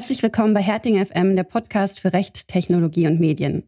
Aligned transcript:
Herzlich 0.00 0.22
willkommen 0.22 0.54
bei 0.54 0.62
Herting 0.62 1.04
FM, 1.04 1.36
der 1.36 1.42
Podcast 1.42 2.00
für 2.00 2.14
Recht, 2.14 2.48
Technologie 2.48 3.06
und 3.06 3.20
Medien. 3.20 3.64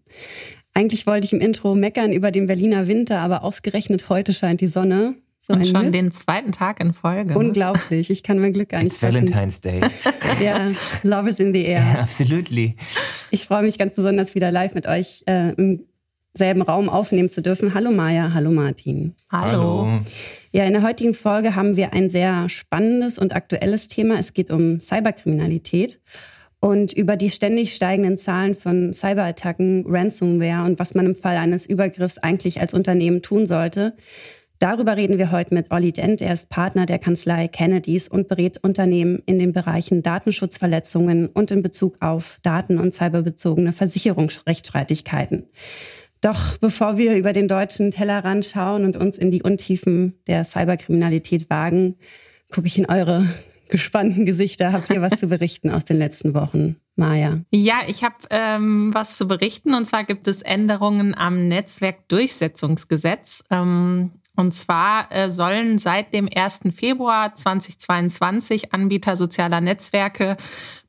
Eigentlich 0.73 1.07
wollte 1.07 1.27
ich 1.27 1.35
im 1.35 1.41
Intro 1.41 1.75
meckern 1.75 2.11
über 2.11 2.31
den 2.31 2.47
Berliner 2.47 2.89
Winter, 2.89 3.21
aber 3.21 3.45
ausgerechnet 3.45 4.09
heute 4.09 4.33
scheint 4.33 4.63
die 4.63 4.67
Sonne. 4.67 5.15
So 5.41 5.53
und 5.53 5.67
schon 5.67 5.83
Mist. 5.83 5.93
den 5.93 6.11
zweiten 6.11 6.51
Tag 6.51 6.81
in 6.81 6.95
Folge. 6.95 7.37
Unglaublich. 7.37 8.09
Ich 8.09 8.23
kann 8.23 8.39
mein 8.39 8.55
Glück 8.55 8.71
gar 8.71 8.83
nicht 8.83 8.95
It's 8.95 9.03
Valentine's 9.03 9.61
Day. 9.61 9.83
Ja, 10.43 10.71
love 11.03 11.29
is 11.29 11.39
in 11.39 11.53
the 11.53 11.67
air. 11.67 11.83
Yeah, 11.83 12.01
absolutely. 12.01 12.77
Ich 13.31 13.45
freue 13.45 13.61
mich 13.61 13.77
ganz 13.77 13.95
besonders 13.95 14.35
wieder 14.35 14.51
live 14.51 14.73
mit 14.73 14.87
euch 14.87 15.25
äh, 15.27 15.51
im 15.53 15.85
selben 16.33 16.63
Raum 16.63 16.89
aufnehmen 16.89 17.29
zu 17.29 17.43
dürfen. 17.43 17.75
Hallo 17.75 17.91
Maja, 17.91 18.33
hallo 18.33 18.53
Martin. 18.53 19.15
Hallo. 19.31 19.85
hallo. 19.85 20.01
Ja, 20.55 20.65
in 20.67 20.75
der 20.75 20.83
heutigen 20.83 21.15
Folge 21.15 21.55
haben 21.55 21.77
wir 21.77 21.95
ein 21.95 22.11
sehr 22.11 22.47
spannendes 22.51 23.19
und 23.19 23.35
aktuelles 23.35 23.89
Thema. 23.89 24.19
Es 24.19 24.35
geht 24.35 24.51
um 24.51 24.81
Cyberkriminalität 24.81 25.99
und 26.61 26.93
über 26.93 27.17
die 27.17 27.31
ständig 27.31 27.75
steigenden 27.75 28.19
Zahlen 28.19 28.55
von 28.55 28.93
Cyberattacken, 28.93 29.87
Ransomware 29.89 30.67
und 30.67 30.79
was 30.79 30.95
man 30.95 31.07
im 31.07 31.17
Fall 31.17 31.39
eines 31.39 31.65
Übergriffs 31.65 32.19
eigentlich 32.19 32.61
als 32.61 32.75
Unternehmen 32.75 33.23
tun 33.23 33.47
sollte. 33.47 33.97
Darüber 34.59 34.99
reden 34.99 35.17
wir 35.17 35.33
heute 35.33 35.55
mit 35.55 35.71
Olli 35.71 35.91
Dent. 35.91 36.21
Er 36.21 36.35
ist 36.35 36.51
Partner 36.51 36.85
der 36.85 36.99
Kanzlei 36.99 37.49
Kennedys 37.49 38.07
und 38.07 38.29
berät 38.29 38.63
Unternehmen 38.63 39.23
in 39.25 39.39
den 39.39 39.55
Bereichen 39.55 40.03
Datenschutzverletzungen 40.03 41.29
und 41.29 41.51
in 41.51 41.63
Bezug 41.63 41.97
auf 42.01 42.41
daten- 42.43 42.79
und 42.79 42.93
cyberbezogene 42.93 43.73
Versicherungsrechtsstreitigkeiten. 43.73 45.47
Doch 46.23 46.57
bevor 46.59 46.97
wir 46.97 47.17
über 47.17 47.33
den 47.33 47.49
deutschen 47.49 47.91
Tellerrand 47.91 48.47
schauen 48.47 48.85
und 48.85 48.97
uns 48.97 49.19
in 49.19 49.33
die 49.33 49.43
Untiefen 49.43 50.15
der 50.29 50.45
Cyberkriminalität 50.45 51.51
wagen, 51.51 51.97
gucke 52.51 52.69
ich 52.69 52.79
in 52.79 52.89
eure 52.89 53.27
gespannten 53.69 54.25
Gesichter. 54.25 54.73
Habt 54.73 54.89
ihr 54.91 55.03
was 55.03 55.19
zu 55.19 55.27
berichten 55.27 55.71
aus 55.71 55.85
den 55.85 55.99
letzten 55.99 56.35
Wochen? 56.35 56.77
Maja. 56.95 57.41
Ja, 57.51 57.81
ich 57.89 58.05
habe 58.05 58.15
ähm, 58.31 58.95
was 58.95 59.17
zu 59.17 59.27
berichten. 59.27 59.75
Und 59.75 59.87
zwar 59.87 60.05
gibt 60.05 60.29
es 60.29 60.43
Änderungen 60.43 61.17
am 61.17 61.49
Netzwerkdurchsetzungsgesetz. 61.49 63.43
Ähm, 63.51 64.13
und 64.37 64.53
zwar 64.55 65.09
äh, 65.11 65.29
sollen 65.29 65.79
seit 65.79 66.15
dem 66.15 66.29
1. 66.33 66.61
Februar 66.75 67.35
2022 67.35 68.73
Anbieter 68.73 69.17
sozialer 69.17 69.61
Netzwerke 69.61 70.37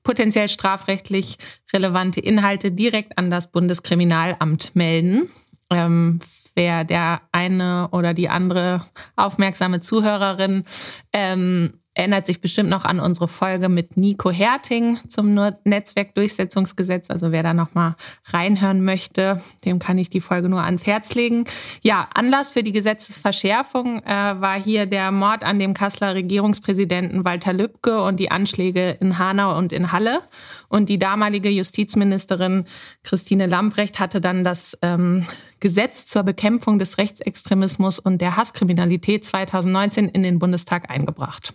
potenziell 0.04 0.50
strafrechtlich 0.50 1.38
relevante 1.74 2.20
Inhalte 2.20 2.72
direkt 2.72 3.18
an 3.18 3.30
das 3.30 3.52
Bundeskriminalamt 3.52 4.76
melden. 4.76 5.30
Ähm, 5.70 6.20
wer 6.56 6.84
der 6.84 7.22
eine 7.32 7.90
oder 7.92 8.14
die 8.14 8.30
andere 8.30 8.86
aufmerksame 9.16 9.80
Zuhörerin 9.80 10.64
ähm, 11.12 11.74
erinnert 11.96 12.26
sich 12.26 12.42
bestimmt 12.42 12.70
noch 12.70 12.86
an 12.86 13.00
unsere 13.00 13.28
Folge 13.28 13.70
mit 13.70 13.98
Nico 13.98 14.32
Herting 14.32 14.98
zum 15.08 15.34
Netzwerkdurchsetzungsgesetz. 15.64 17.10
Also 17.10 17.32
wer 17.32 17.44
da 17.44 17.54
noch 17.54 17.76
mal 17.76 17.96
reinhören 18.26 18.84
möchte, 18.84 19.42
dem 19.66 19.80
kann 19.80 19.98
ich 19.98 20.10
die 20.10 20.22
Folge 20.22 20.50
nur 20.50 20.64
ans 20.64 20.88
Herz 20.88 21.14
legen. 21.14 21.44
Ja, 21.84 22.10
Anlass 22.16 22.52
für 22.52 22.64
die 22.64 22.72
Gesetzesverschärfung 22.72 24.02
äh, 24.04 24.10
war 24.10 24.60
hier 24.60 24.86
der 24.88 25.12
Mord 25.12 25.44
an 25.44 25.60
dem 25.60 25.74
Kasseler 25.74 26.16
Regierungspräsidenten 26.16 27.26
Walter 27.26 27.54
Lübcke 27.54 28.02
und 28.02 28.20
die 28.20 28.32
Anschläge 28.32 28.98
in 29.00 29.20
Hanau 29.20 29.56
und 29.58 29.72
in 29.72 29.92
Halle. 29.92 30.22
Und 30.70 30.90
die 30.90 30.98
damalige 30.98 31.50
Justizministerin 31.50 32.66
Christine 33.04 33.46
Lambrecht 33.46 34.00
hatte 34.00 34.20
dann 34.20 34.44
das 34.44 34.78
ähm, 34.82 35.26
Gesetz 35.60 36.08
zur 36.08 36.24
Bekämpfung 36.24 36.80
des 36.80 36.98
Rechtsextremismus 36.98 38.00
und 38.00 38.20
der 38.20 38.36
Hasskriminalität 38.36 39.24
2019 39.26 40.10
in 40.10 40.24
den 40.24 40.40
Bundestag 40.40 40.90
eingebracht. 40.90 41.54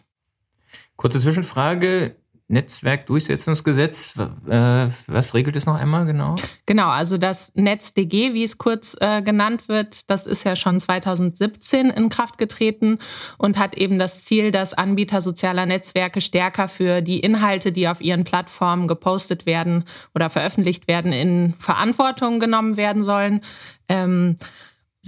Kurze 0.98 1.20
Zwischenfrage. 1.20 2.16
Netzwerkdurchsetzungsgesetz, 2.50 4.14
äh, 4.48 4.86
was 5.06 5.34
regelt 5.34 5.54
es 5.54 5.66
noch 5.66 5.74
einmal 5.74 6.06
genau? 6.06 6.36
Genau, 6.64 6.88
also 6.88 7.18
das 7.18 7.52
NetzDG, 7.54 8.32
wie 8.32 8.42
es 8.42 8.56
kurz 8.56 8.96
äh, 9.00 9.20
genannt 9.20 9.68
wird, 9.68 10.08
das 10.08 10.26
ist 10.26 10.44
ja 10.44 10.56
schon 10.56 10.80
2017 10.80 11.90
in 11.90 12.08
Kraft 12.08 12.38
getreten 12.38 13.00
und 13.36 13.58
hat 13.58 13.76
eben 13.76 13.98
das 13.98 14.24
Ziel, 14.24 14.50
dass 14.50 14.72
Anbieter 14.72 15.20
sozialer 15.20 15.66
Netzwerke 15.66 16.22
stärker 16.22 16.68
für 16.68 17.02
die 17.02 17.20
Inhalte, 17.20 17.70
die 17.70 17.86
auf 17.86 18.00
ihren 18.00 18.24
Plattformen 18.24 18.88
gepostet 18.88 19.44
werden 19.44 19.84
oder 20.14 20.30
veröffentlicht 20.30 20.88
werden, 20.88 21.12
in 21.12 21.52
Verantwortung 21.58 22.40
genommen 22.40 22.78
werden 22.78 23.04
sollen. 23.04 23.42
Ähm, 23.90 24.36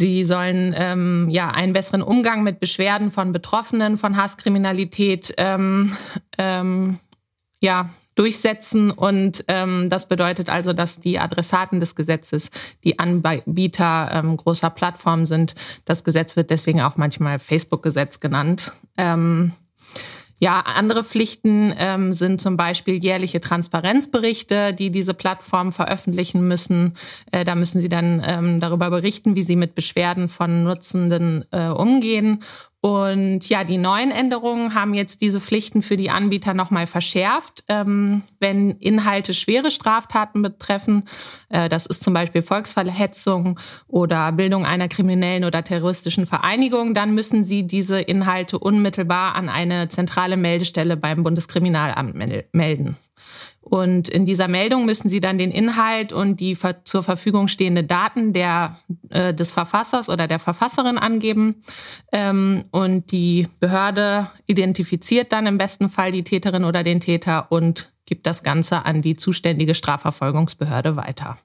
Sie 0.01 0.25
sollen 0.25 0.75
ähm, 0.79 1.29
ja 1.29 1.51
einen 1.51 1.75
besseren 1.75 2.01
Umgang 2.01 2.43
mit 2.43 2.59
Beschwerden 2.59 3.11
von 3.11 3.33
Betroffenen 3.33 3.99
von 3.99 4.17
Hasskriminalität 4.17 5.35
ähm, 5.37 5.95
ähm, 6.39 6.99
ja 7.61 7.91
durchsetzen 8.15 8.91
und 8.91 9.45
ähm, 9.49 9.91
das 9.91 10.09
bedeutet 10.09 10.49
also, 10.49 10.73
dass 10.73 11.01
die 11.01 11.19
Adressaten 11.19 11.81
des 11.81 11.95
Gesetzes 11.97 12.51
die 12.83 12.99
Anbieter 12.99 14.11
ähm, 14.11 14.39
großer 14.39 14.71
Plattformen 14.71 15.27
sind. 15.27 15.55
Das 15.85 16.03
Gesetz 16.03 16.35
wird 16.35 16.49
deswegen 16.49 16.81
auch 16.81 16.97
manchmal 16.97 17.39
Facebook-Gesetz 17.39 18.21
genannt. 18.21 18.73
Ähm, 18.97 19.53
ja, 20.41 20.61
andere 20.61 21.05
Pflichten 21.05 21.73
ähm, 21.79 22.15
sind 22.15 22.41
zum 22.41 22.57
Beispiel 22.57 23.03
jährliche 23.03 23.43
Transparenzberichte, 23.43 24.73
die 24.73 24.91
diese 24.91 25.13
Plattformen 25.13 25.71
veröffentlichen 25.71 26.49
müssen. 26.49 26.95
Äh, 27.31 27.45
da 27.45 27.55
müssen 27.55 27.83
sie 27.83 27.91
dann 27.91 28.23
ähm, 28.27 28.59
darüber 28.59 28.89
berichten, 28.89 29.37
wie 29.37 29.43
sie 29.43 29.57
mit 29.57 29.75
Beschwerden 29.75 30.29
von 30.29 30.65
Nutzenden 30.65 31.45
äh, 31.51 31.69
umgehen. 31.69 32.43
Und 32.83 33.47
ja, 33.51 33.63
die 33.63 33.77
neuen 33.77 34.11
Änderungen 34.11 34.75
haben 34.75 34.95
jetzt 34.95 35.21
diese 35.21 35.39
Pflichten 35.39 35.83
für 35.83 35.99
die 35.99 36.09
Anbieter 36.09 36.55
nochmal 36.55 36.87
verschärft, 36.87 37.63
ähm, 37.69 38.23
wenn 38.39 38.71
Inhalte 38.79 39.35
schwere 39.35 39.71
Straftaten 39.71 40.41
betreffen. 40.41 41.05
Äh, 41.51 41.69
das 41.69 41.85
ist 41.85 42.03
zum 42.03 42.15
Beispiel 42.15 42.41
Volksverhetzung 42.41 43.61
oder 43.87 44.33
Bildung 44.33 44.65
einer 44.65 44.89
kriminellen 44.89 45.45
oder 45.45 45.63
terroristischen 45.63 46.25
Vereinigung. 46.25 46.95
Dann 46.95 47.15
müssen 47.15 47.45
sie 47.45 47.67
diese 47.67 48.01
Inhalte 48.01 48.59
unmittelbar 48.59 49.35
an 49.35 49.51
eine 49.51 49.89
zentrale 49.89 50.39
Meldestelle 50.39 50.97
beim 50.97 51.23
Bundeskriminalamt 51.23 52.15
melden. 52.55 52.97
Und 53.71 54.09
in 54.09 54.27
dieser 54.27 54.49
Meldung 54.49 54.85
müssen 54.85 55.09
Sie 55.09 55.21
dann 55.21 55.39
den 55.39 55.53
Inhalt 55.53 56.13
und 56.13 56.41
die 56.41 56.59
zur 56.83 57.05
Verfügung 57.05 57.47
stehende 57.47 57.85
Daten 57.85 58.33
der, 58.33 58.77
äh, 59.11 59.33
des 59.33 59.53
Verfassers 59.53 60.09
oder 60.09 60.27
der 60.27 60.41
Verfasserin 60.41 60.99
angeben. 60.99 61.63
Ähm, 62.11 62.65
und 62.73 63.13
die 63.13 63.47
Behörde 63.61 64.27
identifiziert 64.47 65.33
dann 65.33 65.47
im 65.47 65.57
besten 65.57 65.89
Fall 65.89 66.11
die 66.11 66.25
Täterin 66.25 66.65
oder 66.65 66.83
den 66.83 66.99
Täter 66.99 67.53
und 67.53 67.93
gibt 68.07 68.27
das 68.27 68.43
Ganze 68.43 68.85
an 68.87 69.03
die 69.03 69.15
zuständige 69.15 69.75
Strafverfolgungsbehörde 69.75 70.97
weiter. 70.97 71.39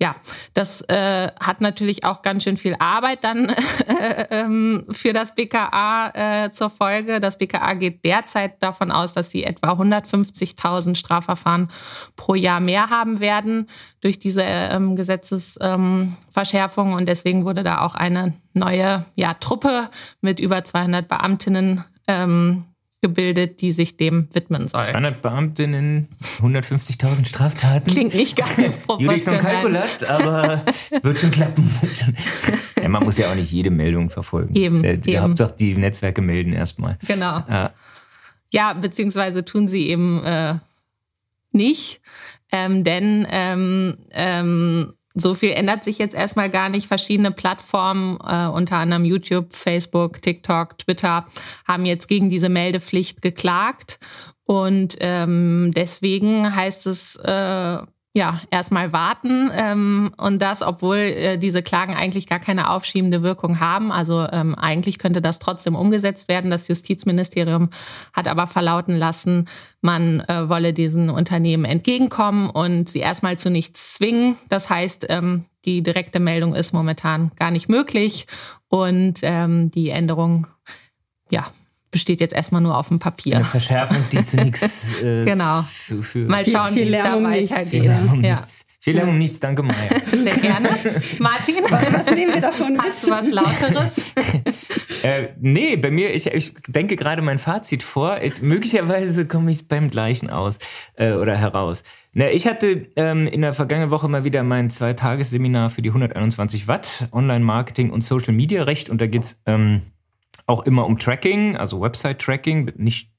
Ja, 0.00 0.14
das 0.54 0.82
äh, 0.82 1.28
hat 1.40 1.60
natürlich 1.60 2.04
auch 2.04 2.22
ganz 2.22 2.44
schön 2.44 2.56
viel 2.56 2.76
Arbeit 2.78 3.24
dann 3.24 3.48
äh, 3.48 4.26
ähm, 4.30 4.84
für 4.90 5.12
das 5.12 5.34
BKA 5.34 6.44
äh, 6.44 6.50
zur 6.50 6.70
Folge. 6.70 7.20
Das 7.20 7.38
BKA 7.38 7.74
geht 7.74 8.04
derzeit 8.04 8.62
davon 8.62 8.90
aus, 8.90 9.14
dass 9.14 9.30
sie 9.30 9.44
etwa 9.44 9.72
150.000 9.72 10.94
Strafverfahren 10.96 11.70
pro 12.16 12.34
Jahr 12.34 12.60
mehr 12.60 12.90
haben 12.90 13.20
werden 13.20 13.68
durch 14.00 14.18
diese 14.18 14.42
ähm, 14.42 14.96
Gesetzesverschärfung. 14.96 16.88
Ähm, 16.90 16.94
und 16.94 17.08
deswegen 17.08 17.44
wurde 17.44 17.62
da 17.62 17.80
auch 17.80 17.94
eine 17.94 18.34
neue 18.54 19.04
ja, 19.14 19.34
Truppe 19.34 19.88
mit 20.20 20.40
über 20.40 20.64
200 20.64 21.06
Beamtinnen 21.08 21.84
ähm, 22.06 22.64
gebildet, 23.02 23.60
die 23.60 23.72
sich 23.72 23.96
dem 23.96 24.28
widmen 24.32 24.68
soll. 24.68 24.84
200 24.84 25.20
Beamtinnen, 25.20 26.08
150.000 26.38 27.26
Straftaten. 27.26 27.90
Klingt 27.90 28.14
nicht 28.14 28.36
ganz 28.36 28.76
proportional. 28.78 29.40
Kalkulat, 29.40 30.08
aber 30.08 30.64
wird 31.02 31.18
schon 31.18 31.30
klappen. 31.32 31.68
ja, 32.80 32.88
man 32.88 33.04
muss 33.04 33.18
ja 33.18 33.30
auch 33.30 33.34
nicht 33.34 33.52
jede 33.52 33.70
Meldung 33.70 34.08
verfolgen. 34.08 34.54
Eben, 34.54 34.82
ja, 34.82 34.92
eben. 34.92 35.20
Hauptsache 35.20 35.54
die 35.58 35.76
Netzwerke 35.76 36.22
melden 36.22 36.52
erstmal. 36.52 36.96
Genau. 37.06 37.42
Ja. 37.48 37.72
ja, 38.52 38.72
beziehungsweise 38.72 39.44
tun 39.44 39.66
sie 39.66 39.88
eben 39.88 40.22
äh, 40.24 40.54
nicht, 41.50 42.00
ähm, 42.52 42.84
denn 42.84 43.26
ähm, 43.30 43.98
ähm, 44.12 44.94
so 45.14 45.34
viel 45.34 45.50
ändert 45.50 45.84
sich 45.84 45.98
jetzt 45.98 46.14
erstmal 46.14 46.50
gar 46.50 46.68
nicht. 46.68 46.86
Verschiedene 46.86 47.30
Plattformen, 47.30 48.18
äh, 48.26 48.46
unter 48.46 48.76
anderem 48.76 49.04
YouTube, 49.04 49.52
Facebook, 49.52 50.22
TikTok, 50.22 50.78
Twitter, 50.78 51.26
haben 51.66 51.84
jetzt 51.84 52.08
gegen 52.08 52.28
diese 52.28 52.48
Meldepflicht 52.48 53.22
geklagt. 53.22 53.98
Und 54.44 54.96
ähm, 55.00 55.72
deswegen 55.74 56.54
heißt 56.54 56.86
es 56.86 57.16
äh, 57.16 57.78
ja, 58.14 58.38
erstmal 58.50 58.92
warten 58.92 59.50
ähm, 59.54 60.12
und 60.18 60.42
das, 60.42 60.60
obwohl 60.62 60.96
äh, 60.96 61.38
diese 61.38 61.62
Klagen 61.62 61.94
eigentlich 61.94 62.26
gar 62.26 62.40
keine 62.40 62.68
aufschiebende 62.68 63.22
Wirkung 63.22 63.58
haben. 63.58 63.90
Also 63.90 64.26
ähm, 64.30 64.54
eigentlich 64.54 64.98
könnte 64.98 65.22
das 65.22 65.38
trotzdem 65.38 65.74
umgesetzt 65.74 66.28
werden. 66.28 66.50
Das 66.50 66.68
Justizministerium 66.68 67.70
hat 68.12 68.28
aber 68.28 68.46
verlauten 68.46 68.96
lassen, 68.96 69.46
man 69.80 70.20
äh, 70.20 70.46
wolle 70.50 70.74
diesen 70.74 71.08
Unternehmen 71.08 71.64
entgegenkommen 71.64 72.50
und 72.50 72.90
sie 72.90 72.98
erstmal 72.98 73.38
zu 73.38 73.50
nichts 73.50 73.94
zwingen. 73.94 74.36
Das 74.50 74.68
heißt, 74.68 75.06
ähm, 75.08 75.46
die 75.64 75.82
direkte 75.82 76.20
Meldung 76.20 76.54
ist 76.54 76.74
momentan 76.74 77.32
gar 77.36 77.50
nicht 77.50 77.70
möglich 77.70 78.26
und 78.68 79.20
ähm, 79.22 79.70
die 79.70 79.88
Änderung, 79.88 80.48
ja, 81.30 81.46
besteht 81.92 82.20
jetzt 82.20 82.34
erstmal 82.34 82.60
nur 82.60 82.76
auf 82.76 82.88
dem 82.88 82.98
Papier. 82.98 83.36
Eine 83.36 83.44
Verschärfung, 83.44 83.98
die 84.10 84.24
zu 84.24 84.36
nichts 84.38 85.00
äh, 85.02 85.24
genau. 85.24 85.64
Zu, 85.86 86.02
für 86.02 86.26
Mal 86.26 86.44
schauen, 86.44 86.74
wie 86.74 86.82
es 86.82 86.90
da 86.90 87.14
um 87.14 87.24
weitergeht. 87.24 87.84
Ja. 88.22 88.42
Vielen 88.84 88.96
Dank 88.96 89.10
um 89.10 89.18
nichts, 89.18 89.38
danke 89.38 89.62
Maya. 89.62 89.76
Sehr 90.06 90.36
gerne. 90.38 90.68
Martin, 91.20 91.54
was 91.70 92.10
nehmen 92.10 92.34
wir 92.34 92.40
davon 92.40 92.72
mit? 92.72 92.82
Hast 92.82 93.04
du 93.04 93.10
was 93.10 93.30
Lauteres? 93.30 94.12
äh, 95.04 95.28
nee, 95.40 95.76
bei 95.76 95.92
mir, 95.92 96.12
ich, 96.12 96.26
ich 96.26 96.52
denke 96.66 96.96
gerade 96.96 97.22
mein 97.22 97.38
Fazit 97.38 97.84
vor. 97.84 98.20
Ich, 98.22 98.42
möglicherweise 98.42 99.28
komme 99.28 99.52
ich 99.52 99.68
beim 99.68 99.88
gleichen 99.88 100.30
aus 100.30 100.58
äh, 100.96 101.12
oder 101.12 101.36
heraus. 101.36 101.84
Na, 102.12 102.28
ich 102.32 102.48
hatte 102.48 102.88
ähm, 102.96 103.28
in 103.28 103.42
der 103.42 103.52
vergangenen 103.52 103.92
Woche 103.92 104.08
mal 104.08 104.24
wieder 104.24 104.42
mein 104.42 104.68
Zweitagesseminar 104.68 105.70
für 105.70 105.82
die 105.82 105.90
121 105.90 106.66
Watt 106.66 107.08
Online-Marketing 107.12 107.90
und 107.90 108.02
Social-Media-Recht 108.02 108.90
und 108.90 109.00
da 109.00 109.06
geht's 109.06 109.40
ähm, 109.46 109.82
auch 110.46 110.64
immer 110.64 110.86
um 110.86 110.98
Tracking, 110.98 111.56
also 111.56 111.80
Website-Tracking, 111.80 112.72
nicht 112.76 113.12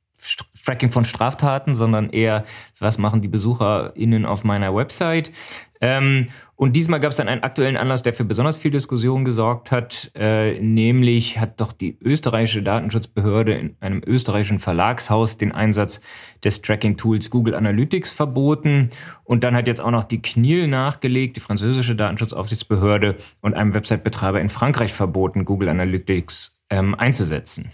Tracking 0.63 0.91
von 0.91 1.03
Straftaten, 1.05 1.75
sondern 1.75 2.09
eher, 2.09 2.45
was 2.79 2.97
machen 2.97 3.21
die 3.21 3.27
BesucherInnen 3.27 4.25
auf 4.25 4.43
meiner 4.43 4.73
Website. 4.73 5.31
Ähm, 5.81 6.27
und 6.55 6.77
diesmal 6.77 7.01
gab 7.01 7.11
es 7.11 7.17
dann 7.17 7.27
einen 7.27 7.43
aktuellen 7.43 7.75
Anlass, 7.75 8.03
der 8.03 8.13
für 8.13 8.23
besonders 8.23 8.55
viel 8.55 8.71
Diskussion 8.71 9.25
gesorgt 9.25 9.71
hat. 9.71 10.11
Äh, 10.15 10.61
nämlich 10.61 11.39
hat 11.39 11.59
doch 11.59 11.73
die 11.73 11.97
österreichische 11.99 12.63
Datenschutzbehörde 12.63 13.53
in 13.53 13.75
einem 13.81 14.01
österreichischen 14.05 14.59
Verlagshaus 14.59 15.37
den 15.37 15.51
Einsatz 15.51 16.01
des 16.41 16.61
Tracking-Tools 16.61 17.29
Google 17.29 17.55
Analytics 17.55 18.11
verboten. 18.11 18.89
Und 19.25 19.43
dann 19.43 19.55
hat 19.55 19.67
jetzt 19.67 19.81
auch 19.81 19.91
noch 19.91 20.05
die 20.05 20.21
CNIL 20.21 20.67
nachgelegt, 20.67 21.35
die 21.35 21.41
französische 21.41 21.97
Datenschutzaufsichtsbehörde, 21.97 23.17
und 23.41 23.55
einem 23.55 23.73
Website-Betreiber 23.73 24.39
in 24.39 24.47
Frankreich 24.47 24.93
verboten, 24.93 25.43
Google 25.43 25.67
Analytics 25.67 26.62
ähm, 26.73 26.95
einzusetzen. 26.95 27.69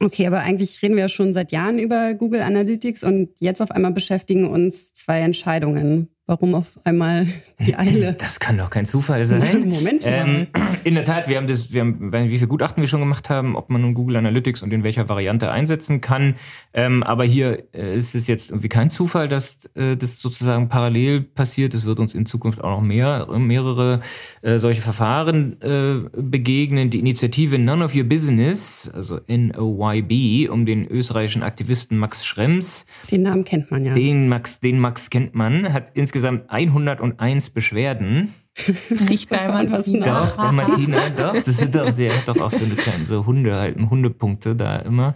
Okay, 0.00 0.26
aber 0.26 0.40
eigentlich 0.40 0.82
reden 0.82 0.96
wir 0.96 1.08
schon 1.08 1.32
seit 1.32 1.52
Jahren 1.52 1.78
über 1.78 2.14
Google 2.14 2.42
Analytics 2.42 3.04
und 3.04 3.30
jetzt 3.38 3.62
auf 3.62 3.70
einmal 3.70 3.92
beschäftigen 3.92 4.46
uns 4.46 4.92
zwei 4.92 5.20
Entscheidungen. 5.20 6.08
Warum 6.26 6.54
auf 6.54 6.78
einmal 6.84 7.26
die 7.58 7.74
Eile? 7.74 8.12
Das 8.14 8.38
kann 8.38 8.56
doch 8.56 8.70
kein 8.70 8.86
Zufall 8.86 9.24
sein. 9.24 9.68
Moment. 9.68 10.04
Ähm, 10.06 10.46
in 10.84 10.94
der 10.94 11.04
Tat, 11.04 11.28
wir 11.28 11.36
haben 11.36 11.48
das, 11.48 11.72
wir 11.72 11.80
haben, 11.80 12.12
wie 12.12 12.38
viel 12.38 12.46
Gutachten 12.46 12.80
wir 12.80 12.86
schon 12.86 13.00
gemacht 13.00 13.28
haben, 13.28 13.56
ob 13.56 13.70
man 13.70 13.80
nun 13.82 13.92
Google 13.92 14.14
Analytics 14.16 14.62
und 14.62 14.72
in 14.72 14.84
welcher 14.84 15.08
Variante 15.08 15.50
einsetzen 15.50 16.00
kann. 16.00 16.36
Ähm, 16.74 17.02
aber 17.02 17.24
hier 17.24 17.64
äh, 17.74 17.96
ist 17.96 18.14
es 18.14 18.28
jetzt 18.28 18.50
irgendwie 18.50 18.68
kein 18.68 18.88
Zufall, 18.88 19.26
dass 19.26 19.66
äh, 19.74 19.96
das 19.96 20.20
sozusagen 20.20 20.68
parallel 20.68 21.22
passiert. 21.22 21.74
Es 21.74 21.84
wird 21.84 21.98
uns 21.98 22.14
in 22.14 22.24
Zukunft 22.24 22.62
auch 22.62 22.70
noch 22.70 22.82
mehr, 22.82 23.26
mehrere 23.38 24.00
äh, 24.42 24.60
solche 24.60 24.80
Verfahren 24.80 25.60
äh, 25.60 26.08
begegnen. 26.16 26.90
Die 26.90 27.00
Initiative 27.00 27.58
None 27.58 27.84
of 27.84 27.96
Your 27.96 28.04
Business, 28.04 28.88
also 28.94 29.18
NOYB, 29.26 30.48
um 30.50 30.66
den 30.66 30.86
österreichischen 30.86 31.42
Aktivisten 31.42 31.98
Max 31.98 32.24
Schrems. 32.24 32.86
Den 33.10 33.22
Namen 33.22 33.42
kennt 33.42 33.72
man 33.72 33.84
ja. 33.84 33.92
Den 33.92 34.28
Max, 34.28 34.60
den 34.60 34.78
Max 34.78 35.10
kennt 35.10 35.34
man, 35.34 35.72
hat 35.72 35.90
insgesamt 35.94 36.11
insgesamt 36.12 36.50
101 36.50 37.50
Beschwerden. 37.50 38.34
Nicht 39.08 39.30
bei 39.30 39.48
Martina. 39.48 40.04
Doch, 40.04 40.36
bei 40.36 40.52
Martina, 40.52 40.98
doch. 41.16 41.32
Das 41.32 41.56
sind 41.56 41.74
doch 41.74 41.90
sehr, 41.90 42.12
doch 42.26 42.38
auch 42.38 42.50
so 42.50 42.66
eine 42.66 42.74
kleine, 42.74 43.06
so 43.06 43.24
Hunde 43.24 43.54
halt, 43.54 43.78
Hundepunkte 43.78 44.54
da 44.54 44.76
immer. 44.76 45.14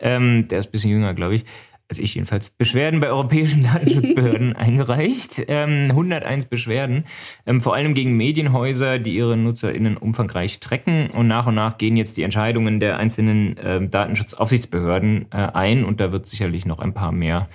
Ähm, 0.00 0.46
der 0.48 0.60
ist 0.60 0.68
ein 0.68 0.70
bisschen 0.70 0.90
jünger, 0.92 1.14
glaube 1.14 1.34
ich 1.34 1.44
also 1.88 2.02
ich 2.02 2.16
jedenfalls, 2.16 2.50
Beschwerden 2.50 2.98
bei 2.98 3.08
europäischen 3.08 3.62
Datenschutzbehörden 3.72 4.56
eingereicht. 4.56 5.44
Ähm, 5.46 5.86
101 5.90 6.46
Beschwerden, 6.46 7.04
ähm, 7.46 7.60
vor 7.60 7.74
allem 7.74 7.94
gegen 7.94 8.16
Medienhäuser, 8.16 8.98
die 8.98 9.14
ihre 9.14 9.36
NutzerInnen 9.36 9.96
umfangreich 9.96 10.58
trecken. 10.58 11.10
Und 11.10 11.28
nach 11.28 11.46
und 11.46 11.54
nach 11.54 11.78
gehen 11.78 11.96
jetzt 11.96 12.16
die 12.16 12.22
Entscheidungen 12.22 12.80
der 12.80 12.98
einzelnen 12.98 13.56
ähm, 13.62 13.90
Datenschutzaufsichtsbehörden 13.90 15.26
äh, 15.30 15.36
ein. 15.36 15.84
Und 15.84 16.00
da 16.00 16.10
wird 16.10 16.26
sicherlich 16.26 16.66
noch 16.66 16.80
ein 16.80 16.92
paar 16.92 17.12
mehr 17.12 17.48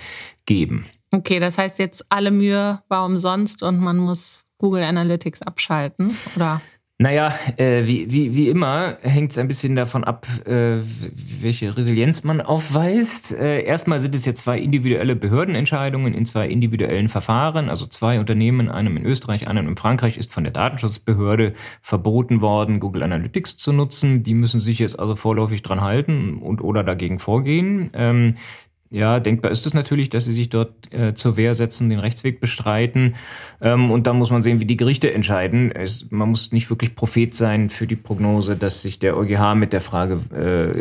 geben. 0.45 0.85
Okay, 1.11 1.39
das 1.39 1.57
heißt 1.57 1.79
jetzt 1.79 2.05
alle 2.09 2.31
Mühe 2.31 2.81
war 2.87 3.05
umsonst 3.05 3.63
und 3.63 3.79
man 3.79 3.97
muss 3.97 4.45
Google 4.57 4.83
Analytics 4.83 5.41
abschalten, 5.41 6.15
oder? 6.35 6.61
Naja, 7.01 7.33
äh, 7.57 7.87
wie, 7.87 8.11
wie, 8.11 8.35
wie 8.35 8.47
immer 8.47 8.95
hängt 9.01 9.31
es 9.31 9.39
ein 9.39 9.47
bisschen 9.47 9.75
davon 9.75 10.03
ab, 10.03 10.27
äh, 10.45 10.77
welche 11.41 11.75
Resilienz 11.75 12.23
man 12.23 12.41
aufweist. 12.41 13.31
Äh, 13.31 13.63
erstmal 13.63 13.97
sind 13.97 14.13
es 14.13 14.23
ja 14.23 14.35
zwei 14.35 14.59
individuelle 14.59 15.15
Behördenentscheidungen 15.15 16.13
in 16.13 16.27
zwei 16.27 16.47
individuellen 16.47 17.09
Verfahren. 17.09 17.69
Also 17.69 17.87
zwei 17.87 18.19
Unternehmen, 18.19 18.69
einem 18.69 18.97
in 18.97 19.05
Österreich, 19.05 19.47
einem 19.47 19.67
in 19.67 19.77
Frankreich, 19.77 20.15
ist 20.15 20.31
von 20.31 20.43
der 20.43 20.53
Datenschutzbehörde 20.53 21.53
verboten 21.81 22.41
worden, 22.41 22.79
Google 22.79 23.01
Analytics 23.01 23.57
zu 23.57 23.73
nutzen. 23.73 24.21
Die 24.21 24.35
müssen 24.35 24.59
sich 24.59 24.77
jetzt 24.77 24.99
also 24.99 25.15
vorläufig 25.15 25.63
dran 25.63 25.81
halten 25.81 26.37
und 26.37 26.61
oder 26.61 26.83
dagegen 26.83 27.17
vorgehen. 27.17 27.89
Ähm, 27.95 28.35
ja, 28.91 29.21
denkbar 29.21 29.51
ist 29.51 29.65
es 29.65 29.73
natürlich, 29.73 30.09
dass 30.09 30.25
sie 30.25 30.33
sich 30.33 30.49
dort 30.49 30.93
äh, 30.93 31.13
zur 31.13 31.37
Wehr 31.37 31.55
setzen, 31.55 31.89
den 31.89 31.99
Rechtsweg 31.99 32.41
bestreiten. 32.41 33.15
Ähm, 33.61 33.89
und 33.89 34.05
dann 34.05 34.17
muss 34.17 34.31
man 34.31 34.41
sehen, 34.41 34.59
wie 34.59 34.65
die 34.65 34.75
Gerichte 34.75 35.13
entscheiden. 35.13 35.71
Es, 35.71 36.11
man 36.11 36.29
muss 36.29 36.51
nicht 36.51 36.69
wirklich 36.69 36.93
Prophet 36.93 37.33
sein 37.33 37.69
für 37.69 37.87
die 37.87 37.95
Prognose, 37.95 38.57
dass 38.57 38.81
sich 38.81 38.99
der 38.99 39.15
EuGH 39.15 39.55
mit 39.55 39.71
der 39.71 39.79
Frage 39.79 40.19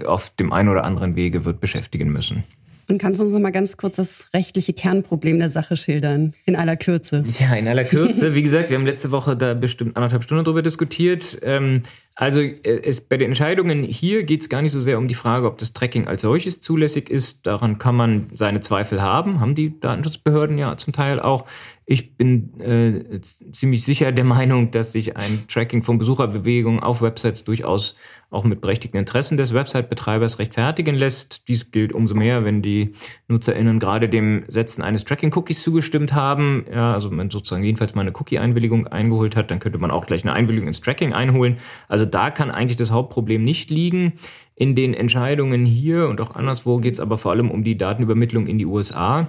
äh, 0.02 0.04
auf 0.06 0.30
dem 0.30 0.52
einen 0.52 0.68
oder 0.68 0.82
anderen 0.82 1.14
Wege 1.14 1.44
wird 1.44 1.60
beschäftigen 1.60 2.10
müssen. 2.10 2.42
Und 2.90 2.98
kannst 2.98 3.20
du 3.20 3.24
uns 3.24 3.32
noch 3.32 3.40
mal 3.40 3.52
ganz 3.52 3.76
kurz 3.76 3.96
das 3.96 4.26
rechtliche 4.34 4.72
Kernproblem 4.72 5.38
der 5.38 5.50
Sache 5.50 5.76
schildern? 5.76 6.34
In 6.44 6.56
aller 6.56 6.76
Kürze. 6.76 7.22
Ja, 7.38 7.54
in 7.54 7.68
aller 7.68 7.84
Kürze. 7.84 8.34
Wie 8.34 8.42
gesagt, 8.42 8.70
wir 8.70 8.76
haben 8.76 8.84
letzte 8.84 9.12
Woche 9.12 9.36
da 9.36 9.54
bestimmt 9.54 9.96
anderthalb 9.96 10.24
Stunden 10.24 10.44
drüber 10.44 10.62
diskutiert. 10.62 11.38
Ähm, 11.42 11.84
also 12.20 12.42
äh, 12.42 12.82
es, 12.84 13.00
bei 13.00 13.16
den 13.16 13.28
Entscheidungen 13.28 13.82
hier 13.82 14.24
geht 14.24 14.42
es 14.42 14.50
gar 14.50 14.60
nicht 14.60 14.72
so 14.72 14.78
sehr 14.78 14.98
um 14.98 15.08
die 15.08 15.14
Frage, 15.14 15.46
ob 15.46 15.56
das 15.56 15.72
Tracking 15.72 16.06
als 16.06 16.20
solches 16.20 16.60
zulässig 16.60 17.08
ist. 17.08 17.46
Daran 17.46 17.78
kann 17.78 17.96
man 17.96 18.26
seine 18.30 18.60
Zweifel 18.60 19.00
haben, 19.00 19.40
haben 19.40 19.54
die 19.54 19.80
Datenschutzbehörden 19.80 20.58
ja 20.58 20.76
zum 20.76 20.92
Teil 20.92 21.18
auch. 21.18 21.46
Ich 21.86 22.16
bin 22.16 22.60
äh, 22.60 23.20
ziemlich 23.52 23.84
sicher 23.84 24.12
der 24.12 24.24
Meinung, 24.24 24.70
dass 24.70 24.92
sich 24.92 25.16
ein 25.16 25.46
Tracking 25.48 25.82
von 25.82 25.98
Besucherbewegungen 25.98 26.80
auf 26.80 27.00
Websites 27.02 27.42
durchaus 27.42 27.96
auch 28.30 28.44
mit 28.44 28.60
berechtigten 28.60 28.96
Interessen 28.96 29.36
des 29.36 29.54
Website-Betreibers 29.54 30.38
rechtfertigen 30.38 30.94
lässt. 30.94 31.48
Dies 31.48 31.72
gilt 31.72 31.92
umso 31.92 32.14
mehr, 32.14 32.44
wenn 32.44 32.62
die 32.62 32.92
NutzerInnen 33.26 33.80
gerade 33.80 34.08
dem 34.08 34.44
Setzen 34.46 34.82
eines 34.82 35.04
Tracking-Cookies 35.04 35.64
zugestimmt 35.64 36.12
haben. 36.12 36.64
Ja, 36.72 36.92
also 36.92 37.10
man 37.10 37.28
sozusagen 37.28 37.64
jedenfalls 37.64 37.96
mal 37.96 38.02
eine 38.02 38.12
Cookie-Einwilligung 38.12 38.86
eingeholt 38.86 39.34
hat, 39.34 39.50
dann 39.50 39.58
könnte 39.58 39.78
man 39.78 39.90
auch 39.90 40.06
gleich 40.06 40.22
eine 40.22 40.32
Einwilligung 40.32 40.68
ins 40.68 40.80
Tracking 40.80 41.12
einholen. 41.12 41.56
Also 41.88 42.04
da 42.10 42.30
kann 42.30 42.50
eigentlich 42.50 42.76
das 42.76 42.90
Hauptproblem 42.90 43.42
nicht 43.42 43.70
liegen. 43.70 44.14
In 44.54 44.74
den 44.74 44.94
Entscheidungen 44.94 45.64
hier 45.64 46.08
und 46.08 46.20
auch 46.20 46.34
anderswo 46.34 46.78
geht 46.78 46.94
es 46.94 47.00
aber 47.00 47.18
vor 47.18 47.32
allem 47.32 47.50
um 47.50 47.64
die 47.64 47.78
Datenübermittlung 47.78 48.46
in 48.46 48.58
die 48.58 48.66
USA. 48.66 49.28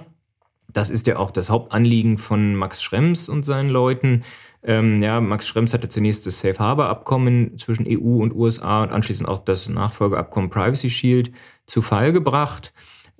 Das 0.72 0.90
ist 0.90 1.06
ja 1.06 1.16
auch 1.18 1.30
das 1.30 1.50
Hauptanliegen 1.50 2.18
von 2.18 2.54
Max 2.54 2.82
Schrems 2.82 3.28
und 3.28 3.44
seinen 3.44 3.70
Leuten. 3.70 4.22
Ähm, 4.62 5.02
ja, 5.02 5.20
Max 5.20 5.48
Schrems 5.48 5.74
hatte 5.74 5.88
zunächst 5.88 6.26
das 6.26 6.40
Safe 6.40 6.58
Harbor 6.58 6.86
Abkommen 6.86 7.58
zwischen 7.58 7.86
EU 7.88 8.22
und 8.22 8.34
USA 8.34 8.82
und 8.82 8.92
anschließend 8.92 9.28
auch 9.28 9.38
das 9.38 9.68
Nachfolgeabkommen 9.68 10.50
Privacy 10.50 10.88
Shield 10.88 11.32
zu 11.66 11.82
Fall 11.82 12.12
gebracht. 12.12 12.72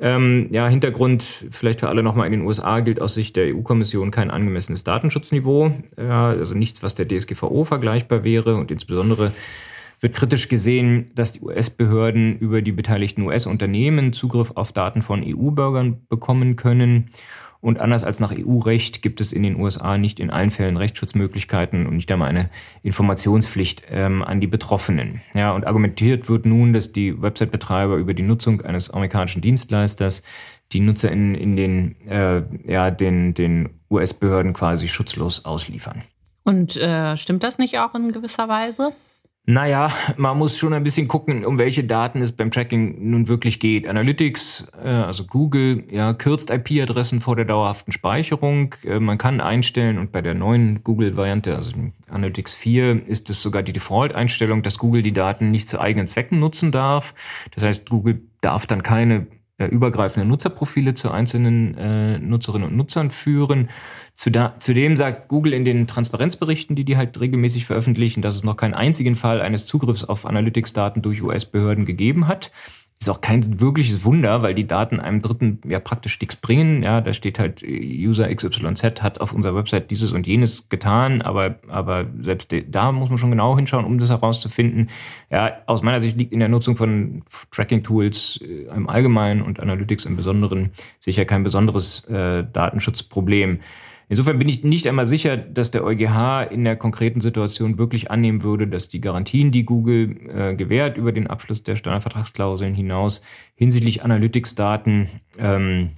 Ähm, 0.03 0.49
ja, 0.51 0.67
Hintergrund 0.67 1.47
vielleicht 1.51 1.79
für 1.79 1.89
alle 1.89 2.03
nochmal 2.03 2.27
in 2.27 2.33
den 2.33 2.43
USA 2.43 2.81
gilt 2.81 3.01
aus 3.01 3.15
Sicht 3.15 3.37
der 3.37 3.55
EU-Kommission 3.55 4.11
kein 4.11 4.33
angemessenes 4.33 4.83
Datenschutzniveau. 4.83 5.71
Ja, 5.97 6.31
also 6.31 6.57
nichts, 6.57 6.83
was 6.83 6.97
der 6.97 7.07
DSGVO 7.07 7.63
vergleichbar 7.63 8.25
wäre 8.25 8.57
und 8.57 8.73
insbesondere 8.73 9.31
wird 10.01 10.15
kritisch 10.15 10.49
gesehen, 10.49 11.13
dass 11.15 11.33
die 11.33 11.43
US-Behörden 11.43 12.37
über 12.39 12.63
die 12.63 12.73
beteiligten 12.73 13.23
US-Unternehmen 13.23 14.13
Zugriff 14.13 14.51
auf 14.57 14.73
Daten 14.73 15.03
von 15.03 15.23
EU-Bürgern 15.25 15.99
bekommen 16.09 16.57
können. 16.57 17.11
Und 17.63 17.79
anders 17.79 18.03
als 18.03 18.19
nach 18.19 18.35
EU-Recht 18.37 19.03
gibt 19.03 19.21
es 19.21 19.33
in 19.33 19.45
den 19.45 19.55
USA 19.55 19.97
nicht 19.97 20.19
in 20.19 20.31
allen 20.31 20.51
Fällen 20.51 20.77
Rechtsschutzmöglichkeiten 20.77 21.87
und 21.87 21.95
nicht 21.95 22.11
einmal 22.11 22.29
eine 22.29 22.51
Informationspflicht 22.83 23.85
ähm, 23.89 24.25
an 24.25 24.41
die 24.41 24.49
Betroffenen. 24.49 25.21
Ja, 25.33 25.53
und 25.53 25.65
argumentiert 25.65 26.29
wird 26.29 26.45
nun, 26.45 26.73
dass 26.73 26.93
die 26.93 27.23
Website-Betreiber 27.23 27.97
über 27.97 28.15
die 28.15 28.25
Nutzung 28.25 28.63
eines 28.63 28.91
amerikanischen 28.91 29.43
Dienstleisters 29.43 30.25
die 30.73 30.81
Nutzer 30.81 31.13
in, 31.13 31.37
in 31.37 31.55
den, 31.55 32.09
äh, 32.09 32.43
ja, 32.67 32.91
den, 32.91 33.33
den 33.33 33.71
US-Behörden 33.89 34.55
quasi 34.55 34.89
schutzlos 34.89 35.45
ausliefern. 35.45 36.03
Und 36.43 36.77
äh, 36.77 37.17
stimmt 37.17 37.45
das 37.45 37.59
nicht 37.59 37.79
auch 37.79 37.95
in 37.95 38.11
gewisser 38.11 38.49
Weise? 38.49 38.93
Naja, 39.45 39.91
man 40.19 40.39
muss 40.39 40.57
schon 40.57 40.73
ein 40.73 40.85
bisschen 40.85 41.09
gucken, 41.09 41.45
um 41.45 41.59
welche 41.59 41.83
Daten 41.83 42.23
es 42.23 42.31
beim 42.31 42.53
Tracking 42.53 43.11
nun 43.11 43.27
wirklich 43.27 43.59
geht. 43.59 43.89
Analytics, 43.89 44.71
äh, 44.81 44.87
also 44.87 45.27
Google, 45.27 45.83
ja, 45.91 46.15
kürzt 46.15 46.51
IP-Adressen 46.51 47.21
vor 47.21 47.35
der 47.35 47.45
dauerhaften 47.45 47.93
Speicherung. 47.93 48.77
Äh, 48.85 49.01
man 49.01 49.19
kann 49.19 49.41
einstellen 49.41 49.99
und 49.99 50.13
bei 50.13 50.23
der 50.23 50.35
neuen 50.35 50.85
Google-Variante, 50.85 51.57
also 51.57 51.73
Analytics 52.09 52.55
4, 52.55 53.09
ist 53.09 53.31
es 53.31 53.43
sogar 53.43 53.65
die 53.65 53.73
Default-Einstellung, 53.73 54.63
dass 54.63 54.79
Google 54.79 55.03
die 55.03 55.13
Daten 55.13 55.51
nicht 55.51 55.69
zu 55.69 55.81
eigenen 55.81 56.07
Zwecken 56.07 56.39
nutzen 56.39 56.71
darf. 56.71 57.13
Das 57.53 57.65
heißt, 57.65 57.91
Google 57.91 58.23
darf 58.43 58.67
dann 58.67 58.85
keine 58.85 59.27
äh, 59.59 59.67
übergreifenden 59.67 60.29
Nutzerprofile 60.29 60.95
zu 60.95 61.11
einzelnen 61.11 61.77
äh, 61.77 62.19
Nutzerinnen 62.19 62.69
und 62.69 62.77
Nutzern 62.77 63.11
führen. 63.11 63.71
Zudem 64.15 64.97
sagt 64.97 65.29
Google 65.29 65.53
in 65.53 65.65
den 65.65 65.87
Transparenzberichten, 65.89 66.77
die 66.77 66.85
die 66.85 66.97
halt 66.97 67.19
regelmäßig 67.19 67.67
veröffentlichen, 67.67 68.23
dass 68.23 68.37
es 68.37 68.45
noch 68.45 68.57
keinen 68.57 68.75
einzigen 68.75 69.17
Fall 69.17 69.41
eines 69.41 69.67
Zugriffs 69.67 70.05
auf 70.05 70.27
Analytics-Daten 70.27 71.03
durch 71.03 71.23
US-Behörden 71.23 71.87
gegeben 71.87 72.29
hat. 72.29 72.53
ist 73.01 73.09
auch 73.09 73.21
kein 73.21 73.59
wirkliches 73.59 74.05
Wunder, 74.05 74.43
weil 74.43 74.55
die 74.55 74.67
Daten 74.67 75.01
einem 75.01 75.23
Dritten 75.23 75.59
ja 75.69 75.81
praktisch 75.81 76.21
nichts 76.21 76.37
bringen. 76.37 76.85
Ja, 76.85 77.01
da 77.01 77.13
steht 77.13 77.41
halt, 77.41 77.65
User 77.65 78.33
XYZ 78.33 79.03
hat 79.03 79.21
auf 79.21 79.33
unserer 79.33 79.57
Website 79.57 79.91
dieses 79.91 80.13
und 80.13 80.25
jenes 80.29 80.69
getan, 80.69 81.21
aber, 81.21 81.57
aber 81.67 82.07
selbst 82.21 82.55
da 82.69 82.93
muss 82.93 83.09
man 83.09 83.19
schon 83.19 83.31
genau 83.31 83.57
hinschauen, 83.57 83.85
um 83.85 83.99
das 83.99 84.11
herauszufinden. 84.11 84.89
Ja, 85.31 85.63
aus 85.67 85.83
meiner 85.83 85.99
Sicht 85.99 86.17
liegt 86.17 86.33
in 86.33 86.39
der 86.39 86.49
Nutzung 86.49 86.77
von 86.77 87.25
Tracking-Tools 87.51 88.41
äh, 88.41 88.69
im 88.73 88.89
Allgemeinen 88.89 89.43
und 89.43 89.59
Analytics 89.59 90.05
im 90.05 90.15
Besonderen 90.15 90.71
sicher 91.01 91.25
kein 91.25 91.43
besonderes 91.43 92.05
äh, 92.05 92.45
Datenschutzproblem. 92.53 93.59
Insofern 94.13 94.39
bin 94.39 94.47
ich 94.47 94.63
nicht 94.63 94.87
einmal 94.87 95.07
sicher, 95.07 95.39
dass 95.39 95.71
der 95.71 95.85
EuGH 95.85 96.43
in 96.51 96.65
der 96.65 96.77
konkreten 96.77 97.23
Situation 97.23 97.79
wirklich 97.79 98.11
annehmen 98.11 98.43
würde, 98.43 98.69
dass 98.69 98.91
die 98.91 99.01
Garantien, 99.01 99.53
die 99.53 99.65
Google 99.65 100.29
äh, 100.29 100.55
gewährt 100.55 100.99
über 100.99 101.13
den 101.13 101.29
Abschluss 101.29 101.63
der 101.63 101.77
Standardvertragsklauseln 101.77 102.75
hinaus 102.75 103.23
hinsichtlich 103.55 104.03
Analytics-Daten 104.03 105.09
ähm, 105.39 105.93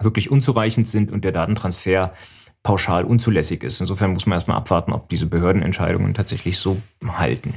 wirklich 0.00 0.32
unzureichend 0.32 0.88
sind 0.88 1.12
und 1.12 1.22
der 1.22 1.30
Datentransfer 1.30 2.12
pauschal 2.64 3.04
unzulässig 3.04 3.62
ist. 3.62 3.80
Insofern 3.80 4.14
muss 4.14 4.26
man 4.26 4.36
erstmal 4.36 4.56
abwarten, 4.56 4.92
ob 4.92 5.08
diese 5.08 5.26
Behördenentscheidungen 5.26 6.12
tatsächlich 6.12 6.58
so 6.58 6.82
halten. 7.06 7.54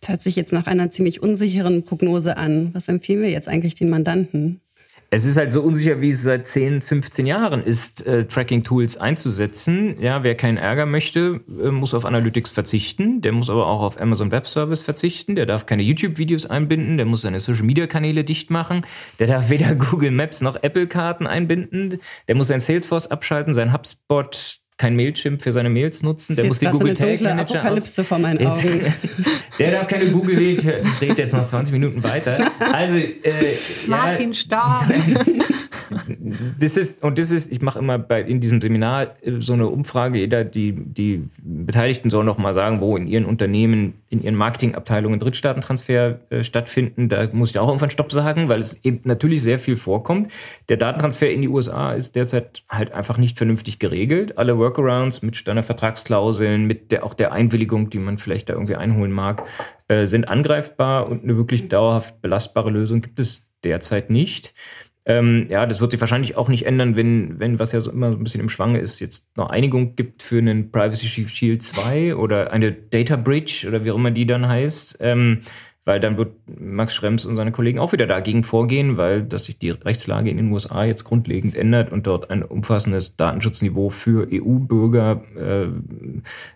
Das 0.00 0.10
hört 0.10 0.22
sich 0.22 0.36
jetzt 0.36 0.52
nach 0.52 0.68
einer 0.68 0.90
ziemlich 0.90 1.24
unsicheren 1.24 1.82
Prognose 1.82 2.36
an. 2.36 2.70
Was 2.72 2.86
empfehlen 2.86 3.20
wir 3.20 3.30
jetzt 3.30 3.48
eigentlich 3.48 3.74
den 3.74 3.90
Mandanten? 3.90 4.60
Es 5.10 5.24
ist 5.24 5.36
halt 5.36 5.52
so 5.52 5.62
unsicher, 5.62 6.00
wie 6.00 6.08
es 6.08 6.22
seit 6.22 6.48
10, 6.48 6.82
15 6.82 7.26
Jahren 7.26 7.62
ist, 7.62 8.06
äh, 8.06 8.26
Tracking-Tools 8.26 8.96
einzusetzen. 8.96 10.00
Ja, 10.00 10.24
wer 10.24 10.34
keinen 10.34 10.56
Ärger 10.56 10.84
möchte, 10.84 11.40
äh, 11.62 11.70
muss 11.70 11.94
auf 11.94 12.04
Analytics 12.04 12.50
verzichten. 12.50 13.20
Der 13.20 13.32
muss 13.32 13.48
aber 13.48 13.66
auch 13.66 13.82
auf 13.82 14.00
Amazon 14.00 14.32
Web 14.32 14.46
Service 14.46 14.80
verzichten. 14.80 15.36
Der 15.36 15.46
darf 15.46 15.66
keine 15.66 15.82
YouTube-Videos 15.82 16.46
einbinden. 16.46 16.96
Der 16.96 17.06
muss 17.06 17.22
seine 17.22 17.38
Social-Media-Kanäle 17.38 18.24
dicht 18.24 18.50
machen. 18.50 18.84
Der 19.20 19.28
darf 19.28 19.48
weder 19.48 19.74
Google 19.76 20.10
Maps 20.10 20.40
noch 20.40 20.62
Apple-Karten 20.62 21.26
einbinden. 21.26 22.00
Der 22.26 22.34
muss 22.34 22.48
sein 22.48 22.60
Salesforce 22.60 23.06
abschalten, 23.06 23.54
sein 23.54 23.72
HubSpot 23.72 24.60
kein 24.78 24.94
Mailchimp 24.94 25.40
für 25.40 25.52
seine 25.52 25.70
Mails 25.70 26.02
nutzen. 26.02 26.36
Der 26.36 26.44
muss 26.44 26.58
die 26.58 26.66
Google 26.66 26.92
Tag 26.92 27.20
Manager 27.20 27.60
Apokalypse 27.60 28.02
aus. 28.02 28.08
vor 28.08 28.18
meinen 28.18 28.46
Augen. 28.46 28.82
der 29.58 29.70
darf 29.70 29.88
keine 29.88 30.06
Google 30.06 30.38
ich 30.40 30.60
dreht 30.60 31.18
jetzt 31.18 31.32
noch 31.32 31.44
20 31.44 31.72
Minuten 31.72 32.02
weiter. 32.02 32.38
Also 32.72 32.96
äh, 32.96 33.12
Martin 33.86 34.30
ja, 34.30 34.34
Starr. 34.34 34.86
das 36.60 36.76
ist 36.76 37.02
und 37.02 37.18
das 37.18 37.30
ist, 37.30 37.50
ich 37.50 37.62
mache 37.62 37.78
immer 37.78 37.98
bei 37.98 38.20
in 38.20 38.40
diesem 38.40 38.60
Seminar 38.60 39.16
äh, 39.22 39.40
so 39.40 39.54
eine 39.54 39.68
Umfrage. 39.68 40.18
Jeder, 40.18 40.44
die 40.44 40.72
die 40.72 41.26
Beteiligten 41.42 42.10
sollen 42.10 42.26
noch 42.26 42.38
mal 42.38 42.52
sagen, 42.52 42.80
wo 42.80 42.98
in 42.98 43.06
ihren 43.06 43.24
Unternehmen, 43.24 43.94
in 44.18 44.22
ihren 44.22 44.34
Marketingabteilungen 44.34 45.20
Drittstaatentransfer 45.20 46.20
äh, 46.30 46.42
stattfinden. 46.42 47.08
Da 47.08 47.28
muss 47.32 47.50
ich 47.50 47.58
auch 47.58 47.68
irgendwann 47.68 47.90
Stopp 47.90 48.12
sagen, 48.12 48.48
weil 48.48 48.60
es 48.60 48.84
eben 48.84 49.00
natürlich 49.04 49.42
sehr 49.42 49.58
viel 49.58 49.76
vorkommt. 49.76 50.30
Der 50.68 50.76
Datentransfer 50.76 51.30
in 51.30 51.42
die 51.42 51.48
USA 51.48 51.92
ist 51.92 52.16
derzeit 52.16 52.62
halt 52.68 52.92
einfach 52.92 53.18
nicht 53.18 53.38
vernünftig 53.38 53.78
geregelt. 53.78 54.38
Alle 54.38 54.58
Workarounds 54.58 55.22
mit 55.22 55.36
Standardvertragsklauseln, 55.36 56.66
mit 56.66 56.92
der, 56.92 57.04
auch 57.04 57.14
der 57.14 57.32
Einwilligung, 57.32 57.90
die 57.90 57.98
man 57.98 58.18
vielleicht 58.18 58.48
da 58.48 58.54
irgendwie 58.54 58.76
einholen 58.76 59.12
mag, 59.12 59.44
äh, 59.88 60.06
sind 60.06 60.28
angreifbar 60.28 61.08
und 61.08 61.22
eine 61.22 61.36
wirklich 61.36 61.68
dauerhaft 61.68 62.20
belastbare 62.20 62.70
Lösung 62.70 63.02
gibt 63.02 63.20
es 63.20 63.50
derzeit 63.64 64.10
nicht. 64.10 64.54
Ähm, 65.06 65.46
ja, 65.48 65.66
das 65.66 65.80
wird 65.80 65.92
sich 65.92 66.00
wahrscheinlich 66.00 66.36
auch 66.36 66.48
nicht 66.48 66.66
ändern, 66.66 66.96
wenn, 66.96 67.38
wenn, 67.38 67.60
was 67.60 67.70
ja 67.70 67.80
so 67.80 67.92
immer 67.92 68.10
so 68.10 68.18
ein 68.18 68.24
bisschen 68.24 68.40
im 68.40 68.48
Schwange 68.48 68.80
ist, 68.80 68.98
jetzt 68.98 69.36
noch 69.36 69.50
Einigung 69.50 69.94
gibt 69.94 70.22
für 70.22 70.38
einen 70.38 70.72
Privacy 70.72 71.06
Shield 71.06 71.62
2 71.62 72.16
oder 72.16 72.52
eine 72.52 72.72
Data 72.72 73.14
Bridge 73.14 73.66
oder 73.68 73.84
wie 73.84 73.92
auch 73.92 73.96
immer 73.96 74.10
die 74.10 74.26
dann 74.26 74.48
heißt. 74.48 74.98
Ähm, 75.00 75.42
weil 75.86 76.00
dann 76.00 76.18
wird 76.18 76.32
Max 76.48 76.96
Schrems 76.96 77.24
und 77.24 77.36
seine 77.36 77.52
Kollegen 77.52 77.78
auch 77.78 77.92
wieder 77.92 78.06
dagegen 78.06 78.42
vorgehen, 78.42 78.96
weil 78.96 79.22
dass 79.22 79.44
sich 79.44 79.60
die 79.60 79.70
Rechtslage 79.70 80.28
in 80.28 80.36
den 80.36 80.50
USA 80.50 80.84
jetzt 80.84 81.04
grundlegend 81.04 81.54
ändert 81.54 81.92
und 81.92 82.08
dort 82.08 82.28
ein 82.28 82.42
umfassendes 82.42 83.16
Datenschutzniveau 83.16 83.90
für 83.90 84.26
EU-Bürger 84.28 85.22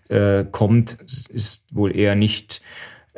äh, 0.09 0.13
äh, 0.13 0.45
kommt, 0.51 0.97
ist 1.29 1.73
wohl 1.73 1.95
eher 1.95 2.15
nicht 2.15 2.61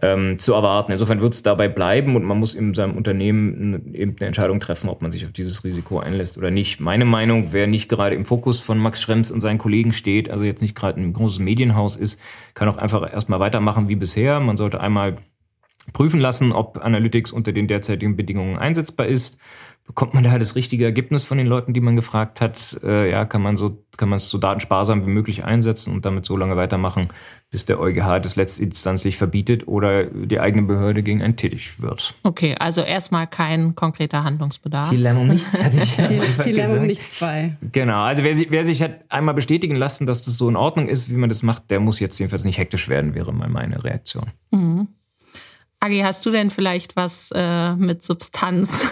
ähm, 0.01 0.37
zu 0.39 0.53
erwarten. 0.53 0.91
Insofern 0.91 1.21
wird 1.21 1.33
es 1.33 1.43
dabei 1.43 1.67
bleiben 1.67 2.15
und 2.15 2.23
man 2.23 2.39
muss 2.39 2.55
in 2.55 2.73
seinem 2.73 2.97
Unternehmen 2.97 3.93
eben 3.93 4.15
eine 4.17 4.27
Entscheidung 4.27 4.59
treffen, 4.59 4.89
ob 4.89 5.01
man 5.01 5.11
sich 5.11 5.25
auf 5.25 5.31
dieses 5.31 5.63
Risiko 5.63 5.99
einlässt 5.99 6.37
oder 6.37 6.51
nicht. 6.51 6.79
Meine 6.79 7.05
Meinung, 7.05 7.49
wer 7.51 7.67
nicht 7.67 7.89
gerade 7.89 8.15
im 8.15 8.25
Fokus 8.25 8.59
von 8.59 8.79
Max 8.79 9.01
Schrems 9.01 9.31
und 9.31 9.41
seinen 9.41 9.59
Kollegen 9.59 9.93
steht, 9.93 10.29
also 10.29 10.43
jetzt 10.43 10.61
nicht 10.61 10.75
gerade 10.75 10.99
ein 10.99 11.13
großes 11.13 11.39
Medienhaus 11.39 11.95
ist, 11.95 12.19
kann 12.53 12.69
auch 12.69 12.77
einfach 12.77 13.11
erstmal 13.11 13.39
weitermachen 13.39 13.87
wie 13.87 13.95
bisher. 13.95 14.39
Man 14.39 14.57
sollte 14.57 14.81
einmal 14.81 15.17
prüfen 15.91 16.19
lassen, 16.19 16.53
ob 16.53 16.83
Analytics 16.83 17.31
unter 17.31 17.51
den 17.51 17.67
derzeitigen 17.67 18.15
Bedingungen 18.15 18.57
einsetzbar 18.57 19.07
ist. 19.07 19.39
Bekommt 19.85 20.13
man 20.13 20.23
da 20.23 20.39
das 20.39 20.55
richtige 20.55 20.85
Ergebnis 20.85 21.23
von 21.23 21.37
den 21.37 21.45
Leuten, 21.45 21.73
die 21.73 21.81
man 21.81 21.97
gefragt 21.97 22.39
hat? 22.39 22.79
Äh, 22.83 23.11
ja, 23.11 23.25
kann 23.25 23.41
man 23.41 23.57
so, 23.57 23.83
kann 23.97 24.07
man 24.07 24.15
es 24.15 24.29
so 24.29 24.37
datensparsam 24.37 25.05
wie 25.05 25.09
möglich 25.09 25.43
einsetzen 25.43 25.93
und 25.93 26.05
damit 26.05 26.25
so 26.25 26.37
lange 26.37 26.55
weitermachen, 26.55 27.09
bis 27.49 27.65
der 27.65 27.81
EuGH 27.81 28.19
das 28.21 28.37
letztinstanzlich 28.37 29.17
verbietet 29.17 29.67
oder 29.67 30.05
die 30.05 30.39
eigene 30.39 30.65
Behörde 30.65 31.03
gegen 31.03 31.21
einen 31.21 31.35
tätig 31.35 31.81
wird. 31.81 32.15
Okay, 32.23 32.55
also 32.57 32.79
erstmal 32.79 33.27
kein 33.27 33.75
konkreter 33.75 34.23
Handlungsbedarf. 34.23 34.89
Viel 34.89 35.01
Lärm 35.01 35.17
um 35.17 35.27
nichts, 35.27 35.61
hatte 35.61 35.77
ich 35.83 35.97
ja 35.97 36.07
Viel, 36.07 36.21
viel 36.21 36.55
Lärm 36.55 36.77
um 36.79 36.87
nichts 36.87 37.19
zwei. 37.19 37.57
Genau, 37.73 38.03
also 38.03 38.23
wer, 38.23 38.35
wer 38.51 38.63
sich 38.63 38.81
hat 38.81 39.01
einmal 39.09 39.35
bestätigen 39.35 39.75
lassen, 39.75 40.07
dass 40.07 40.21
das 40.21 40.37
so 40.37 40.47
in 40.47 40.55
Ordnung 40.55 40.87
ist, 40.87 41.09
wie 41.11 41.17
man 41.17 41.29
das 41.29 41.43
macht, 41.43 41.69
der 41.69 41.81
muss 41.81 41.99
jetzt 41.99 42.17
jedenfalls 42.19 42.45
nicht 42.45 42.57
hektisch 42.57 42.87
werden, 42.87 43.15
wäre 43.15 43.33
mal 43.33 43.49
meine 43.49 43.83
Reaktion. 43.83 44.27
Mhm. 44.51 44.87
Agi, 45.83 45.99
hast 45.99 46.25
du 46.25 46.31
denn 46.31 46.49
vielleicht 46.49 46.95
was 46.95 47.29
äh, 47.35 47.75
mit 47.75 48.01
Substanz? 48.03 48.71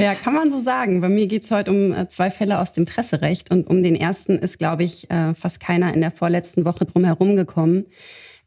ja, 0.00 0.14
kann 0.14 0.32
man 0.32 0.50
so 0.50 0.62
sagen. 0.62 1.02
Bei 1.02 1.10
mir 1.10 1.26
geht 1.26 1.44
es 1.44 1.50
heute 1.50 1.72
um 1.72 1.92
äh, 1.92 2.08
zwei 2.08 2.30
Fälle 2.30 2.58
aus 2.58 2.72
dem 2.72 2.86
Presserecht 2.86 3.50
und 3.50 3.66
um 3.66 3.82
den 3.82 3.96
ersten 3.96 4.38
ist, 4.38 4.58
glaube 4.58 4.84
ich, 4.84 5.10
äh, 5.10 5.34
fast 5.34 5.60
keiner 5.60 5.92
in 5.92 6.00
der 6.00 6.10
vorletzten 6.10 6.64
Woche 6.64 6.86
drum 6.86 7.04
herum 7.04 7.36
gekommen. 7.36 7.84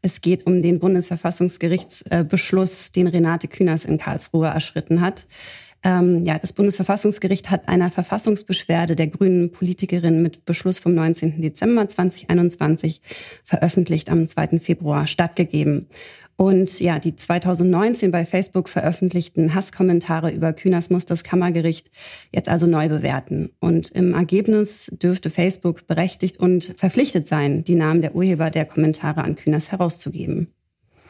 Es 0.02 0.20
geht 0.20 0.48
um 0.48 0.62
den 0.62 0.80
Bundesverfassungsgerichtsbeschluss, 0.80 2.90
den 2.90 3.06
Renate 3.06 3.46
Künast 3.46 3.84
in 3.84 3.96
Karlsruhe 3.96 4.48
erschritten 4.48 5.00
hat. 5.00 5.28
Ähm, 5.82 6.24
ja, 6.24 6.38
das 6.38 6.52
Bundesverfassungsgericht 6.52 7.50
hat 7.50 7.68
einer 7.68 7.90
Verfassungsbeschwerde 7.90 8.96
der 8.96 9.06
grünen 9.06 9.50
Politikerin 9.50 10.22
mit 10.22 10.44
Beschluss 10.44 10.78
vom 10.78 10.94
19. 10.94 11.40
Dezember 11.40 11.88
2021 11.88 13.00
veröffentlicht 13.44 14.10
am 14.10 14.28
2. 14.28 14.60
Februar 14.60 15.06
stattgegeben. 15.06 15.88
Und 16.40 16.80
ja, 16.80 16.98
die 16.98 17.14
2019 17.14 18.10
bei 18.10 18.24
Facebook 18.24 18.70
veröffentlichten 18.70 19.54
Hasskommentare 19.54 20.30
über 20.30 20.54
Kühners 20.54 20.88
muss 20.88 21.04
das 21.04 21.22
Kammergericht 21.22 21.90
jetzt 22.32 22.48
also 22.48 22.66
neu 22.66 22.88
bewerten. 22.88 23.50
Und 23.60 23.90
im 23.90 24.14
Ergebnis 24.14 24.90
dürfte 24.90 25.28
Facebook 25.28 25.86
berechtigt 25.86 26.40
und 26.40 26.72
verpflichtet 26.78 27.28
sein, 27.28 27.62
die 27.62 27.74
Namen 27.74 28.00
der 28.00 28.14
Urheber 28.14 28.48
der 28.48 28.64
Kommentare 28.64 29.22
an 29.22 29.36
Kühners 29.36 29.70
herauszugeben. 29.70 30.48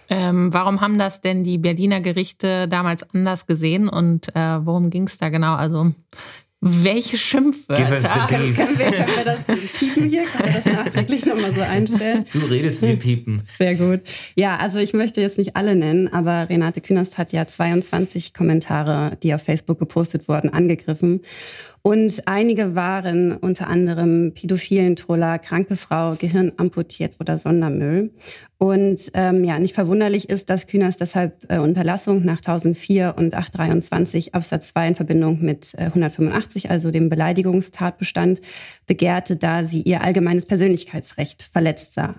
Ähm, 0.09 0.53
warum 0.53 0.81
haben 0.81 0.99
das 0.99 1.21
denn 1.21 1.45
die 1.45 1.59
Berliner 1.59 2.01
Gerichte 2.01 2.67
damals 2.67 3.09
anders 3.15 3.47
gesehen 3.47 3.89
und 3.89 4.35
äh, 4.35 4.67
worum 4.67 4.91
ging 4.91 5.05
es 5.05 5.19
da 5.19 5.29
genau? 5.29 5.55
Also 5.55 5.93
welche 6.61 7.17
Schimpfwörter? 7.17 8.27
Können, 8.27 8.55
können, 8.55 8.79
wir, 8.79 8.93
können 8.93 9.17
wir 9.17 9.25
das 9.25 9.47
piepen 9.79 10.05
hier? 10.05 10.25
Können 10.25 10.53
wir 10.53 10.61
das 10.61 10.67
nachträglich 10.67 11.25
nochmal 11.25 11.55
so 11.55 11.63
einstellen? 11.63 12.27
Du 12.33 12.39
redest 12.41 12.83
wie 12.83 12.97
piepen. 12.97 13.43
Sehr 13.49 13.75
gut. 13.77 14.03
Ja, 14.35 14.59
also 14.59 14.79
ich 14.79 14.93
möchte 14.93 15.23
jetzt 15.23 15.39
nicht 15.39 15.57
alle 15.57 15.75
nennen, 15.75 16.13
aber 16.13 16.51
Renate 16.51 16.83
Künast 16.83 17.17
hat 17.17 17.33
ja 17.33 17.47
22 17.47 18.35
Kommentare, 18.35 19.17
die 19.23 19.33
auf 19.33 19.43
Facebook 19.43 19.79
gepostet 19.79 20.29
wurden, 20.29 20.51
angegriffen. 20.51 21.23
Und 21.83 22.23
einige 22.27 22.75
waren 22.75 23.33
unter 23.33 23.69
anderem 23.69 24.33
pädophilen 24.35 24.97
Troller, 24.97 25.39
kranke 25.39 25.77
Frau, 25.77 26.15
Gehirn 26.15 26.53
amputiert 26.59 27.15
oder 27.19 27.39
Sondermüll. 27.39 28.11
Und 28.59 29.11
ähm, 29.15 29.45
ja, 29.45 29.59
nicht 29.59 29.75
verwunderlich 29.75 30.29
ist, 30.29 30.51
dass 30.51 30.67
Kühners 30.67 30.99
deshalb 30.99 31.51
äh, 31.51 31.57
Unterlassung 31.57 32.23
nach 32.23 32.39
1004 32.39 33.15
und 33.17 33.35
823 33.35 34.35
Absatz 34.35 34.69
2 34.69 34.89
in 34.89 34.95
Verbindung 34.97 35.41
mit 35.41 35.73
äh, 35.79 35.85
185, 35.85 36.71
also 36.71 36.91
dem 36.91 37.09
Beleidigungstatbestand, 37.09 38.43
begehrte, 38.87 39.37
da 39.37 39.65
sie 39.65 39.81
ihr 39.81 40.03
allgemeines 40.03 40.45
Persönlichkeitsrecht 40.45 41.49
verletzt 41.51 41.95
sah. 41.95 42.17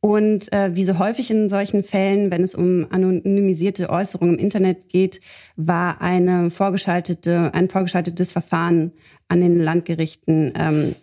Und 0.00 0.50
äh, 0.52 0.74
wie 0.74 0.84
so 0.84 0.98
häufig 0.98 1.30
in 1.30 1.50
solchen 1.50 1.82
Fällen, 1.82 2.30
wenn 2.30 2.42
es 2.42 2.54
um 2.54 2.86
anonymisierte 2.90 3.90
Äußerungen 3.90 4.36
im 4.36 4.40
Internet 4.40 4.88
geht, 4.88 5.20
war 5.56 6.00
eine 6.00 6.50
vorgeschaltete, 6.50 7.52
ein 7.52 7.68
vorgeschaltetes 7.68 8.32
Verfahren 8.32 8.92
an 9.28 9.42
den 9.42 9.58
Landgerichten 9.58 10.54
ähm, 10.56 10.94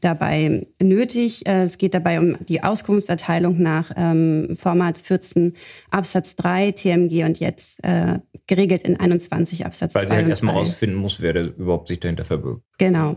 dabei 0.00 0.66
nötig. 0.82 1.46
Äh, 1.46 1.64
es 1.64 1.78
geht 1.78 1.94
dabei 1.94 2.18
um 2.18 2.36
die 2.46 2.62
Auskunftserteilung 2.62 3.60
nach 3.60 3.90
ähm, 3.94 4.54
Formats 4.54 5.02
14 5.02 5.52
Absatz 5.90 6.36
3 6.36 6.72
TMG 6.72 7.24
und 7.24 7.38
jetzt 7.38 7.84
äh, 7.84 8.20
geregelt 8.46 8.84
in 8.84 8.98
21 8.98 9.66
Absatz 9.66 9.94
Weil 9.94 10.06
2 10.06 10.08
sie 10.08 10.16
halt 10.16 10.28
erstmal 10.28 10.54
rausfinden 10.54 10.98
muss, 10.98 11.20
wer 11.20 11.32
da 11.32 11.42
überhaupt 11.42 11.88
sich 11.88 12.00
dahinter 12.00 12.24
verbirgt. 12.24 12.62
Genau. 12.78 13.16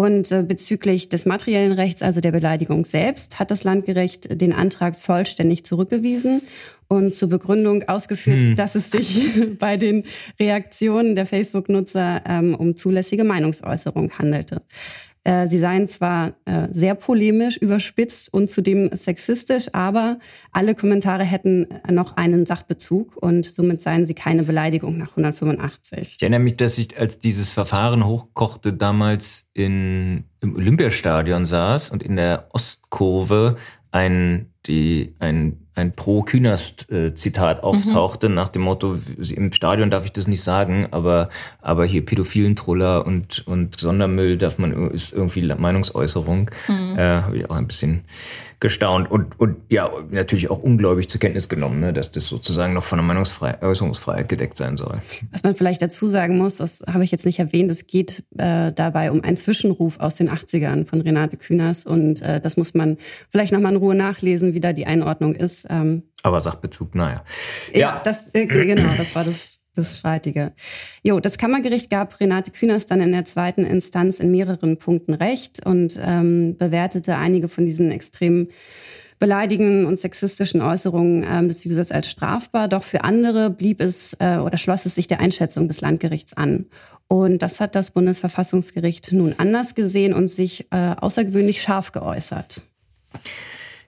Und 0.00 0.32
äh, 0.32 0.42
bezüglich 0.42 1.10
des 1.10 1.26
materiellen 1.26 1.72
Rechts, 1.72 2.00
also 2.00 2.22
der 2.22 2.32
Beleidigung 2.32 2.86
selbst, 2.86 3.38
hat 3.38 3.50
das 3.50 3.64
Landgericht 3.64 4.40
den 4.40 4.54
Antrag 4.54 4.96
vollständig 4.96 5.62
zurückgewiesen 5.66 6.40
und 6.88 7.14
zur 7.14 7.28
Begründung 7.28 7.86
ausgeführt, 7.86 8.42
hm. 8.42 8.56
dass 8.56 8.76
es 8.76 8.90
sich 8.90 9.30
bei 9.58 9.76
den 9.76 10.04
Reaktionen 10.40 11.16
der 11.16 11.26
Facebook-Nutzer 11.26 12.22
ähm, 12.26 12.54
um 12.54 12.78
zulässige 12.78 13.24
Meinungsäußerung 13.24 14.12
handelte. 14.16 14.62
Äh, 15.24 15.48
sie 15.48 15.58
seien 15.58 15.86
zwar 15.86 16.34
äh, 16.46 16.68
sehr 16.70 16.94
polemisch, 16.94 17.58
überspitzt 17.58 18.32
und 18.32 18.48
zudem 18.48 18.90
sexistisch, 18.92 19.68
aber 19.74 20.18
alle 20.50 20.74
Kommentare 20.74 21.24
hätten 21.24 21.66
noch 21.90 22.16
einen 22.16 22.46
Sachbezug 22.46 23.16
und 23.16 23.44
somit 23.44 23.82
seien 23.82 24.06
sie 24.06 24.14
keine 24.14 24.44
Beleidigung 24.44 24.96
nach 24.96 25.10
185. 25.10 26.16
Ich 26.16 26.22
erinnere 26.22 26.40
mich, 26.40 26.56
dass 26.56 26.78
ich, 26.78 26.98
als 26.98 27.18
dieses 27.18 27.50
Verfahren 27.50 28.06
hochkochte, 28.06 28.72
damals 28.72 29.44
in, 29.52 30.24
im 30.40 30.56
Olympiastadion 30.56 31.44
saß 31.44 31.90
und 31.90 32.02
in 32.02 32.16
der 32.16 32.48
Ostkurve 32.52 33.56
ein, 33.90 34.54
die, 34.66 35.16
ein 35.18 35.66
ein 35.74 35.92
Pro-Künast-Zitat 35.92 37.58
mhm. 37.58 37.64
auftauchte, 37.64 38.28
mhm. 38.28 38.34
nach 38.34 38.48
dem 38.48 38.62
Motto, 38.62 38.96
im 39.34 39.52
Stadion 39.52 39.90
darf 39.90 40.04
ich 40.04 40.12
das 40.12 40.26
nicht 40.26 40.42
sagen, 40.42 40.88
aber, 40.90 41.28
aber 41.60 41.84
hier 41.84 42.04
pädophilen 42.04 42.56
Troller 42.56 43.06
und, 43.06 43.46
und 43.46 43.78
Sondermüll 43.78 44.36
darf 44.36 44.58
man, 44.58 44.90
ist 44.90 45.12
irgendwie 45.12 45.42
Meinungsäußerung. 45.42 46.50
Mhm. 46.68 46.98
Äh, 46.98 47.02
Habe 47.02 47.36
ich 47.36 47.50
auch 47.50 47.56
ein 47.56 47.66
bisschen 47.66 48.02
gestaunt 48.60 49.10
und, 49.10 49.40
und 49.40 49.56
ja, 49.70 49.88
natürlich 50.10 50.50
auch 50.50 50.62
ungläubig 50.62 51.08
zur 51.08 51.18
Kenntnis 51.18 51.48
genommen, 51.48 51.80
ne, 51.80 51.94
dass 51.94 52.10
das 52.10 52.26
sozusagen 52.26 52.74
noch 52.74 52.84
von 52.84 52.98
der 52.98 53.06
Meinungsäußerungsfreiheit 53.06 54.28
gedeckt 54.28 54.58
sein 54.58 54.76
soll. 54.76 55.00
Was 55.32 55.42
man 55.42 55.54
vielleicht 55.54 55.80
dazu 55.80 56.06
sagen 56.06 56.36
muss, 56.36 56.58
das 56.58 56.82
habe 56.86 57.02
ich 57.02 57.10
jetzt 57.10 57.24
nicht 57.24 57.38
erwähnt, 57.38 57.70
es 57.70 57.86
geht 57.86 58.24
äh, 58.36 58.70
dabei 58.70 59.10
um 59.12 59.24
einen 59.24 59.36
Zwischenruf 59.36 59.98
aus 59.98 60.16
den 60.16 60.28
80ern 60.28 60.84
von 60.84 61.00
Renate 61.00 61.38
Künast 61.38 61.86
und 61.86 62.20
äh, 62.20 62.38
das 62.38 62.58
muss 62.58 62.74
man 62.74 62.98
vielleicht 63.30 63.52
nochmal 63.52 63.72
in 63.72 63.78
Ruhe 63.78 63.94
nachlesen, 63.94 64.52
wie 64.52 64.60
da 64.60 64.74
die 64.74 64.86
Einordnung 64.86 65.34
ist. 65.34 65.59
Ähm, 65.68 66.04
Aber 66.22 66.40
Sachbezug, 66.40 66.94
naja. 66.94 67.24
Ja, 67.72 67.78
ja 67.78 68.00
das, 68.02 68.34
äh, 68.34 68.46
genau, 68.46 68.94
das 68.96 69.14
war 69.14 69.24
das 69.24 69.60
das 69.74 69.98
Streitige. 69.98 70.52
Jo, 71.02 71.20
das 71.20 71.38
Kammergericht 71.38 71.90
gab 71.90 72.18
Renate 72.20 72.50
Künast 72.50 72.90
dann 72.90 73.00
in 73.00 73.12
der 73.12 73.24
zweiten 73.24 73.64
Instanz 73.64 74.20
in 74.20 74.30
mehreren 74.30 74.78
Punkten 74.78 75.14
recht 75.14 75.64
und 75.64 75.98
ähm, 76.02 76.56
bewertete 76.56 77.16
einige 77.16 77.48
von 77.48 77.66
diesen 77.66 77.90
extrem 77.90 78.48
beleidigenden 79.18 79.84
und 79.84 79.98
sexistischen 79.98 80.62
Äußerungen 80.62 81.24
ähm, 81.28 81.48
des 81.48 81.64
Users 81.66 81.92
als 81.92 82.10
strafbar. 82.10 82.68
Doch 82.68 82.82
für 82.82 83.04
andere 83.04 83.50
blieb 83.50 83.80
es 83.80 84.16
äh, 84.18 84.38
oder 84.38 84.56
schloss 84.56 84.86
es 84.86 84.94
sich 84.94 85.08
der 85.08 85.20
Einschätzung 85.20 85.68
des 85.68 85.82
Landgerichts 85.82 86.32
an. 86.32 86.66
Und 87.06 87.42
das 87.42 87.60
hat 87.60 87.74
das 87.74 87.90
Bundesverfassungsgericht 87.90 89.12
nun 89.12 89.34
anders 89.36 89.74
gesehen 89.74 90.14
und 90.14 90.28
sich 90.28 90.66
äh, 90.72 90.94
außergewöhnlich 90.98 91.60
scharf 91.60 91.92
geäußert. 91.92 92.62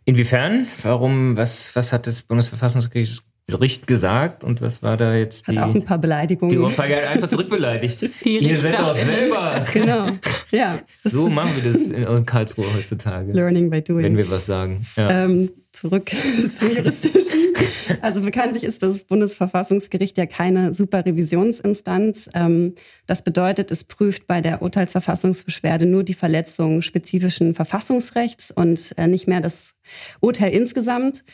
Inwiefern? 0.04 0.66
Warum? 0.82 1.36
Was, 1.36 1.76
was 1.76 1.92
hat 1.92 2.06
das 2.06 2.22
Bundesverfassungsgericht 2.22 3.24
Gericht 3.48 3.86
gesagt 3.86 4.44
und 4.44 4.62
was 4.62 4.82
war 4.82 4.96
da 4.96 5.14
jetzt 5.14 5.48
die? 5.48 5.58
Hat 5.58 5.68
auch 5.68 5.74
ein 5.74 5.84
paar 5.84 5.98
Beleidigungen. 5.98 6.54
Die 6.54 6.58
Ohrfeige 6.58 6.96
hat 6.96 7.08
einfach 7.08 7.28
zurückbeleidigt. 7.28 8.02
Ihr 8.24 8.56
seid 8.56 8.78
doch 8.78 8.94
selber. 8.94 9.66
Genau. 9.72 10.06
Ja. 10.52 10.78
So 11.02 11.28
machen 11.28 11.50
wir 11.56 11.72
das 11.72 11.82
in, 11.82 12.26
Karlsruhe 12.26 12.66
heutzutage. 12.74 13.32
Learning 13.32 13.68
by 13.68 13.82
doing. 13.82 14.04
Wenn 14.04 14.16
wir 14.16 14.30
was 14.30 14.46
sagen. 14.46 14.84
Ja. 14.96 15.24
Ähm, 15.24 15.50
zurück 15.72 16.10
zum 16.50 16.70
Juristischen. 16.70 17.52
Also 18.00 18.20
bekanntlich 18.20 18.62
ist 18.62 18.82
das 18.82 19.00
Bundesverfassungsgericht 19.04 20.16
ja 20.18 20.26
keine 20.26 20.72
Superrevisionsinstanz. 20.72 22.30
Ähm, 22.34 22.74
das 23.06 23.22
bedeutet, 23.22 23.70
es 23.70 23.84
prüft 23.84 24.26
bei 24.26 24.40
der 24.40 24.62
Urteilsverfassungsbeschwerde 24.62 25.86
nur 25.86 26.04
die 26.04 26.14
Verletzung 26.14 26.82
spezifischen 26.82 27.54
Verfassungsrechts 27.54 28.50
und 28.50 28.94
äh, 28.98 29.08
nicht 29.08 29.26
mehr 29.26 29.40
das 29.40 29.74
Urteil 30.20 30.52
insgesamt. 30.52 31.24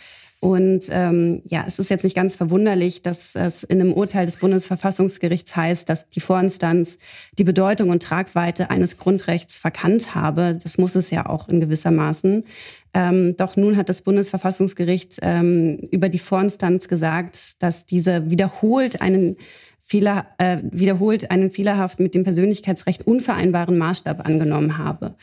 Und 0.41 0.89
ähm, 0.91 1.43
ja, 1.47 1.65
es 1.67 1.81
ist 1.81 1.91
jetzt 1.91 2.05
nicht 2.05 2.15
ganz 2.15 2.37
verwunderlich, 2.37 3.03
dass 3.03 3.35
es 3.35 3.65
in 3.65 3.81
einem 3.81 3.93
Urteil 3.93 4.25
des 4.25 4.37
Bundesverfassungsgerichts 4.37 5.57
heißt, 5.57 5.89
dass 5.89 6.11
die 6.11 6.21
Vorinstanz 6.21 6.99
die 7.37 7.45
Bedeutung 7.45 7.91
und 7.91 8.05
Tragweite 8.05 8.71
eines 8.71 8.99
Grundrechts 8.99 9.59
verkannt 9.59 10.15
habe. 10.15 10.57
Das 10.63 10.79
muss 10.79 10.95
es 10.95 11.11
ja 11.11 11.27
auch 11.27 11.49
in 11.49 11.61
gewisser 11.61 11.91
Maßen. 11.91 12.45
Ähm, 12.95 13.37
doch 13.37 13.57
nun 13.57 13.77
hat 13.77 13.89
das 13.89 14.03
Bundesverfassungsgericht 14.03 15.19
ähm, 15.23 15.79
über 15.91 16.09
die 16.09 16.21
Vorinstanz 16.21 16.87
gesagt, 16.87 17.61
dass 17.61 17.87
diese 17.87 18.31
wiederholt 18.31 19.03
einen 19.03 19.37
Fehler, 19.89 20.27
äh, 20.37 20.59
wiederholt 20.71 21.31
einen 21.31 21.51
fehlerhaft 21.51 21.99
mit 21.99 22.15
dem 22.15 22.23
Persönlichkeitsrecht 22.23 23.07
unvereinbaren 23.07 23.79
Maßstab 23.79 24.27
angenommen 24.27 24.77
habe. 24.77 25.15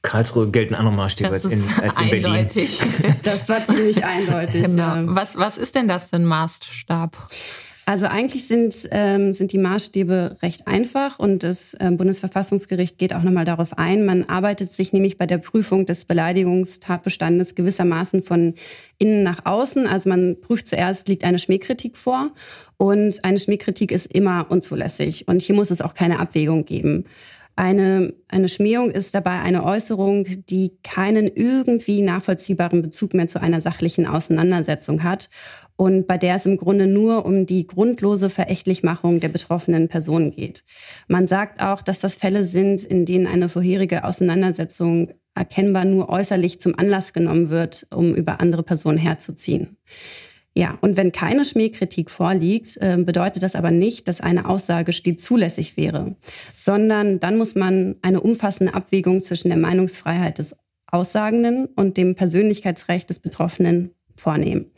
Karlsruhe 0.00 0.50
gelten 0.50 0.74
andere 0.74 0.94
Maßstäbe 0.94 1.28
als 1.28 1.44
in, 1.44 1.62
als 1.82 2.00
in 2.00 2.08
Berlin. 2.08 2.48
Das 3.24 3.50
war 3.50 3.62
ziemlich 3.62 4.02
eindeutig. 4.06 4.64
Genau. 4.64 4.82
Ja. 4.82 5.02
Was, 5.04 5.36
was 5.36 5.58
ist 5.58 5.74
denn 5.74 5.86
das 5.86 6.06
für 6.06 6.16
ein 6.16 6.24
Maßstab? 6.24 7.26
Also 7.88 8.06
eigentlich 8.06 8.48
sind, 8.48 8.88
ähm, 8.90 9.32
sind 9.32 9.52
die 9.52 9.58
Maßstäbe 9.58 10.38
recht 10.42 10.66
einfach 10.66 11.20
und 11.20 11.44
das 11.44 11.76
ähm, 11.78 11.96
Bundesverfassungsgericht 11.96 12.98
geht 12.98 13.14
auch 13.14 13.22
nochmal 13.22 13.44
darauf 13.44 13.78
ein. 13.78 14.04
Man 14.04 14.24
arbeitet 14.24 14.72
sich 14.72 14.92
nämlich 14.92 15.18
bei 15.18 15.26
der 15.26 15.38
Prüfung 15.38 15.86
des 15.86 16.04
Beleidigungstatbestandes 16.04 17.54
gewissermaßen 17.54 18.24
von 18.24 18.54
innen 18.98 19.22
nach 19.22 19.46
außen. 19.46 19.86
Also 19.86 20.08
man 20.08 20.40
prüft 20.40 20.66
zuerst, 20.66 21.06
liegt 21.06 21.22
eine 21.22 21.38
Schmähkritik 21.38 21.96
vor 21.96 22.32
und 22.76 23.24
eine 23.24 23.38
Schmähkritik 23.38 23.92
ist 23.92 24.12
immer 24.12 24.46
unzulässig 24.48 25.28
und 25.28 25.40
hier 25.40 25.54
muss 25.54 25.70
es 25.70 25.80
auch 25.80 25.94
keine 25.94 26.18
Abwägung 26.18 26.64
geben. 26.64 27.04
Eine, 27.58 28.12
eine 28.28 28.50
Schmähung 28.50 28.90
ist 28.90 29.14
dabei 29.14 29.40
eine 29.40 29.64
Äußerung, 29.64 30.26
die 30.46 30.76
keinen 30.82 31.26
irgendwie 31.26 32.02
nachvollziehbaren 32.02 32.82
Bezug 32.82 33.14
mehr 33.14 33.28
zu 33.28 33.40
einer 33.40 33.62
sachlichen 33.62 34.06
Auseinandersetzung 34.06 35.02
hat 35.02 35.30
und 35.76 36.06
bei 36.06 36.18
der 36.18 36.34
es 36.34 36.44
im 36.44 36.58
Grunde 36.58 36.86
nur 36.86 37.24
um 37.24 37.46
die 37.46 37.66
grundlose 37.66 38.28
Verächtlichmachung 38.28 39.20
der 39.20 39.30
betroffenen 39.30 39.88
Person 39.88 40.32
geht. 40.32 40.64
Man 41.08 41.26
sagt 41.26 41.62
auch, 41.62 41.80
dass 41.80 41.98
das 41.98 42.14
Fälle 42.14 42.44
sind, 42.44 42.84
in 42.84 43.06
denen 43.06 43.26
eine 43.26 43.48
vorherige 43.48 44.04
Auseinandersetzung 44.04 45.14
erkennbar 45.34 45.86
nur 45.86 46.10
äußerlich 46.10 46.60
zum 46.60 46.78
Anlass 46.78 47.14
genommen 47.14 47.48
wird, 47.48 47.86
um 47.90 48.14
über 48.14 48.40
andere 48.40 48.64
Personen 48.64 48.98
herzuziehen. 48.98 49.78
Ja, 50.56 50.78
und 50.80 50.96
wenn 50.96 51.12
keine 51.12 51.44
Schmähkritik 51.44 52.10
vorliegt, 52.10 52.78
ähm, 52.80 53.04
bedeutet 53.04 53.42
das 53.42 53.54
aber 53.54 53.70
nicht, 53.70 54.08
dass 54.08 54.22
eine 54.22 54.48
Aussage 54.48 54.94
stets 54.94 55.22
zulässig 55.22 55.76
wäre, 55.76 56.16
sondern 56.54 57.20
dann 57.20 57.36
muss 57.36 57.54
man 57.54 57.96
eine 58.00 58.22
umfassende 58.22 58.72
Abwägung 58.72 59.20
zwischen 59.20 59.48
der 59.48 59.58
Meinungsfreiheit 59.58 60.38
des 60.38 60.56
Aussagenden 60.86 61.66
und 61.66 61.98
dem 61.98 62.14
Persönlichkeitsrecht 62.14 63.10
des 63.10 63.18
Betroffenen 63.18 63.90
vornehmen. 64.16 64.70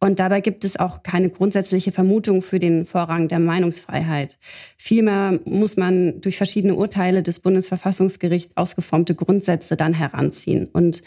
Und 0.00 0.18
dabei 0.18 0.40
gibt 0.40 0.64
es 0.64 0.78
auch 0.78 1.02
keine 1.02 1.28
grundsätzliche 1.28 1.92
Vermutung 1.92 2.40
für 2.40 2.58
den 2.58 2.86
Vorrang 2.86 3.28
der 3.28 3.40
Meinungsfreiheit. 3.40 4.38
Vielmehr 4.78 5.40
muss 5.44 5.76
man 5.76 6.20
durch 6.22 6.38
verschiedene 6.38 6.74
Urteile 6.74 7.22
des 7.22 7.40
Bundesverfassungsgerichts 7.40 8.56
ausgeformte 8.56 9.14
Grundsätze 9.14 9.76
dann 9.76 9.92
heranziehen. 9.92 10.68
Und 10.72 11.02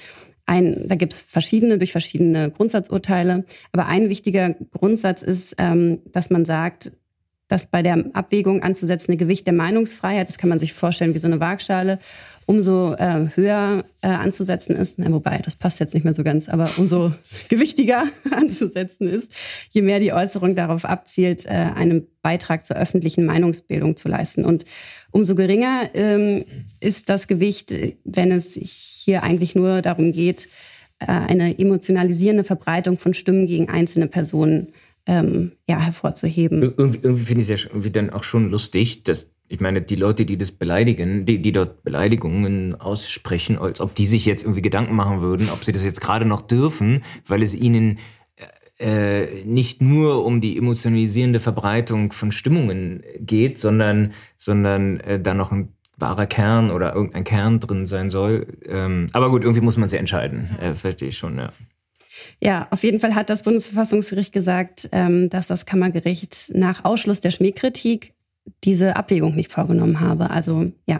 ein, 0.52 0.88
da 0.88 0.96
gibt 0.96 1.14
es 1.14 1.22
verschiedene 1.22 1.78
durch 1.78 1.94
verschiedene 1.94 2.52
Grundsatzurteile. 2.52 3.46
Aber 3.72 3.86
ein 3.86 4.10
wichtiger 4.10 4.54
Grundsatz 4.72 5.22
ist, 5.22 5.56
ähm, 5.58 6.00
dass 6.12 6.30
man 6.30 6.44
sagt, 6.44 6.92
dass 7.48 7.66
bei 7.66 7.82
der 7.82 8.06
Abwägung 8.14 8.62
anzusetzende 8.62 9.18
Gewicht 9.18 9.46
der 9.46 9.54
Meinungsfreiheit, 9.54 10.28
das 10.28 10.38
kann 10.38 10.50
man 10.50 10.60
sich 10.60 10.74
vorstellen 10.74 11.14
wie 11.14 11.20
so 11.20 11.28
eine 11.28 11.40
Waagschale, 11.40 12.00
umso 12.52 12.94
äh, 12.96 13.28
höher 13.36 13.86
äh, 14.02 14.08
anzusetzen 14.08 14.76
ist, 14.76 15.00
na, 15.00 15.10
wobei 15.10 15.38
das 15.38 15.56
passt 15.56 15.80
jetzt 15.80 15.94
nicht 15.94 16.04
mehr 16.04 16.14
so 16.14 16.24
ganz, 16.24 16.50
aber 16.50 16.70
umso 16.78 17.14
gewichtiger 17.50 18.04
anzusetzen 18.32 19.08
ist, 19.08 19.34
je 19.70 19.82
mehr 19.82 20.00
die 20.00 20.12
Äußerung 20.12 20.54
darauf 20.54 20.84
abzielt, 20.84 21.46
äh, 21.46 21.50
einen 21.50 22.08
Beitrag 22.22 22.66
zur 22.66 22.76
öffentlichen 22.76 23.26
Meinungsbildung 23.26 23.96
zu 23.96 24.10
leisten. 24.10 24.44
Und 24.44 24.66
umso 25.12 25.34
geringer 25.34 25.90
ähm, 25.94 26.44
ist 26.82 27.08
das 27.08 27.28
Gewicht, 27.28 27.74
wenn 28.04 28.32
es 28.34 28.54
hier 28.54 29.24
eigentlich 29.24 29.56
nur 29.56 29.82
darum 29.82 30.12
geht, 30.12 30.50
äh, 31.00 31.06
eine 31.06 31.58
emotionalisierende 31.58 32.44
Verbreitung 32.44 32.98
von 32.98 33.14
Stimmen 33.14 33.48
gegen 33.48 33.70
einzelne 33.70 34.08
Personen 34.08 34.68
ähm, 35.08 35.54
ja, 35.70 35.80
hervorzuheben. 35.80 36.62
Irgendwie, 36.62 37.00
irgendwie 37.02 37.24
finde 37.24 37.42
ich 37.42 37.50
es 37.50 37.64
ja 37.64 37.70
irgendwie 37.70 37.92
dann 37.92 38.10
auch 38.10 38.26
schon 38.26 38.52
lustig, 38.52 39.04
dass 39.06 39.32
ich 39.52 39.60
meine, 39.60 39.82
die 39.82 39.96
Leute, 39.96 40.26
die 40.26 40.38
das 40.38 40.54
beleidigen, 40.54 41.26
die, 41.26 41.42
die 41.42 41.52
dort 41.52 41.84
Beleidigungen 41.84 42.80
aussprechen, 42.80 43.58
als 43.58 43.82
ob 43.82 43.94
die 43.96 44.06
sich 44.06 44.26
jetzt 44.26 44.44
irgendwie 44.44 44.62
Gedanken 44.62 44.96
machen 44.96 45.22
würden, 45.22 45.50
ob 45.52 45.64
sie 45.64 45.74
das 45.74 45.84
jetzt 45.84 46.00
gerade 46.00 46.26
noch 46.26 46.42
dürfen, 46.42 47.04
weil 47.28 47.44
es 47.44 47.54
ihnen 47.54 47.98
äh, 48.82 49.44
nicht 49.46 49.82
nur 49.82 50.26
um 50.26 50.42
die 50.42 50.58
emotionalisierende 50.58 51.40
Verbreitung 51.40 52.14
von 52.14 52.32
Stimmungen 52.32 53.04
geht, 53.20 53.60
sondern, 53.60 54.14
sondern 54.38 55.00
äh, 55.02 55.20
da 55.20 55.34
noch 55.34 55.52
ein 55.52 55.74
wahrer 55.98 56.26
Kern 56.26 56.72
oder 56.72 56.96
irgendein 56.96 57.26
Kern 57.26 57.60
drin 57.60 57.86
sein 57.86 58.10
soll. 58.10 58.48
Ähm, 58.66 59.08
aber 59.12 59.30
gut, 59.30 59.44
irgendwie 59.44 59.62
muss 59.62 59.78
man 59.78 59.88
sich 59.88 60.00
entscheiden. 60.00 60.50
Äh, 60.60 60.74
verstehe 60.74 61.10
ich 61.10 61.18
schon, 61.18 61.38
ja. 61.38 61.50
Ja, 62.42 62.68
auf 62.72 62.84
jeden 62.84 63.00
Fall 63.00 63.16
hat 63.16 63.30
das 63.30 63.44
Bundesverfassungsgericht 63.44 64.34
gesagt, 64.34 64.90
ähm, 64.92 65.30
dass 65.30 65.48
das 65.48 65.66
Kammergericht 65.66 66.52
nach 66.56 66.86
Ausschluss 66.86 67.22
der 67.22 67.32
Schmähkritik 67.32 68.14
diese 68.64 68.96
Abwägung 68.96 69.36
nicht 69.36 69.52
vorgenommen 69.52 70.00
habe. 70.00 70.30
Also 70.30 70.72
ja, 70.86 71.00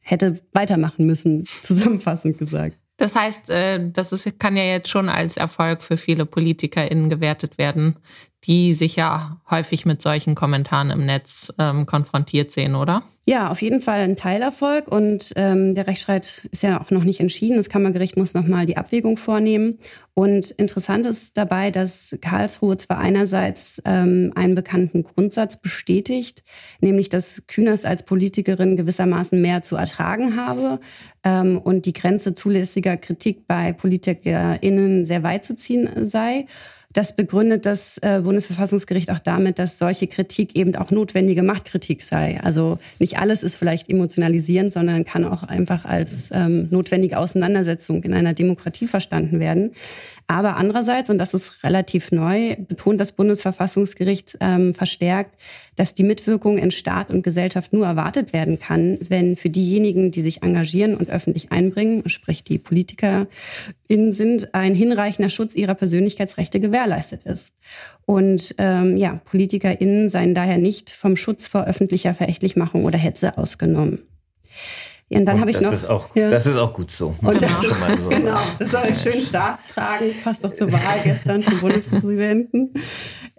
hätte 0.00 0.40
weitermachen 0.52 1.06
müssen, 1.06 1.44
zusammenfassend 1.62 2.38
gesagt. 2.38 2.76
Das 2.96 3.14
heißt, 3.14 3.50
äh, 3.50 3.90
das 3.92 4.12
ist, 4.12 4.38
kann 4.40 4.56
ja 4.56 4.64
jetzt 4.64 4.88
schon 4.88 5.08
als 5.08 5.36
Erfolg 5.36 5.82
für 5.82 5.96
viele 5.96 6.26
PolitikerInnen 6.26 7.08
gewertet 7.08 7.56
werden, 7.56 7.96
die 8.44 8.72
sich 8.72 8.96
ja 8.96 9.40
häufig 9.50 9.84
mit 9.84 10.00
solchen 10.00 10.34
Kommentaren 10.34 10.90
im 10.90 11.04
Netz 11.04 11.52
ähm, 11.58 11.86
konfrontiert 11.86 12.50
sehen, 12.50 12.76
oder? 12.76 13.02
Ja, 13.24 13.50
auf 13.50 13.60
jeden 13.60 13.82
Fall 13.82 14.00
ein 14.00 14.16
Teilerfolg 14.16 14.90
und 14.90 15.32
ähm, 15.36 15.74
der 15.74 15.86
Rechtsstreit 15.86 16.48
ist 16.50 16.62
ja 16.62 16.80
auch 16.80 16.90
noch 16.90 17.04
nicht 17.04 17.20
entschieden. 17.20 17.56
Das 17.56 17.68
Kammergericht 17.68 18.16
muss 18.16 18.34
nochmal 18.34 18.64
die 18.64 18.76
Abwägung 18.76 19.16
vornehmen. 19.16 19.78
Und 20.14 20.50
interessant 20.52 21.04
ist 21.04 21.36
dabei, 21.36 21.70
dass 21.70 22.16
Karlsruhe 22.22 22.76
zwar 22.76 22.98
einerseits 22.98 23.82
ähm, 23.84 24.32
einen 24.34 24.54
bekannten 24.54 25.02
Grundsatz 25.02 25.60
bestätigt, 25.60 26.42
nämlich 26.80 27.08
dass 27.08 27.46
Kühners 27.48 27.84
als 27.84 28.04
Politikerin 28.04 28.76
gewissermaßen 28.76 29.40
mehr 29.40 29.62
zu 29.62 29.76
ertragen 29.76 30.36
habe 30.36 30.80
ähm, 31.22 31.58
und 31.58 31.86
die 31.86 31.92
Grenze 31.92 32.34
zulässiger 32.34 32.96
Kritik 32.96 33.46
bei 33.46 33.72
PolitikerInnen 33.72 35.04
sehr 35.04 35.22
weit 35.22 35.44
zu 35.44 35.54
ziehen 35.54 36.08
sei. 36.08 36.46
Das 36.94 37.14
begründet 37.14 37.66
das 37.66 37.98
äh, 37.98 38.22
Bundesverfassungsgericht 38.24 39.10
auch 39.10 39.18
damit, 39.18 39.58
dass 39.58 39.78
solche 39.78 40.06
Kritik 40.06 40.56
eben 40.56 40.74
auch 40.74 40.90
notwendige 40.90 41.42
Machtkritik 41.42 42.02
sei. 42.02 42.40
Also 42.42 42.78
nicht 42.98 43.18
alles 43.18 43.42
ist 43.42 43.56
vielleicht 43.56 43.90
emotionalisierend, 43.90 44.72
sondern 44.72 45.04
kann 45.04 45.26
auch 45.26 45.42
einfach 45.42 45.84
als 45.84 46.30
ähm, 46.32 46.68
notwendige 46.70 47.18
Auseinandersetzung 47.18 48.02
in 48.04 48.14
einer 48.14 48.32
Demokratie 48.32 48.86
verstanden 48.86 49.38
werden. 49.38 49.72
Aber 50.30 50.58
andererseits, 50.58 51.08
und 51.08 51.16
das 51.16 51.32
ist 51.32 51.64
relativ 51.64 52.12
neu, 52.12 52.54
betont 52.56 53.00
das 53.00 53.12
Bundesverfassungsgericht 53.12 54.36
ähm, 54.40 54.74
verstärkt, 54.74 55.40
dass 55.74 55.94
die 55.94 56.02
Mitwirkung 56.02 56.58
in 56.58 56.70
Staat 56.70 57.10
und 57.10 57.22
Gesellschaft 57.22 57.72
nur 57.72 57.86
erwartet 57.86 58.34
werden 58.34 58.60
kann, 58.60 58.98
wenn 59.08 59.36
für 59.36 59.48
diejenigen, 59.48 60.10
die 60.10 60.20
sich 60.20 60.42
engagieren 60.42 60.94
und 60.96 61.08
öffentlich 61.08 61.50
einbringen, 61.50 62.06
sprich 62.10 62.44
die 62.44 62.58
PolitikerInnen 62.58 64.12
sind, 64.12 64.54
ein 64.54 64.74
hinreichender 64.74 65.30
Schutz 65.30 65.54
ihrer 65.54 65.74
Persönlichkeitsrechte 65.74 66.60
gewährleistet 66.60 67.24
ist. 67.24 67.54
Und 68.04 68.54
ähm, 68.58 68.98
ja, 68.98 69.22
PolitikerInnen 69.24 70.10
seien 70.10 70.34
daher 70.34 70.58
nicht 70.58 70.90
vom 70.90 71.16
Schutz 71.16 71.46
vor 71.46 71.64
öffentlicher 71.64 72.12
Verächtlichmachung 72.12 72.84
oder 72.84 72.98
Hetze 72.98 73.38
ausgenommen. 73.38 74.00
Ja, 75.10 75.20
und 75.20 75.26
dann 75.26 75.40
habe 75.40 75.50
ich 75.50 75.60
noch. 75.60 75.72
Ist 75.72 75.88
auch, 75.88 76.14
ja. 76.14 76.30
Das 76.30 76.44
ist 76.44 76.56
auch 76.56 76.72
gut 76.72 76.90
so. 76.90 77.14
Und 77.22 77.40
das, 77.40 77.60
so 78.02 78.08
genau, 78.10 78.38
das 78.58 78.70
soll 78.70 78.82
ein 78.82 78.96
schön 78.96 79.22
Staatstragen, 79.22 80.10
passt 80.22 80.44
doch 80.44 80.52
zur 80.52 80.70
Wahl 80.70 81.00
gestern 81.02 81.42
vom 81.42 81.58
Bundespräsidenten. 81.60 82.74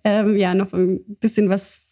Ähm, 0.03 0.35
ja, 0.35 0.55
noch 0.55 0.73
ein 0.73 1.03
bisschen 1.19 1.49
was 1.49 1.88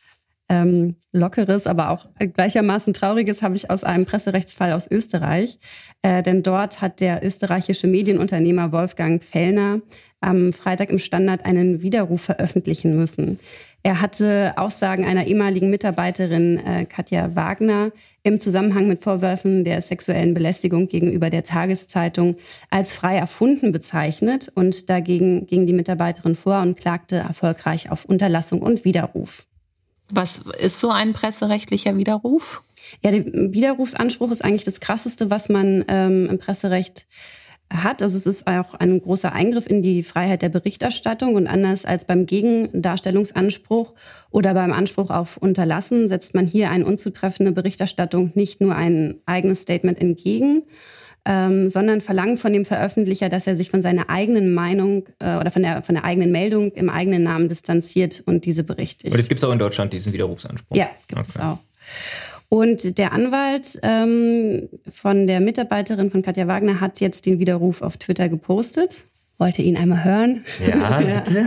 ähm, 0.50 0.96
Lockeres, 1.12 1.68
aber 1.68 1.90
auch 1.90 2.08
gleichermaßen 2.18 2.94
Trauriges 2.94 3.42
habe 3.42 3.56
ich 3.56 3.70
aus 3.70 3.84
einem 3.84 4.06
Presserechtsfall 4.06 4.72
aus 4.74 4.90
Österreich. 4.90 5.60
Äh, 6.02 6.24
denn 6.24 6.44
dort 6.44 6.82
hat 6.82 7.02
der 7.02 7.26
österreichische 7.26 7.88
Medienunternehmer 7.88 8.72
Wolfgang 8.72 9.24
Fellner 9.24 9.82
am 10.20 10.54
Freitag 10.54 10.90
im 10.90 11.00
Standard 11.00 11.46
einen 11.46 11.82
Widerruf 11.82 12.22
veröffentlichen 12.22 12.98
müssen. 12.98 13.40
Er 13.84 14.02
hatte 14.02 14.54
Aussagen 14.58 15.06
einer 15.06 15.28
ehemaligen 15.28 15.70
Mitarbeiterin 15.70 16.60
äh, 16.66 16.86
Katja 16.86 17.36
Wagner 17.36 17.92
im 18.24 18.40
Zusammenhang 18.40 18.88
mit 18.88 19.02
Vorwürfen 19.02 19.64
der 19.64 19.82
sexuellen 19.82 20.34
Belästigung 20.34 20.88
gegenüber 20.88 21.30
der 21.30 21.44
Tageszeitung 21.44 22.36
als 22.70 22.92
frei 22.92 23.16
erfunden 23.16 23.72
bezeichnet 23.72 24.52
und 24.56 24.90
dagegen 24.90 25.46
ging 25.46 25.68
die 25.68 25.74
Mitarbeiterin 25.74 26.36
vor 26.36 26.62
und 26.62 26.78
klagte 26.78 27.18
erfolgreich 27.18 27.92
auf 27.92 28.06
Unterlassung 28.06 28.62
und 28.62 28.84
Widerruf. 28.84 29.48
Was 30.10 30.40
ist 30.60 30.80
so 30.80 30.90
ein 30.90 31.14
presserechtlicher 31.14 31.98
Widerruf? 31.98 32.64
Ja, 33.04 33.12
der 33.12 33.26
Widerrufsanspruch 33.26 34.32
ist 34.32 34.44
eigentlich 34.44 34.64
das 34.64 34.80
Krasseste, 34.80 35.30
was 35.30 35.50
man 35.50 35.84
ähm, 35.88 36.30
im 36.30 36.40
Presserecht 36.40 37.06
hat. 37.72 38.02
Also 38.02 38.18
es 38.18 38.26
ist 38.26 38.48
auch 38.48 38.76
ein 38.76 39.02
großer 39.02 39.34
Eingriff 39.34 39.68
in 39.68 39.82
die 39.82 40.04
Freiheit 40.04 40.42
der 40.42 40.50
Berichterstattung 40.50 41.36
und 41.36 41.48
anders 41.48 41.86
als 41.86 42.06
beim 42.06 42.26
Gegendarstellungsanspruch 42.26 43.94
oder 44.32 44.54
beim 44.54 44.72
Anspruch 44.72 45.10
auf 45.10 45.38
Unterlassen 45.38 46.08
setzt 46.08 46.34
man 46.34 46.46
hier 46.46 46.72
eine 46.72 46.86
unzutreffende 46.86 47.52
Berichterstattung 47.52 48.32
nicht 48.36 48.62
nur 48.62 48.76
ein 48.76 49.16
eigenes 49.26 49.62
Statement 49.62 50.00
entgegen, 50.00 50.64
ähm, 51.28 51.68
sondern 51.68 52.00
verlangt 52.00 52.40
von 52.40 52.54
dem 52.54 52.64
Veröffentlicher, 52.64 53.28
dass 53.28 53.48
er 53.48 53.58
sich 53.58 53.70
von 53.70 53.82
seiner 53.82 54.10
eigenen 54.10 54.54
Meinung 54.54 55.04
äh, 55.20 55.36
oder 55.36 55.52
von 55.52 55.62
der, 55.62 55.84
von 55.84 55.96
der 55.96 56.06
eigenen 56.06 56.32
Meldung 56.32 56.72
im 56.72 56.90
eigenen 56.90 57.24
Namen 57.24 57.50
distanziert 57.50 58.24
und 58.26 58.46
diese 58.46 58.64
berichtigt. 58.64 59.14
Und 59.14 59.20
das 59.20 59.28
gibt 59.28 59.40
es 59.40 59.44
auch 59.44 59.52
in 59.52 59.60
Deutschland, 59.60 59.92
diesen 59.92 60.14
Widerrufsanspruch? 60.14 60.78
Ja, 60.78 60.90
gibt 61.08 61.20
okay. 61.20 61.30
es 61.30 61.40
auch. 61.40 61.60
Und 62.50 62.98
der 62.98 63.12
Anwalt 63.12 63.78
ähm, 63.84 64.70
von 64.90 65.28
der 65.28 65.42
Mitarbeiterin 65.42 66.12
von 66.12 66.22
Katja 66.22 66.48
Wagner 66.48 66.80
hat 66.80 67.02
jetzt 67.02 67.26
den 67.26 67.40
Widerruf 67.40 67.82
auf 67.82 67.98
Twitter 67.98 68.30
gepostet. 68.30 69.04
Wollte 69.40 69.62
ihn 69.62 69.78
einmal 69.78 70.04
hören. 70.04 70.44
Ja, 70.66 70.98
bitte. 71.26 71.46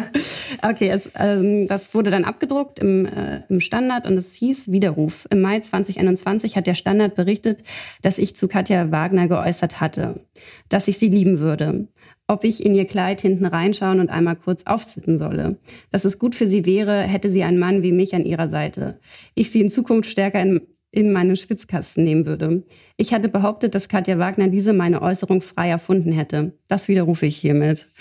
okay, 0.63 0.91
es, 0.91 1.11
ähm, 1.19 1.67
das 1.67 1.93
wurde 1.93 2.11
dann 2.11 2.25
abgedruckt 2.25 2.79
im, 2.79 3.07
äh, 3.07 3.43
im 3.49 3.61
Standard 3.61 4.07
und 4.07 4.17
es 4.17 4.35
hieß 4.35 4.71
Widerruf. 4.71 5.27
Im 5.31 5.41
Mai 5.41 5.59
2021 5.59 6.57
hat 6.57 6.69
der 6.69 6.75
Standard 6.75 7.17
berichtet, 7.17 7.65
dass 8.03 8.19
ich 8.19 8.37
zu 8.37 8.47
Katja 8.47 8.93
Wagner 8.93 9.27
geäußert 9.27 9.81
hatte, 9.81 10.21
dass 10.69 10.87
ich 10.87 10.99
sie 10.99 11.09
lieben 11.09 11.41
würde 11.41 11.89
ob 12.31 12.45
ich 12.45 12.65
in 12.65 12.77
ihr 12.77 12.85
Kleid 12.85 13.21
hinten 13.21 13.45
reinschauen 13.45 13.99
und 13.99 14.09
einmal 14.09 14.37
kurz 14.37 14.63
aufsitzen 14.65 15.19
solle. 15.19 15.59
Dass 15.91 16.05
es 16.05 16.21
gut 16.21 16.37
für 16.37 16.47
sie 16.47 16.65
wäre, 16.65 17.01
hätte 17.01 17.29
sie 17.29 17.43
einen 17.43 17.59
Mann 17.59 17.83
wie 17.83 17.91
mich 17.91 18.15
an 18.15 18.25
ihrer 18.25 18.49
Seite. 18.49 19.01
Ich 19.35 19.51
sie 19.51 19.61
in 19.61 19.69
Zukunft 19.69 20.09
stärker 20.09 20.41
in, 20.41 20.61
in 20.93 21.13
meinen 21.13 21.37
Schwitzkasten 21.37 22.03
nehmen 22.03 22.27
würde. 22.27 22.65
Ich 22.97 23.15
hatte 23.15 23.29
behauptet, 23.29 23.75
dass 23.75 23.89
Katja 23.89 24.19
Wagner 24.19 24.49
diese 24.49 24.73
meine 24.73 25.03
Äußerung 25.03 25.41
frei 25.41 25.69
erfunden 25.69 26.11
hätte. 26.11 26.53
Das 26.67 26.89
widerrufe 26.89 27.27
ich 27.27 27.37
hiermit. 27.37 27.87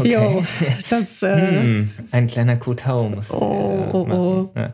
Okay. 0.00 0.12
Jo, 0.12 0.44
das, 0.90 1.22
äh, 1.22 1.60
hm, 1.60 1.90
ein 2.10 2.26
kleiner 2.26 2.56
Kotau 2.56 3.08
muss. 3.08 3.30
Oh, 3.30 3.84
oh, 3.92 4.06
oh. 4.10 4.50
Ja. 4.56 4.72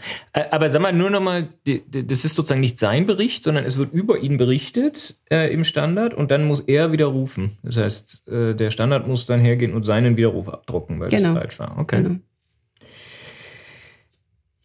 Aber 0.51 0.71
sag 0.71 0.81
mal, 0.81 0.95
nur 0.95 1.11
nochmal, 1.11 1.51
das 1.67 2.25
ist 2.25 2.35
sozusagen 2.35 2.61
nicht 2.61 2.79
sein 2.79 3.05
Bericht, 3.05 3.45
sondern 3.45 3.65
es 3.67 3.77
wird 3.77 3.93
über 3.93 4.19
ihn 4.19 4.39
berichtet 4.39 5.17
äh, 5.31 5.53
im 5.53 5.65
Standard 5.65 6.15
und 6.15 6.31
dann 6.31 6.47
muss 6.47 6.61
er 6.61 6.93
widerrufen. 6.93 7.59
Das 7.63 7.77
heißt, 7.77 8.29
äh, 8.29 8.55
der 8.55 8.71
Standard 8.71 9.07
muss 9.07 9.27
dann 9.27 9.41
hergehen 9.41 9.75
und 9.75 9.83
seinen 9.85 10.17
Widerruf 10.17 10.49
abdrucken, 10.49 10.99
weil 11.01 11.11
genau. 11.11 11.35
das 11.35 11.39
falsch 11.39 11.59
war. 11.59 11.79
Okay. 11.79 12.03
Genau. 12.03 12.17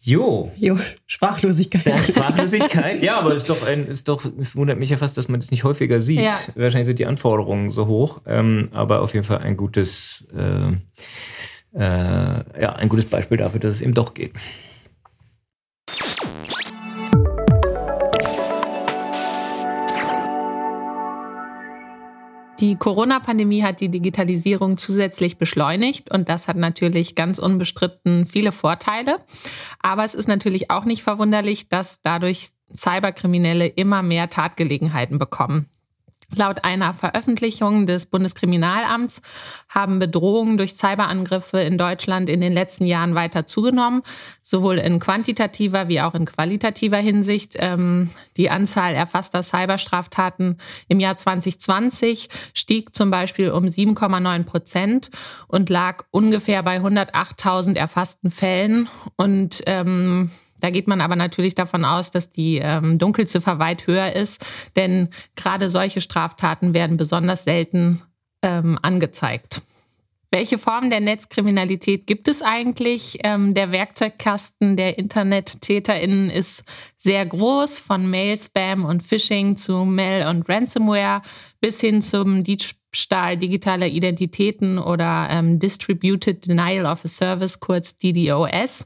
Jo. 0.02 0.50
Jo, 0.56 0.78
Sprachlosigkeit. 1.06 1.84
Ja, 1.84 1.96
Sprachlosigkeit, 1.98 3.02
ja, 3.02 3.18
aber 3.18 3.32
es 3.32 3.42
ist 3.42 3.50
doch, 3.50 3.66
ein, 3.66 3.86
ist 3.86 4.08
doch, 4.08 4.24
es 4.40 4.56
wundert 4.56 4.78
mich 4.78 4.88
ja 4.88 4.96
fast, 4.96 5.18
dass 5.18 5.28
man 5.28 5.40
das 5.40 5.50
nicht 5.50 5.62
häufiger 5.64 6.00
sieht. 6.00 6.20
Ja. 6.20 6.38
Wahrscheinlich 6.54 6.86
sind 6.86 6.98
die 6.98 7.04
Anforderungen 7.04 7.70
so 7.70 7.86
hoch, 7.86 8.22
ähm, 8.26 8.70
aber 8.72 9.02
auf 9.02 9.12
jeden 9.12 9.26
Fall 9.26 9.38
ein 9.38 9.58
gutes, 9.58 10.26
äh, 10.34 11.78
äh, 11.78 12.62
ja, 12.62 12.72
ein 12.76 12.88
gutes 12.88 13.06
Beispiel 13.06 13.36
dafür, 13.36 13.60
dass 13.60 13.74
es 13.74 13.80
eben 13.82 13.92
doch 13.92 14.14
geht. 14.14 14.32
Die 22.60 22.76
Corona-Pandemie 22.76 23.62
hat 23.62 23.80
die 23.80 23.88
Digitalisierung 23.88 24.76
zusätzlich 24.76 25.38
beschleunigt 25.38 26.12
und 26.12 26.28
das 26.28 26.46
hat 26.46 26.56
natürlich 26.56 27.14
ganz 27.14 27.38
unbestritten 27.38 28.26
viele 28.26 28.52
Vorteile. 28.52 29.16
Aber 29.82 30.04
es 30.04 30.14
ist 30.14 30.28
natürlich 30.28 30.70
auch 30.70 30.84
nicht 30.84 31.02
verwunderlich, 31.02 31.70
dass 31.70 32.02
dadurch 32.02 32.50
Cyberkriminelle 32.76 33.66
immer 33.66 34.02
mehr 34.02 34.28
Tatgelegenheiten 34.28 35.18
bekommen. 35.18 35.70
Laut 36.36 36.64
einer 36.64 36.94
Veröffentlichung 36.94 37.86
des 37.86 38.06
Bundeskriminalamts 38.06 39.20
haben 39.68 39.98
Bedrohungen 39.98 40.58
durch 40.58 40.76
Cyberangriffe 40.76 41.58
in 41.58 41.76
Deutschland 41.76 42.28
in 42.28 42.40
den 42.40 42.52
letzten 42.52 42.84
Jahren 42.84 43.16
weiter 43.16 43.46
zugenommen, 43.46 44.02
sowohl 44.42 44.78
in 44.78 45.00
quantitativer 45.00 45.88
wie 45.88 46.00
auch 46.00 46.14
in 46.14 46.26
qualitativer 46.26 46.98
Hinsicht. 46.98 47.56
Ähm, 47.58 48.10
die 48.36 48.48
Anzahl 48.48 48.94
erfasster 48.94 49.42
Cyberstraftaten 49.42 50.58
im 50.86 51.00
Jahr 51.00 51.16
2020 51.16 52.28
stieg 52.54 52.94
zum 52.94 53.10
Beispiel 53.10 53.50
um 53.50 53.64
7,9 53.64 54.44
Prozent 54.44 55.10
und 55.48 55.68
lag 55.68 56.04
ungefähr 56.12 56.62
bei 56.62 56.78
108.000 56.78 57.76
erfassten 57.76 58.30
Fällen 58.30 58.88
und 59.16 59.62
ähm, 59.66 60.30
da 60.60 60.70
geht 60.70 60.88
man 60.88 61.00
aber 61.00 61.16
natürlich 61.16 61.54
davon 61.54 61.84
aus, 61.84 62.10
dass 62.10 62.30
die 62.30 62.58
ähm, 62.58 62.98
Dunkelziffer 62.98 63.58
weit 63.58 63.86
höher 63.86 64.12
ist, 64.12 64.44
denn 64.76 65.08
gerade 65.36 65.68
solche 65.68 66.00
Straftaten 66.00 66.74
werden 66.74 66.96
besonders 66.96 67.44
selten 67.44 68.02
ähm, 68.42 68.78
angezeigt. 68.82 69.62
Welche 70.32 70.58
Formen 70.58 70.90
der 70.90 71.00
Netzkriminalität 71.00 72.06
gibt 72.06 72.28
es 72.28 72.40
eigentlich? 72.40 73.18
Ähm, 73.24 73.52
der 73.52 73.72
Werkzeugkasten 73.72 74.76
der 74.76 74.96
Internet-TäterInnen 74.96 76.30
ist 76.30 76.62
sehr 76.96 77.26
groß, 77.26 77.80
von 77.80 78.08
Mail-Spam 78.08 78.84
und 78.84 79.02
Phishing 79.02 79.56
zu 79.56 79.84
Mail- 79.84 80.28
und 80.28 80.48
Ransomware 80.48 81.22
bis 81.60 81.80
hin 81.80 82.00
zum 82.00 82.44
Diebstahl 82.92 83.36
digitaler 83.36 83.86
Identitäten 83.86 84.78
oder 84.78 85.28
ähm, 85.30 85.60
Distributed 85.60 86.48
Denial 86.48 86.86
of 86.86 87.04
a 87.04 87.08
Service, 87.08 87.60
kurz 87.60 87.96
DDoS. 87.98 88.84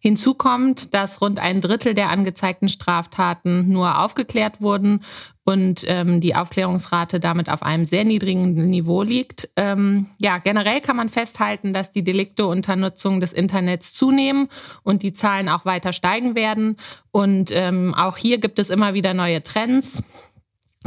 Hinzu 0.00 0.34
kommt, 0.34 0.92
dass 0.92 1.22
rund 1.22 1.38
ein 1.38 1.62
Drittel 1.62 1.94
der 1.94 2.10
angezeigten 2.10 2.68
Straftaten 2.68 3.72
nur 3.72 4.00
aufgeklärt 4.00 4.60
wurden 4.60 5.00
und 5.44 5.82
ähm, 5.86 6.20
die 6.20 6.34
Aufklärungsrate 6.34 7.20
damit 7.20 7.48
auf 7.48 7.62
einem 7.62 7.86
sehr 7.86 8.04
niedrigen 8.04 8.52
Niveau 8.68 9.02
liegt. 9.02 9.48
Ähm, 9.56 10.04
ja, 10.18 10.36
generell 10.36 10.82
kann 10.82 10.96
man 10.96 11.08
festhalten, 11.08 11.72
dass 11.72 11.90
die 11.90 12.04
Delikte 12.04 12.46
unter 12.46 12.76
Nutzung 12.76 13.18
des 13.18 13.32
Internets 13.32 13.94
zunehmen 13.94 14.48
und 14.82 15.02
die 15.02 15.14
Zahlen 15.14 15.48
auch 15.48 15.64
weiter 15.64 15.94
steigen 15.94 16.34
werden. 16.34 16.76
Und 17.12 17.50
ähm, 17.54 17.94
auch 17.94 18.18
hier 18.18 18.36
gibt 18.36 18.58
es 18.58 18.68
immer 18.68 18.92
wieder 18.92 19.14
neue 19.14 19.42
Trends 19.42 20.02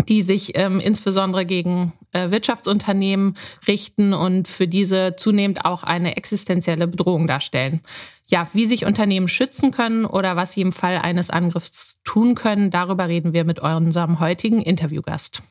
die 0.08 0.22
sich 0.22 0.58
ähm, 0.58 0.80
insbesondere 0.80 1.46
gegen 1.46 1.94
äh, 2.14 2.32
Wirtschaftsunternehmen 2.32 3.36
richten 3.68 4.14
und 4.14 4.48
für 4.48 4.68
diese 4.68 5.16
zunehmend 5.18 5.66
auch 5.66 5.84
eine 5.84 6.18
existenzielle 6.18 6.88
Bedrohung 6.88 7.28
darstellen. 7.28 7.82
Ja, 8.30 8.48
wie 8.54 8.66
sich 8.66 8.86
Unternehmen 8.86 9.28
schützen 9.28 9.72
können 9.72 10.06
oder 10.06 10.38
was 10.38 10.54
sie 10.54 10.62
im 10.62 10.72
Fall 10.72 10.98
eines 10.98 11.30
Angriffs 11.30 12.00
tun 12.06 12.36
können, 12.36 12.70
darüber 12.70 13.10
reden 13.10 13.34
wir 13.34 13.44
mit 13.44 13.60
unserem 13.60 14.20
heutigen 14.22 14.62
Interviewgast. 14.62 15.44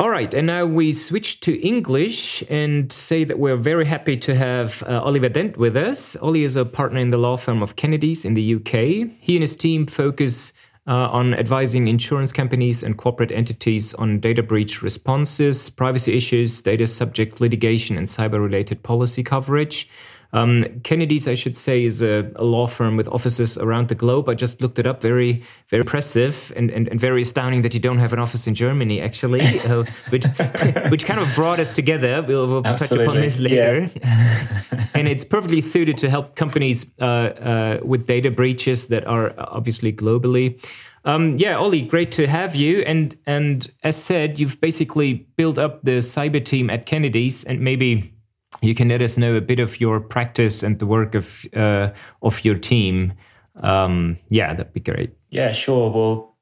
All 0.00 0.10
right, 0.10 0.32
and 0.32 0.46
now 0.46 0.64
we 0.64 0.92
switch 0.92 1.40
to 1.40 1.58
English 1.60 2.44
and 2.48 2.92
say 2.92 3.24
that 3.24 3.36
we're 3.36 3.56
very 3.56 3.84
happy 3.84 4.16
to 4.16 4.32
have 4.32 4.84
uh, 4.84 5.00
Oliver 5.02 5.28
Dent 5.28 5.56
with 5.58 5.76
us. 5.76 6.16
Ollie 6.22 6.44
is 6.44 6.54
a 6.54 6.64
partner 6.64 7.00
in 7.00 7.10
the 7.10 7.18
law 7.18 7.36
firm 7.36 7.64
of 7.64 7.74
Kennedy's 7.74 8.24
in 8.24 8.34
the 8.34 8.54
UK. 8.54 9.10
He 9.20 9.34
and 9.34 9.40
his 9.40 9.56
team 9.56 9.88
focus 9.88 10.52
uh, 10.88 11.10
on 11.12 11.34
advising 11.34 11.86
insurance 11.86 12.32
companies 12.32 12.82
and 12.82 12.96
corporate 12.96 13.30
entities 13.30 13.92
on 13.94 14.18
data 14.18 14.42
breach 14.42 14.82
responses, 14.82 15.68
privacy 15.68 16.16
issues, 16.16 16.62
data 16.62 16.86
subject 16.86 17.40
litigation, 17.42 17.98
and 17.98 18.08
cyber 18.08 18.42
related 18.42 18.82
policy 18.82 19.22
coverage. 19.22 19.88
Um, 20.32 20.80
Kennedy's, 20.84 21.26
I 21.26 21.34
should 21.34 21.56
say, 21.56 21.84
is 21.84 22.02
a, 22.02 22.30
a, 22.36 22.44
law 22.44 22.66
firm 22.66 22.98
with 22.98 23.08
offices 23.08 23.56
around 23.56 23.88
the 23.88 23.94
globe. 23.94 24.28
I 24.28 24.34
just 24.34 24.60
looked 24.60 24.78
it 24.78 24.86
up. 24.86 25.00
Very, 25.00 25.42
very 25.68 25.80
impressive 25.80 26.52
and, 26.54 26.70
and, 26.70 26.86
and 26.86 27.00
very 27.00 27.22
astounding 27.22 27.62
that 27.62 27.72
you 27.72 27.80
don't 27.80 27.98
have 27.98 28.12
an 28.12 28.18
office 28.18 28.46
in 28.46 28.54
Germany, 28.54 29.00
actually, 29.00 29.40
uh, 29.60 29.84
which, 30.10 30.26
which 30.90 31.06
kind 31.06 31.18
of 31.18 31.34
brought 31.34 31.60
us 31.60 31.70
together. 31.70 32.22
We'll, 32.22 32.46
we'll 32.46 32.62
touch 32.62 32.92
upon 32.92 33.16
this 33.16 33.40
later. 33.40 33.88
Yeah. 33.94 34.86
and 34.94 35.08
it's 35.08 35.24
perfectly 35.24 35.62
suited 35.62 35.96
to 35.98 36.10
help 36.10 36.36
companies 36.36 36.92
uh, 37.00 37.04
uh, 37.04 37.80
with 37.82 38.06
data 38.06 38.30
breaches 38.30 38.88
that 38.88 39.06
are 39.06 39.32
obviously 39.38 39.94
globally. 39.94 40.62
Um, 41.06 41.38
yeah, 41.38 41.56
Ollie, 41.56 41.82
great 41.82 42.12
to 42.12 42.26
have 42.26 42.54
you. 42.54 42.80
And 42.80 43.16
and 43.24 43.70
as 43.82 43.96
said, 43.96 44.38
you've 44.38 44.60
basically 44.60 45.26
built 45.36 45.56
up 45.56 45.82
the 45.82 45.98
cyber 45.98 46.44
team 46.44 46.68
at 46.68 46.84
Kennedy's, 46.84 47.44
and 47.44 47.60
maybe 47.60 48.12
you 48.60 48.74
can 48.74 48.88
let 48.88 49.02
us 49.02 49.18
know 49.18 49.36
a 49.36 49.40
bit 49.40 49.60
of 49.60 49.80
your 49.80 50.00
practice 50.00 50.62
and 50.62 50.78
the 50.78 50.86
work 50.86 51.14
of 51.14 51.44
uh, 51.54 51.90
of 52.22 52.44
your 52.44 52.56
team. 52.56 53.12
Um, 53.56 54.18
yeah, 54.28 54.54
that'd 54.54 54.72
be 54.72 54.80
great. 54.80 55.14
Yeah, 55.30 55.52
sure. 55.52 55.90
Well, 55.90 56.36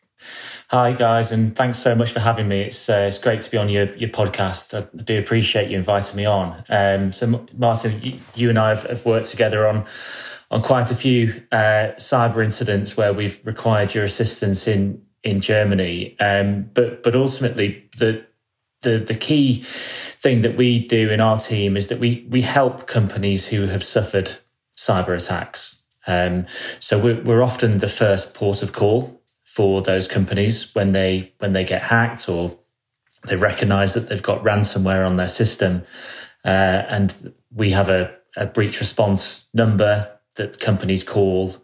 hi 0.69 0.93
guys, 0.93 1.33
and 1.33 1.55
thanks 1.55 1.79
so 1.79 1.95
much 1.95 2.13
for 2.13 2.21
having 2.21 2.49
me. 2.49 2.63
It's 2.63 2.89
uh, 2.89 3.07
it's 3.09 3.19
great 3.19 3.43
to 3.43 3.51
be 3.51 3.59
on 3.59 3.69
your 3.69 3.95
your 3.97 4.11
podcast. 4.11 4.77
I 4.77 5.03
do 5.03 5.19
appreciate 5.19 5.71
you 5.71 5.77
inviting 5.77 6.17
me 6.17 6.25
on. 6.25 6.65
Um, 6.69 7.13
so, 7.13 7.47
Martin, 7.57 8.01
you, 8.01 8.19
you 8.35 8.49
and 8.51 8.59
I 8.59 8.71
have, 8.71 8.85
have, 8.85 9.05
worked 9.05 9.29
together 9.29 9.67
on 9.67 9.85
on 10.51 10.63
quite 10.63 10.91
a 10.91 10.95
few 10.95 11.43
uh, 11.53 11.93
cyber 11.99 12.43
incidents 12.45 12.97
where 12.97 13.13
we've 13.13 13.45
required 13.45 13.95
your 13.95 14.05
assistance 14.05 14.67
in 14.67 15.03
in 15.23 15.41
Germany. 15.41 16.19
Um, 16.21 16.71
but 16.73 17.03
but 17.03 17.15
ultimately, 17.15 17.89
the 17.99 18.25
the 18.87 18.99
the 18.99 19.15
key 19.15 19.61
thing 19.63 20.41
that 20.43 20.57
we 20.57 20.79
do 20.79 21.11
in 21.11 21.21
our 21.21 21.37
team 21.37 21.77
is 21.77 21.89
that 21.89 21.99
we 21.99 22.25
we 22.31 22.43
help 22.43 22.87
companies 22.87 23.49
who 23.49 23.67
have 23.67 23.83
suffered 23.83 24.31
cyber 24.77 25.15
attacks. 25.17 25.83
Um, 26.07 26.47
so 26.79 26.99
we're, 26.99 27.21
we're 27.23 27.43
often 27.43 27.79
the 27.79 27.89
first 27.89 28.35
port 28.35 28.63
of 28.63 28.73
call 28.73 29.21
for 29.43 29.83
those 29.83 30.07
companies 30.07 30.73
when 30.75 30.93
they 30.93 31.33
when 31.39 31.53
they 31.53 31.65
get 31.65 31.83
hacked 31.83 32.29
or 32.29 32.57
they 33.27 33.37
recognize 33.37 33.95
that 33.95 34.09
they've 34.09 34.23
got 34.23 34.45
ransomware 34.45 35.05
on 35.05 35.17
their 35.17 35.29
system, 35.29 35.83
uh, 36.45 36.85
and 36.89 37.35
we 37.53 37.71
have 37.71 37.91
a, 37.91 38.15
a, 38.37 38.47
breach 38.47 38.79
response 38.79 39.49
number 39.53 40.09
that 40.37 40.61
companies 40.61 41.03
call, 41.03 41.57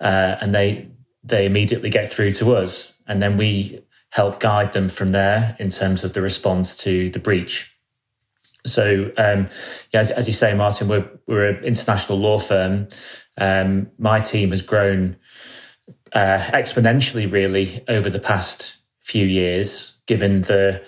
uh, 0.00 0.36
and 0.40 0.54
they 0.54 0.88
they 1.22 1.44
immediately 1.44 1.90
get 1.90 2.10
through 2.10 2.32
to 2.32 2.56
us, 2.56 2.96
and 3.06 3.20
then 3.20 3.36
we 3.36 3.82
help 4.10 4.40
guide 4.40 4.72
them 4.72 4.88
from 4.88 5.12
there 5.12 5.56
in 5.58 5.68
terms 5.68 6.04
of 6.04 6.12
the 6.12 6.22
response 6.22 6.76
to 6.76 7.10
the 7.10 7.18
breach. 7.18 7.76
So, 8.66 9.10
um, 9.16 9.48
yeah, 9.92 10.00
as, 10.00 10.10
as, 10.10 10.26
you 10.26 10.34
say, 10.34 10.52
Martin, 10.54 10.88
we're 10.88 11.08
we're 11.26 11.46
an 11.46 11.64
international 11.64 12.18
law 12.18 12.38
firm. 12.38 12.88
Um, 13.38 13.90
my 13.98 14.20
team 14.20 14.50
has 14.50 14.60
grown 14.60 15.16
uh, 16.12 16.38
exponentially, 16.38 17.30
really, 17.30 17.82
over 17.88 18.10
the 18.10 18.18
past 18.18 18.76
few 19.00 19.24
years, 19.24 19.98
given 20.06 20.42
the 20.42 20.84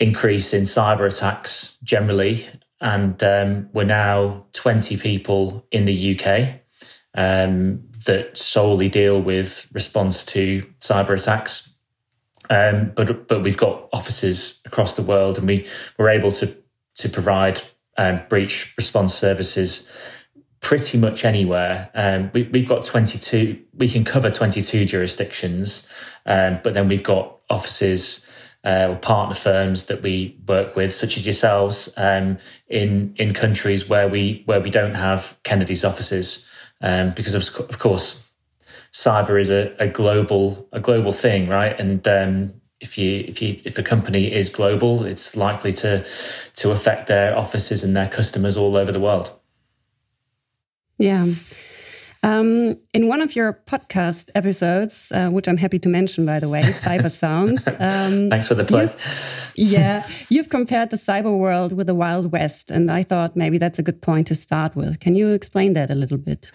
increase 0.00 0.52
in 0.52 0.64
cyber 0.64 1.06
attacks 1.06 1.78
generally, 1.84 2.46
and 2.80 3.22
um, 3.22 3.68
we're 3.72 3.84
now 3.84 4.46
twenty 4.52 4.96
people 4.96 5.64
in 5.70 5.84
the 5.84 6.18
UK 6.18 6.60
um, 7.14 7.82
that 8.06 8.36
solely 8.36 8.88
deal 8.88 9.20
with 9.20 9.70
response 9.72 10.24
to 10.24 10.62
cyber 10.80 11.20
attacks. 11.20 11.67
Um, 12.50 12.92
but 12.94 13.28
but 13.28 13.42
we've 13.42 13.56
got 13.56 13.88
offices 13.92 14.60
across 14.64 14.96
the 14.96 15.02
world, 15.02 15.38
and 15.38 15.46
we 15.46 15.66
we're 15.98 16.10
able 16.10 16.32
to 16.32 16.56
to 16.96 17.08
provide 17.08 17.60
um, 17.96 18.20
breach 18.28 18.74
response 18.76 19.14
services 19.14 19.90
pretty 20.60 20.98
much 20.98 21.24
anywhere. 21.24 21.90
Um, 21.94 22.30
we, 22.32 22.44
have 22.44 22.68
got 22.68 22.84
22, 22.84 23.62
we 23.74 23.88
can 23.88 24.04
cover 24.04 24.30
22 24.30 24.84
jurisdictions, 24.86 25.88
um, 26.26 26.58
but 26.64 26.74
then 26.74 26.88
we've 26.88 27.02
got 27.02 27.38
offices 27.48 28.28
uh, 28.64 28.88
or 28.90 28.96
partner 28.96 29.34
firms 29.34 29.86
that 29.86 30.02
we 30.02 30.36
work 30.46 30.74
with, 30.74 30.92
such 30.92 31.16
as 31.16 31.26
yourselves, 31.26 31.92
um, 31.96 32.38
in 32.68 33.14
in 33.16 33.32
countries 33.32 33.88
where 33.88 34.08
we 34.08 34.42
where 34.46 34.60
we 34.60 34.68
don't 34.68 34.94
have 34.94 35.38
Kennedy's 35.44 35.84
offices, 35.84 36.48
um, 36.80 37.12
because 37.12 37.34
of, 37.34 37.70
of 37.70 37.78
course, 37.78 38.27
cyber 38.92 39.40
is 39.40 39.50
a, 39.50 39.74
a 39.78 39.88
global 39.88 40.68
a 40.72 40.80
global 40.80 41.12
thing, 41.12 41.48
right? 41.48 41.78
And 41.78 42.06
um, 42.08 42.54
if 42.80 42.96
you 42.98 43.24
if 43.26 43.42
you 43.42 43.56
if 43.64 43.78
a 43.78 43.82
company 43.82 44.32
is 44.32 44.48
global, 44.48 45.04
it's 45.04 45.36
likely 45.36 45.72
to 45.74 46.04
to 46.54 46.70
affect 46.70 47.06
their 47.06 47.36
offices 47.36 47.84
and 47.84 47.96
their 47.96 48.08
customers 48.08 48.56
all 48.56 48.76
over 48.76 48.92
the 48.92 49.00
world. 49.00 49.32
Yeah. 50.98 51.26
Um, 52.22 52.76
in 52.92 53.06
one 53.06 53.20
of 53.20 53.36
your 53.36 53.52
podcast 53.66 54.30
episodes, 54.34 55.12
uh, 55.12 55.28
which 55.30 55.46
I'm 55.46 55.56
happy 55.56 55.78
to 55.78 55.88
mention, 55.88 56.26
by 56.26 56.40
the 56.40 56.48
way, 56.48 56.62
Cyber 56.84 57.10
Sounds. 57.10 57.66
Um, 57.66 58.28
Thanks 58.28 58.48
for 58.48 58.54
the 58.54 58.64
plug. 58.64 58.90
You've, 59.54 59.72
yeah, 59.72 60.08
you've 60.28 60.48
compared 60.48 60.90
the 60.90 60.96
cyber 60.96 61.36
world 61.36 61.72
with 61.72 61.86
the 61.86 61.94
Wild 61.94 62.32
West, 62.32 62.70
and 62.70 62.90
I 62.90 63.04
thought 63.04 63.36
maybe 63.36 63.58
that's 63.58 63.78
a 63.78 63.82
good 63.82 64.02
point 64.02 64.26
to 64.28 64.34
start 64.34 64.74
with. 64.74 64.98
Can 64.98 65.14
you 65.14 65.28
explain 65.28 65.74
that 65.74 65.90
a 65.90 65.94
little 65.94 66.18
bit? 66.18 66.50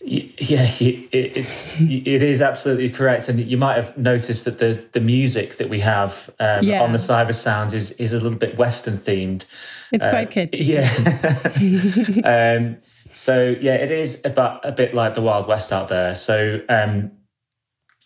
Yeah, 0.00 0.70
it, 0.80 1.08
it's, 1.12 1.80
it 1.80 2.22
is 2.22 2.40
absolutely 2.40 2.88
correct, 2.88 3.28
and 3.28 3.38
you 3.40 3.58
might 3.58 3.76
have 3.76 3.96
noticed 3.98 4.46
that 4.46 4.58
the 4.58 4.82
the 4.92 5.00
music 5.00 5.56
that 5.56 5.68
we 5.68 5.80
have 5.80 6.30
um, 6.40 6.60
yeah. 6.62 6.82
on 6.82 6.92
the 6.92 6.98
Cyber 6.98 7.34
Sounds 7.34 7.74
is 7.74 7.92
is 7.92 8.14
a 8.14 8.20
little 8.20 8.38
bit 8.38 8.56
Western 8.56 8.96
themed. 8.96 9.44
It's 9.92 10.04
uh, 10.04 10.10
quite 10.10 10.30
catchy. 10.30 10.64
Yeah. 10.64 10.88
so 13.18 13.56
yeah, 13.60 13.74
it 13.74 13.90
is 13.90 14.24
about 14.24 14.64
a 14.64 14.70
bit 14.70 14.94
like 14.94 15.14
the 15.14 15.22
Wild 15.22 15.48
West 15.48 15.72
out 15.72 15.88
there. 15.88 16.14
So 16.14 16.60
um, 16.68 17.10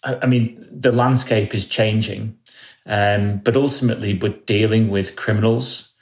I, 0.03 0.21
I, 0.23 0.27
mean, 0.27 0.67
the 0.73 0.91
landscape 0.91 1.55
is 1.55 1.67
changing, 1.67 2.35
um, 2.87 3.37
but 3.45 3.55
ultimately 3.55 4.15
we're 4.15 4.39
dealing 4.47 4.89
with 4.89 5.17
criminals, 5.17 5.93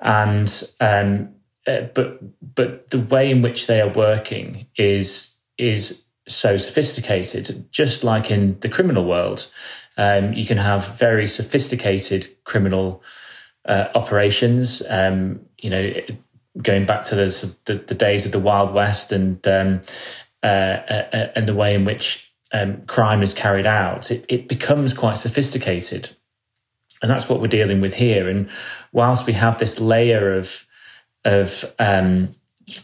and 0.00 0.48
um, 0.78 1.30
uh, 1.66 1.88
but 1.92 2.20
but 2.54 2.90
the 2.90 3.00
way 3.00 3.32
in 3.32 3.42
which 3.42 3.66
they 3.66 3.80
are 3.80 3.92
working 3.92 4.68
is 4.76 5.36
is 5.58 6.04
so 6.28 6.56
sophisticated. 6.56 7.66
Just 7.72 8.04
like 8.04 8.30
in 8.30 8.60
the 8.60 8.68
criminal 8.68 9.04
world, 9.04 9.50
um, 9.96 10.34
you 10.34 10.46
can 10.46 10.58
have 10.58 10.86
very 10.98 11.26
sophisticated 11.26 12.28
criminal 12.44 13.02
uh, 13.64 13.88
operations. 13.96 14.84
Um, 14.88 15.40
you 15.58 15.68
know, 15.68 15.92
going 16.60 16.84
back 16.84 17.02
to 17.04 17.14
the, 17.14 17.56
the, 17.64 17.74
the 17.74 17.94
days 17.94 18.26
of 18.26 18.32
the 18.32 18.38
Wild 18.38 18.74
West 18.74 19.12
and 19.12 19.46
um, 19.48 19.80
uh, 20.42 20.46
uh, 20.46 21.32
and 21.36 21.46
the 21.46 21.54
way 21.54 21.74
in 21.74 21.84
which 21.84 22.32
um, 22.52 22.82
crime 22.86 23.22
is 23.22 23.32
carried 23.32 23.66
out, 23.66 24.10
it, 24.10 24.24
it 24.28 24.48
becomes 24.48 24.92
quite 24.92 25.16
sophisticated, 25.16 26.10
and 27.00 27.10
that's 27.10 27.28
what 27.28 27.40
we're 27.40 27.46
dealing 27.46 27.80
with 27.80 27.94
here. 27.94 28.28
And 28.28 28.50
whilst 28.92 29.26
we 29.26 29.32
have 29.34 29.58
this 29.58 29.80
layer 29.80 30.34
of 30.34 30.66
of 31.24 31.64
um, 31.78 32.30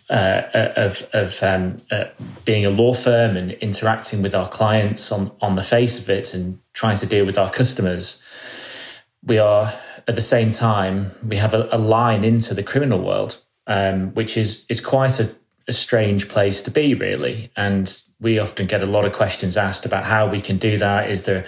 uh, 0.09 0.13
uh 0.13 0.73
of, 0.77 1.09
of 1.13 1.43
um, 1.43 1.77
uh, 1.91 2.05
being 2.45 2.65
a 2.65 2.71
law 2.71 2.95
firm 2.95 3.37
and 3.37 3.53
interacting 3.53 4.23
with 4.23 4.35
our 4.35 4.49
clients 4.49 5.11
on 5.13 5.33
on 5.41 5.57
the 5.57 5.63
face 5.63 5.99
of 5.99 6.09
it 6.09 6.33
and 6.33 6.61
trying 6.73 6.97
to 6.97 7.07
deal 7.07 7.27
with 7.27 7.37
our 7.37 7.51
customers, 7.51 8.25
we 9.25 9.39
are 9.39 9.75
at 10.07 10.15
the 10.15 10.23
same 10.23 10.53
time, 10.53 11.13
we 11.27 11.37
have 11.37 11.53
a, 11.53 11.69
a 11.71 11.77
line 11.77 12.25
into 12.25 12.55
the 12.55 12.63
criminal 12.63 13.01
world, 13.01 13.43
um, 13.69 14.13
which 14.15 14.37
is 14.37 14.67
is 14.69 14.81
quite 14.81 15.21
a, 15.21 15.31
a 15.69 15.73
strange 15.73 16.29
place 16.29 16.63
to 16.63 16.71
be, 16.71 16.95
really. 16.95 17.51
And 17.57 17.97
we 18.19 18.41
often 18.41 18.67
get 18.67 18.83
a 18.83 18.87
lot 18.87 19.05
of 19.05 19.13
questions 19.13 19.57
asked 19.57 19.87
about 19.87 20.05
how 20.05 20.29
we 20.29 20.41
can 20.41 20.57
do 20.57 20.77
that. 20.79 21.09
Is 21.09 21.25
there 21.25 21.47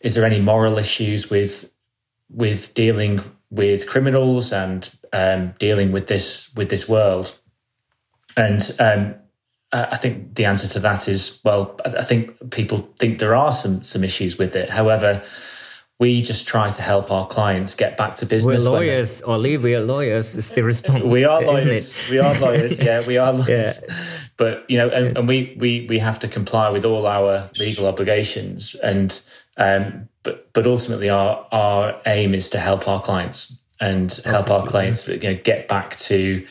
is 0.00 0.14
there 0.14 0.24
any 0.24 0.40
moral 0.40 0.78
issues 0.78 1.28
with 1.28 1.72
with 2.30 2.74
dealing 2.74 3.20
with 3.50 3.88
criminals 3.88 4.52
and 4.52 4.88
um, 5.12 5.54
dealing 5.58 5.90
with 5.90 6.06
this 6.06 6.52
with 6.54 6.68
this 6.68 6.88
world? 6.88 7.36
And 8.36 8.76
um, 8.78 9.14
I 9.72 9.96
think 9.96 10.34
the 10.34 10.44
answer 10.44 10.68
to 10.68 10.78
that 10.80 11.08
is 11.08 11.40
well. 11.44 11.78
I 11.84 12.04
think 12.04 12.50
people 12.50 12.78
think 12.98 13.18
there 13.18 13.34
are 13.34 13.52
some 13.52 13.82
some 13.82 14.04
issues 14.04 14.38
with 14.38 14.54
it. 14.54 14.70
However, 14.70 15.22
we 15.98 16.20
just 16.20 16.46
try 16.46 16.68
to 16.68 16.82
help 16.82 17.10
our 17.10 17.26
clients 17.26 17.74
get 17.74 17.96
back 17.96 18.16
to 18.16 18.26
business. 18.26 18.64
We're 18.64 18.70
lawyers, 18.70 19.22
Ollie. 19.22 19.56
We 19.56 19.74
are 19.74 19.80
lawyers. 19.80 20.34
Is 20.34 20.50
the 20.50 20.62
response? 20.62 21.02
we 21.04 21.24
are 21.24 21.40
lawyers. 21.40 22.10
We 22.10 22.18
are 22.18 22.38
lawyers. 22.38 22.78
Yeah, 22.86 23.06
we 23.06 23.16
are 23.16 23.32
lawyers. 23.32 23.48
Yeah. 23.48 23.94
But 24.36 24.68
you 24.68 24.76
know, 24.76 24.90
and, 24.90 25.16
and, 25.16 25.26
we 25.26 25.56
we 25.58 25.86
we 25.88 25.98
have 25.98 26.18
to 26.18 26.28
comply 26.28 26.68
with 26.68 26.84
all 26.84 27.06
our 27.06 27.48
legal 27.58 27.86
obligations, 27.86 28.74
and 28.74 29.18
um, 29.56 30.08
but 30.22 30.52
but 30.52 30.66
ultimately 30.66 31.08
our 31.08 31.46
our 31.50 31.98
aim 32.04 32.34
is 32.34 32.50
to 32.50 32.58
help 32.58 32.86
our 32.86 33.00
clients 33.00 33.58
and 33.80 34.12
help 34.24 34.50
our 34.50 34.66
clients 34.66 35.08
you 35.08 35.18
know, 35.18 35.34
get 35.34 35.68
back 35.68 35.96
to 35.96 36.46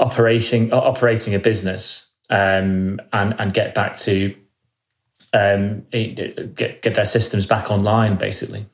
operating 0.00 0.72
operating 0.72 1.34
a 1.36 1.38
business 1.38 2.12
um, 2.30 3.00
and 3.12 3.34
and 3.38 3.54
get 3.54 3.74
back 3.74 3.96
to 3.96 4.34
um, 5.32 5.86
get 5.90 6.82
get 6.82 6.94
their 6.94 7.04
systems 7.04 7.46
back 7.46 7.70
online, 7.70 8.16
basically. 8.16 8.66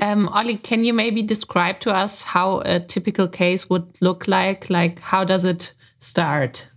Um, 0.00 0.28
Ollie, 0.28 0.56
can 0.56 0.84
you 0.84 0.92
maybe 0.92 1.22
describe 1.22 1.80
to 1.80 1.92
us 1.92 2.22
how 2.22 2.60
a 2.60 2.78
typical 2.78 3.26
case 3.26 3.68
would 3.68 4.00
look 4.00 4.28
like? 4.28 4.70
Like, 4.70 5.00
how 5.00 5.24
does 5.24 5.44
it 5.44 5.74
start? 5.98 6.68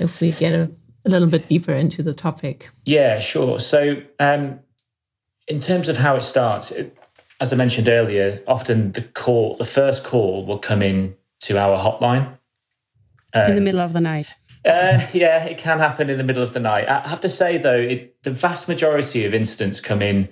If 0.00 0.20
we 0.20 0.32
get 0.32 0.52
a, 0.52 0.70
a 1.04 1.08
little 1.08 1.28
bit 1.28 1.46
deeper 1.46 1.72
into 1.72 2.02
the 2.02 2.12
topic. 2.12 2.68
Yeah, 2.84 3.20
sure. 3.20 3.60
So, 3.60 4.02
um, 4.18 4.58
in 5.46 5.60
terms 5.60 5.88
of 5.88 5.96
how 5.96 6.16
it 6.16 6.22
starts, 6.22 6.72
it, 6.72 6.96
as 7.40 7.52
I 7.52 7.56
mentioned 7.56 7.88
earlier, 7.88 8.42
often 8.48 8.92
the 8.92 9.02
call, 9.02 9.56
the 9.56 9.64
first 9.64 10.02
call, 10.02 10.44
will 10.44 10.58
come 10.58 10.82
in 10.82 11.14
to 11.40 11.56
our 11.56 11.78
hotline 11.78 12.36
um, 13.34 13.50
in 13.50 13.54
the 13.54 13.60
middle 13.60 13.80
of 13.80 13.92
the 13.92 14.00
night. 14.00 14.26
Uh, 14.64 15.06
yeah, 15.12 15.44
it 15.44 15.58
can 15.58 15.78
happen 15.78 16.10
in 16.10 16.18
the 16.18 16.24
middle 16.24 16.42
of 16.42 16.52
the 16.52 16.60
night. 16.60 16.88
I 16.88 17.08
have 17.08 17.20
to 17.20 17.28
say 17.28 17.58
though, 17.58 17.76
it, 17.76 18.22
the 18.22 18.30
vast 18.30 18.68
majority 18.68 19.24
of 19.24 19.32
incidents 19.32 19.80
come 19.80 20.02
in 20.02 20.28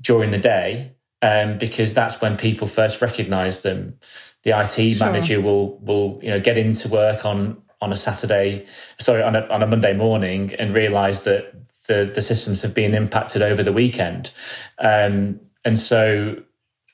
during 0.00 0.30
the 0.30 0.38
day 0.38 0.92
um, 1.22 1.58
because 1.58 1.94
that's 1.94 2.20
when 2.20 2.36
people 2.36 2.66
first 2.66 3.00
recognise 3.00 3.62
them. 3.62 3.98
The 4.42 4.58
IT 4.58 4.90
sure. 4.90 5.06
manager 5.06 5.40
will 5.40 5.78
will 5.78 6.18
you 6.22 6.30
know 6.30 6.40
get 6.40 6.58
into 6.58 6.88
work 6.88 7.24
on 7.24 7.62
on 7.80 7.92
a 7.92 7.96
Saturday, 7.96 8.64
sorry, 8.98 9.22
on 9.22 9.36
a, 9.36 9.46
on 9.48 9.62
a 9.62 9.66
Monday 9.66 9.92
morning, 9.92 10.52
and 10.54 10.74
realise 10.74 11.20
that 11.20 11.54
the 11.86 12.10
the 12.12 12.20
systems 12.20 12.62
have 12.62 12.74
been 12.74 12.94
impacted 12.94 13.42
over 13.42 13.62
the 13.62 13.72
weekend, 13.72 14.32
um, 14.80 15.38
and 15.64 15.78
so 15.78 16.36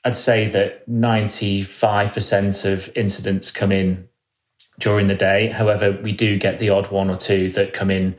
I'd 0.05 0.15
say 0.15 0.47
that 0.49 0.87
ninety 0.87 1.63
five 1.63 2.13
percent 2.13 2.65
of 2.65 2.95
incidents 2.95 3.49
come 3.49 3.71
in 3.71 4.08
during 4.79 5.07
the 5.07 5.15
day. 5.15 5.49
However, 5.49 5.91
we 5.91 6.11
do 6.11 6.37
get 6.37 6.57
the 6.57 6.69
odd 6.69 6.89
one 6.89 7.09
or 7.09 7.15
two 7.15 7.49
that 7.49 7.73
come 7.73 7.91
in 7.91 8.15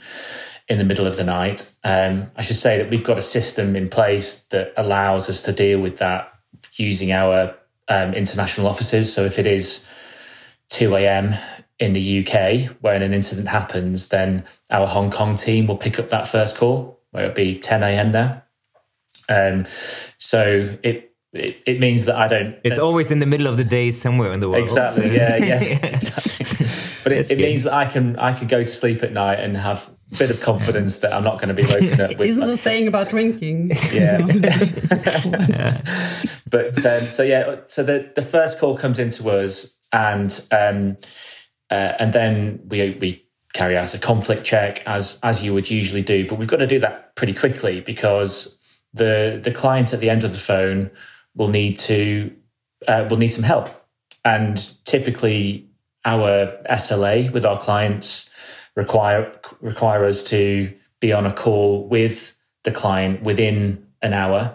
in 0.69 0.79
the 0.79 0.85
middle 0.85 1.07
of 1.07 1.17
the 1.17 1.25
night. 1.25 1.75
Um, 1.83 2.31
I 2.37 2.43
should 2.43 2.57
say 2.57 2.79
that 2.79 2.91
we've 2.91 3.03
got 3.03 3.19
a 3.19 3.23
system 3.23 3.75
in 3.75 3.89
place 3.89 4.45
that 4.45 4.73
allows 4.77 5.29
us 5.29 5.43
to 5.43 5.53
deal 5.53 5.81
with 5.81 5.97
that 5.97 6.33
using 6.77 7.11
our 7.11 7.57
um, 7.89 8.15
international 8.15 8.69
offices. 8.69 9.13
So 9.13 9.25
if 9.25 9.39
it 9.39 9.47
is 9.49 9.87
2 10.69 10.95
a.m. 10.97 11.35
in 11.81 11.93
the 11.93 12.25
UK 12.25 12.77
when 12.81 13.03
an 13.03 13.13
incident 13.13 13.49
happens, 13.49 14.11
then 14.11 14.45
our 14.71 14.87
Hong 14.87 15.11
Kong 15.11 15.35
team 15.35 15.67
will 15.67 15.77
pick 15.77 15.99
up 15.99 16.11
that 16.11 16.29
first 16.29 16.57
call, 16.57 17.01
where 17.11 17.25
it'll 17.25 17.35
be 17.35 17.59
10 17.59 17.83
a.m. 17.83 18.13
there. 18.13 18.45
Um, 19.29 19.67
so 20.19 20.77
it 20.85 21.10
it, 21.33 21.63
it, 21.65 21.81
means 21.81 22.07
that 22.07 22.17
I 22.17 22.27
don't. 22.27 22.57
It's 22.65 22.79
uh, 22.79 22.85
always 22.85 23.11
in 23.11 23.21
the 23.21 23.27
middle 23.27 23.47
of 23.47 23.57
the 23.57 23.65
day 23.65 23.91
somewhere 23.93 24.33
in 24.33 24.41
the 24.41 24.49
world. 24.49 24.63
Exactly. 24.63 25.15
Yeah. 25.15 25.37
Yeah. 25.37 25.61
exactly. 25.63 26.67
But 27.03 27.13
it, 27.13 27.31
it 27.31 27.39
means 27.39 27.63
that 27.63 27.73
I 27.73 27.87
can 27.87 28.17
I 28.19 28.33
can 28.33 28.47
go 28.47 28.59
to 28.59 28.67
sleep 28.67 29.03
at 29.03 29.13
night 29.13 29.41
and 29.41 29.57
have 29.57 29.91
a 30.13 30.19
bit 30.19 30.31
of 30.31 30.41
confidence 30.41 30.99
that 30.99 31.15
I'm 31.15 31.25
not 31.25 31.41
going 31.41 31.49
to 31.49 31.55
be 31.55 31.65
woken 31.67 32.01
up 32.01 32.19
with. 32.19 32.29
Isn't 32.29 32.47
the 32.47 32.57
saying 32.57 32.89
about 32.89 33.11
drinking? 33.11 33.73
Yeah. 33.93 34.19
but 36.51 36.87
um, 36.87 37.01
so 37.03 37.23
yeah, 37.23 37.61
so 37.67 37.83
the 37.83 38.11
the 38.15 38.23
first 38.23 38.59
call 38.59 38.77
comes 38.77 38.99
into 38.99 39.29
us, 39.31 39.77
and 39.93 40.47
um, 40.53 40.97
uh, 41.71 41.95
and 41.99 42.13
then 42.13 42.61
we 42.69 42.91
we 43.01 43.25
carry 43.53 43.77
out 43.77 43.95
a 43.95 43.99
conflict 43.99 44.45
check 44.45 44.83
as 44.87 45.19
as 45.23 45.43
you 45.43 45.55
would 45.55 45.71
usually 45.71 46.03
do, 46.03 46.27
but 46.27 46.39
we've 46.39 46.49
got 46.49 46.59
to 46.59 46.67
do 46.67 46.79
that 46.81 47.15
pretty 47.17 47.35
quickly 47.35 47.81
because 47.81 48.59
the 48.93 49.41
the 49.43 49.53
client 49.53 49.93
at 49.93 50.01
the 50.01 50.11
end 50.11 50.25
of 50.25 50.33
the 50.33 50.39
phone 50.39 50.91
will 51.41 51.49
need 51.49 51.79
to 51.79 52.31
uh, 52.87 53.07
will 53.09 53.17
need 53.17 53.29
some 53.29 53.43
help. 53.43 53.71
And 54.27 54.71
typically, 54.85 55.67
our 56.05 56.59
SLA 56.71 57.33
with 57.33 57.47
our 57.47 57.59
clients 57.59 58.31
require 58.77 59.33
require 59.63 60.05
us 60.05 60.23
to 60.25 60.73
be 61.01 61.15
on 61.15 61.25
a 61.25 61.33
call 61.33 61.89
with 61.89 62.37
the 62.65 62.71
client 62.71 63.23
within 63.23 63.87
an 64.03 64.13
hour, 64.13 64.55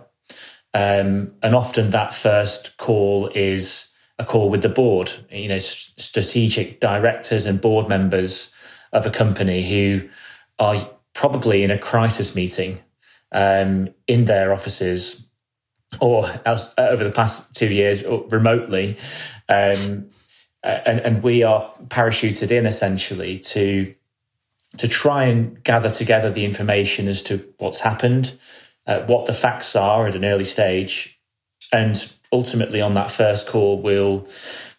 um, 0.75 1.33
and 1.41 1.55
often 1.55 1.89
that 1.89 2.13
first 2.13 2.77
call 2.77 3.31
is 3.33 3.91
a 4.19 4.25
call 4.25 4.51
with 4.51 4.61
the 4.61 4.69
board. 4.69 5.11
You 5.31 5.47
know, 5.47 5.57
strategic 5.57 6.79
directors 6.81 7.47
and 7.47 7.59
board 7.59 7.89
members 7.89 8.53
of 8.93 9.07
a 9.07 9.11
company 9.11 9.67
who 9.67 10.07
are 10.59 10.87
probably 11.13 11.63
in 11.63 11.71
a 11.71 11.79
crisis 11.79 12.35
meeting 12.35 12.79
um, 13.31 13.89
in 14.07 14.25
their 14.25 14.53
offices 14.53 15.24
or 15.99 16.29
as, 16.45 16.73
uh, 16.77 16.87
over 16.89 17.03
the 17.03 17.11
past 17.11 17.55
two 17.55 17.67
years 17.67 18.03
remotely. 18.29 18.97
Um, 19.49 20.09
and, 20.63 20.99
and 20.99 21.23
we 21.23 21.43
are 21.43 21.71
parachuted 21.87 22.51
in 22.51 22.65
essentially 22.65 23.37
to 23.39 23.93
to 24.77 24.87
try 24.87 25.23
and 25.23 25.63
gather 25.63 25.89
together 25.89 26.29
the 26.29 26.43
information 26.43 27.07
as 27.07 27.21
to 27.23 27.37
what's 27.59 27.79
happened, 27.79 28.37
uh, 28.87 28.99
what 29.01 29.25
the 29.25 29.33
facts 29.33 29.73
are 29.75 30.05
at 30.07 30.15
an 30.15 30.25
early 30.25 30.43
stage, 30.43 31.17
and 31.71 32.11
ultimately 32.31 32.81
on 32.81 32.93
that 32.95 33.09
first 33.09 33.47
call, 33.47 33.81
we'll 33.81 34.27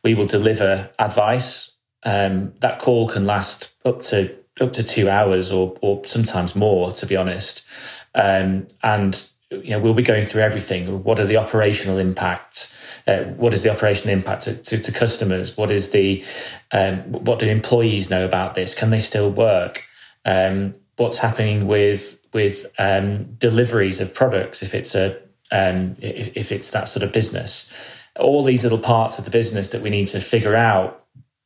we 0.04 0.14
will 0.14 0.26
deliver 0.26 0.90
advice. 0.98 1.72
Um, 2.02 2.52
that 2.60 2.78
call 2.78 3.08
can 3.08 3.26
last 3.26 3.74
up 3.84 4.02
to 4.02 4.34
up 4.60 4.72
to 4.74 4.82
two 4.82 5.08
hours 5.08 5.50
or 5.50 5.76
or 5.80 6.04
sometimes 6.04 6.54
more, 6.54 6.92
to 6.92 7.06
be 7.06 7.16
honest. 7.16 7.66
Um, 8.14 8.66
and 8.82 9.28
you 9.50 9.70
know, 9.70 9.78
we'll 9.78 9.94
be 9.94 10.02
going 10.02 10.24
through 10.24 10.42
everything. 10.42 11.02
What 11.04 11.20
are 11.20 11.24
the 11.24 11.36
operational 11.36 11.98
impacts? 11.98 12.74
Uh, 13.06 13.24
what 13.36 13.54
is 13.54 13.62
the 13.62 13.70
operational 13.70 14.12
impact 14.16 14.42
to, 14.42 14.56
to, 14.56 14.78
to 14.78 14.92
customers? 14.92 15.56
What 15.56 15.70
is 15.70 15.90
the 15.90 16.24
um, 16.72 17.00
what 17.12 17.38
do 17.38 17.46
employees 17.46 18.10
know 18.10 18.24
about 18.24 18.54
this? 18.54 18.74
Can 18.74 18.90
they 18.90 18.98
still 18.98 19.30
work? 19.30 19.84
Um, 20.24 20.74
what's 20.96 21.18
happening 21.18 21.68
with 21.68 22.20
with 22.32 22.66
um, 22.78 23.24
deliveries 23.36 24.00
of 24.00 24.12
products 24.12 24.62
if 24.62 24.74
it's 24.74 24.94
a 24.94 25.16
um, 25.52 25.94
if, 26.00 26.36
if 26.36 26.52
it's 26.52 26.70
that 26.70 26.88
sort 26.88 27.04
of 27.04 27.12
business? 27.12 27.72
All 28.18 28.42
these 28.42 28.64
little 28.64 28.78
parts 28.78 29.18
of 29.18 29.24
the 29.24 29.30
business 29.30 29.68
that 29.68 29.82
we 29.82 29.90
need 29.90 30.06
to 30.08 30.20
figure 30.20 30.56
out 30.56 31.04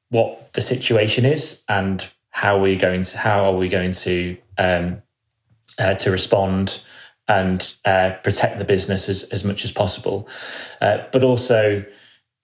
what 0.09 0.55
the 0.55 0.63
situation 0.63 1.25
is 1.27 1.63
and 1.69 2.09
how 2.31 2.59
we're 2.59 2.79
going 2.79 3.03
to 3.03 3.19
how 3.19 3.45
are 3.45 3.55
we 3.55 3.69
going 3.69 3.93
to 3.93 4.37
um, 4.57 5.03
uh, 5.79 5.95
to 5.95 6.11
respond 6.11 6.83
and 7.31 7.75
uh, 7.85 8.11
protect 8.25 8.59
the 8.59 8.65
business 8.65 9.09
as, 9.09 9.23
as 9.31 9.45
much 9.45 9.65
as 9.65 9.71
possible. 9.71 10.29
Uh, 10.81 10.99
but 11.13 11.23
also, 11.23 11.85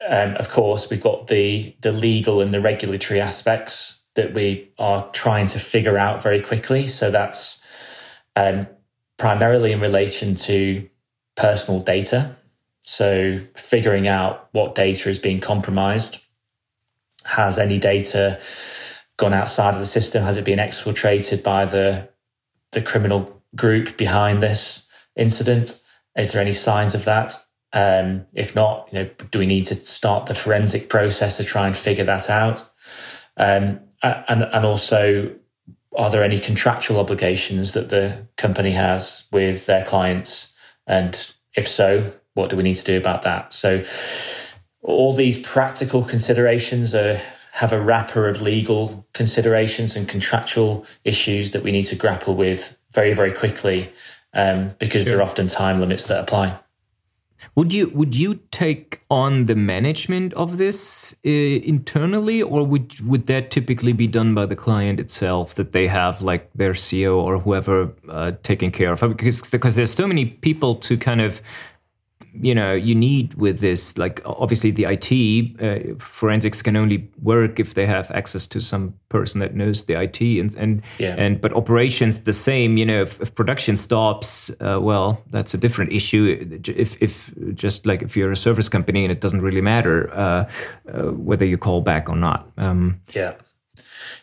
um, 0.09 0.37
of 0.37 0.49
course, 0.49 0.89
we've 0.89 1.03
got 1.03 1.27
the 1.27 1.75
the 1.81 1.91
legal 1.91 2.41
and 2.41 2.55
the 2.55 2.61
regulatory 2.61 3.21
aspects 3.21 4.05
that 4.15 4.33
we 4.33 4.71
are 4.79 5.11
trying 5.11 5.49
to 5.49 5.59
figure 5.59 5.99
out 5.99 6.23
very 6.23 6.41
quickly. 6.41 6.87
So 6.87 7.11
that's 7.11 7.67
um, 8.37 8.67
primarily 9.19 9.73
in 9.73 9.81
relation 9.81 10.37
to 10.37 10.89
personal 11.37 11.81
data. 11.81 12.37
So 12.83 13.39
figuring 13.57 14.07
out 14.07 14.49
what 14.53 14.77
data 14.77 15.09
is 15.09 15.19
being 15.19 15.41
compromised. 15.41 16.25
Has 17.25 17.59
any 17.59 17.79
data 17.79 18.39
gone 19.17 19.35
outside 19.35 19.75
of 19.75 19.81
the 19.81 19.87
system? 19.87 20.23
Has 20.23 20.37
it 20.37 20.45
been 20.45 20.61
exfiltrated 20.61 21.43
by 21.43 21.65
the 21.65 22.09
the 22.71 22.83
criminal 22.83 23.43
group 23.57 23.97
behind 23.97 24.43
this 24.43 24.86
incident? 25.17 25.83
Is 26.17 26.33
there 26.33 26.43
any 26.43 26.53
signs 26.53 26.95
of 26.95 27.05
that? 27.05 27.35
Um, 27.73 28.27
if 28.33 28.55
not, 28.55 28.89
you 28.93 29.01
know, 29.01 29.11
do 29.31 29.39
we 29.39 29.47
need 29.47 29.67
to 29.67 29.75
start 29.75 30.27
the 30.27 30.35
forensic 30.35 30.89
process 30.89 31.37
to 31.37 31.45
try 31.45 31.67
and 31.67 31.77
figure 31.77 32.05
that 32.05 32.31
out? 32.31 32.67
Um, 33.37 33.81
and 34.03 34.45
and 34.45 34.65
also, 34.65 35.35
are 35.97 36.11
there 36.11 36.23
any 36.23 36.39
contractual 36.39 36.99
obligations 36.99 37.73
that 37.73 37.91
the 37.91 38.27
company 38.37 38.71
has 38.73 39.29
with 39.33 39.67
their 39.67 39.85
clients? 39.85 40.55
And 40.87 41.33
if 41.57 41.67
so, 41.67 42.13
what 42.35 42.51
do 42.51 42.57
we 42.57 42.63
need 42.63 42.75
to 42.75 42.85
do 42.85 42.97
about 42.97 43.23
that? 43.23 43.53
So 43.53 43.85
all 44.83 45.13
these 45.13 45.39
practical 45.39 46.03
considerations 46.03 46.95
are 46.95 47.21
have 47.53 47.73
a 47.73 47.81
wrapper 47.81 48.29
of 48.29 48.43
legal 48.43 49.07
considerations 49.15 49.97
and 49.97 50.07
contractual 50.07 50.85
issues 51.05 51.53
that 51.53 51.63
we 51.63 51.73
need 51.73 51.85
to 51.85 51.97
grapple 51.97 52.35
with 52.35 52.79
very, 52.93 53.15
very 53.15 53.33
quickly 53.33 53.91
um, 54.37 54.75
because 54.79 55.03
sure. 55.03 55.13
there 55.13 55.21
are 55.21 55.25
often 55.25 55.49
time 55.49 55.81
limits 55.81 56.07
that 56.07 56.21
apply. 56.21 56.57
Would 57.55 57.73
you 57.73 57.91
would 57.91 58.15
you 58.15 58.41
take 58.51 59.01
on 59.11 59.47
the 59.47 59.55
management 59.55 60.33
of 60.35 60.59
this 60.59 61.17
uh, 61.25 61.31
internally, 61.31 62.43
or 62.43 62.65
would 62.65 62.99
would 63.01 63.27
that 63.27 63.51
typically 63.51 63.93
be 63.93 64.07
done 64.07 64.35
by 64.35 64.47
the 64.47 64.57
client 64.57 65.01
itself? 65.01 65.55
That 65.55 65.73
they 65.73 65.87
have 65.87 66.23
like 66.23 66.51
their 66.55 66.73
CEO 66.73 67.17
or 67.17 67.39
whoever 67.39 67.93
uh, 68.09 68.33
taking 68.43 68.71
care 68.71 68.93
of 68.93 69.01
because 69.01 69.51
because 69.51 69.77
there's 69.77 69.93
so 69.93 70.07
many 70.07 70.25
people 70.27 70.75
to 70.77 70.97
kind 70.97 71.21
of 71.21 71.43
you 72.41 72.55
know 72.55 72.73
you 72.73 72.95
need 72.95 73.35
with 73.35 73.61
this 73.61 73.97
like 73.99 74.21
obviously 74.25 74.71
the 74.71 74.85
IT 74.85 75.61
uh, 75.61 75.95
forensics 75.99 76.63
can 76.63 76.77
only 76.77 77.09
work 77.23 77.61
if 77.61 77.75
they 77.75 77.87
have 77.87 78.11
access 78.11 78.47
to 78.47 78.61
some 78.61 78.95
person 79.09 79.41
that 79.41 79.55
knows 79.55 79.85
the 79.87 79.95
IT 79.95 80.21
and 80.21 80.55
and 80.57 80.83
yeah. 80.99 81.15
and 81.17 81.41
but 81.41 81.53
operations 81.53 82.23
the 82.23 82.33
same 82.33 82.77
you 82.77 82.85
know 82.85 83.03
if, 83.03 83.21
if 83.21 83.35
production 83.35 83.77
stops 83.77 84.51
uh, 84.61 84.79
well 84.81 85.23
that's 85.31 85.55
a 85.55 85.59
different 85.59 85.93
issue. 85.93 86.61
If 86.67 87.01
if 87.03 87.35
just 87.55 87.87
like 87.87 88.03
if 88.03 88.17
you're 88.17 88.33
a 88.33 88.37
service 88.37 88.69
company 88.69 89.05
and 89.05 89.13
it 89.13 89.21
doesn't 89.21 89.43
really 89.43 89.61
matter 89.61 90.13
uh, 90.13 90.49
uh 90.93 91.13
whether 91.13 91.45
you 91.45 91.59
call 91.59 91.81
back 91.81 92.09
or 92.09 92.17
not 92.17 92.51
um, 92.59 93.01
yeah. 93.15 93.35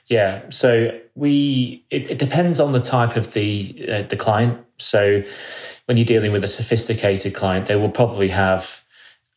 Yeah. 0.08 0.50
So 0.50 1.00
we 1.16 1.86
it, 1.90 2.12
it, 2.12 2.20
depends 2.20 2.60
on 2.60 2.72
the 2.72 2.82
type 2.82 3.16
of 3.16 3.34
the 3.34 3.86
uh, 3.90 4.02
the 4.04 4.18
client 4.18 4.60
so 4.84 5.24
when 5.86 5.98
you're 5.98 6.06
dealing 6.06 6.32
with 6.32 6.44
a 6.44 6.48
sophisticated 6.48 7.34
client, 7.34 7.66
they 7.66 7.76
will 7.76 7.90
probably 7.90 8.30
have 8.30 8.84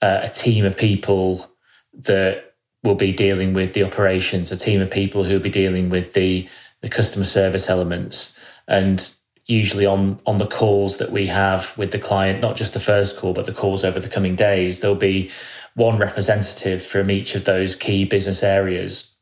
uh, 0.03 0.20
a 0.22 0.28
team 0.28 0.64
of 0.64 0.76
people 0.76 1.51
that 1.92 2.55
will 2.82 2.94
be 2.94 3.12
dealing 3.12 3.53
with 3.53 3.72
the 3.72 3.82
operations, 3.82 4.53
a 4.53 4.57
team 4.57 4.80
of 4.80 4.90
people 4.90 5.24
who 5.24 5.34
will 5.34 5.40
be 5.40 5.51
dealing 5.51 5.88
with 5.88 6.12
the, 6.12 6.49
the 6.82 6.88
customer 6.88 7.24
service 7.24 7.68
elements. 7.68 8.38
And 8.68 9.09
usually 9.47 9.86
on, 9.86 10.20
on 10.26 10.38
the 10.38 10.47
calls 10.47 10.99
that 10.99 11.11
we 11.11 11.26
have 11.26 11.76
with 11.78 11.92
the 11.92 11.99
client, 11.99 12.40
not 12.40 12.57
just 12.57 12.74
the 12.74 12.80
first 12.80 13.18
call, 13.18 13.32
but 13.32 13.47
the 13.47 13.53
calls 13.53 13.84
over 13.84 14.01
the 14.01 14.09
coming 14.09 14.36
days, 14.36 14.80
there'll 14.80 14.97
be 14.97 15.30
one 15.74 15.99
representative 15.99 16.82
from 16.82 17.11
each 17.11 17.34
of 17.34 17.44
those 17.44 17.74
key 17.74 18.05
business 18.05 18.42
areas. 18.42 19.14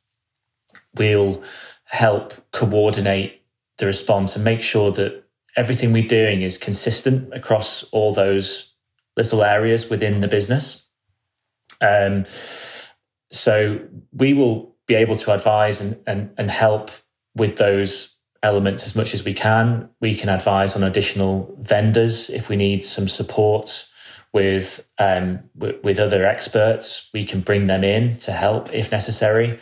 We'll 0.97 1.43
help 1.85 2.33
coordinate 2.53 3.43
the 3.79 3.87
response 3.87 4.37
and 4.37 4.45
make 4.45 4.63
sure 4.63 4.93
that 4.93 5.24
everything 5.57 5.93
we're 5.93 6.09
doing 6.09 6.43
is 6.43 6.59
consistent 6.59 7.33
across 7.35 7.85
all 7.85 8.13
those 8.13 8.75
little 9.17 9.45
areas 9.45 9.89
within 9.89 10.21
the 10.21 10.29
business. 10.29 10.89
Um, 11.81 12.25
so 13.31 13.81
we 14.13 14.33
will 14.33 14.75
be 14.87 14.95
able 14.95 15.17
to 15.17 15.33
advise 15.33 15.81
and, 15.81 16.01
and, 16.07 16.31
and 16.39 16.51
help 16.51 16.91
with 17.35 17.57
those 17.57 18.17
elements 18.43 18.87
as 18.87 18.95
much 18.95 19.15
as 19.15 19.25
we 19.25 19.35
can. 19.35 19.89
We 20.01 20.15
can 20.15 20.29
advise 20.29 20.77
on 20.77 20.83
additional 20.83 21.57
vendors 21.61 22.31
if 22.31 22.49
we 22.49 22.57
need 22.57 22.85
some 22.85 23.09
support 23.09 23.89
with 24.33 24.87
um, 24.99 25.41
w- 25.57 25.81
with 25.83 25.99
other 25.99 26.25
experts. 26.27 27.09
We 27.15 27.25
can 27.25 27.41
bring 27.41 27.67
them 27.67 27.83
in 27.83 28.19
to 28.19 28.33
help 28.33 28.73
if 28.75 28.93
necessary. 28.93 29.59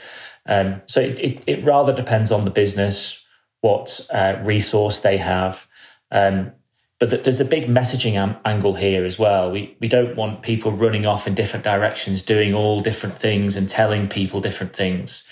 Um, 0.47 0.82
so 0.86 1.01
it, 1.01 1.20
it, 1.20 1.43
it, 1.47 1.64
rather 1.64 1.93
depends 1.93 2.32
on 2.32 2.45
the 2.45 2.51
business, 2.51 3.24
what 3.61 4.01
uh, 4.12 4.40
resource 4.43 4.99
they 5.01 5.18
have, 5.18 5.68
um, 6.13 6.53
but 7.01 7.25
there's 7.25 7.41
a 7.41 7.45
big 7.45 7.65
messaging 7.67 8.15
am- 8.15 8.37
angle 8.45 8.75
here 8.75 9.05
as 9.05 9.19
well. 9.19 9.51
We 9.51 9.77
we 9.81 9.89
don't 9.89 10.15
want 10.15 10.43
people 10.43 10.71
running 10.71 11.05
off 11.05 11.27
in 11.27 11.35
different 11.35 11.65
directions, 11.65 12.23
doing 12.23 12.55
all 12.55 12.81
different 12.81 13.19
things 13.19 13.57
and 13.57 13.69
telling 13.69 14.07
people 14.07 14.41
different 14.41 14.73
things. 14.73 15.29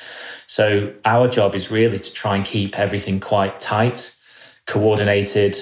So 0.49 0.93
our 1.05 1.29
job 1.29 1.55
is 1.55 1.71
really 1.71 1.99
to 1.99 2.13
try 2.13 2.35
and 2.35 2.45
keep 2.45 2.77
everything 2.77 3.21
quite 3.21 3.61
tight, 3.61 4.17
coordinated, 4.67 5.57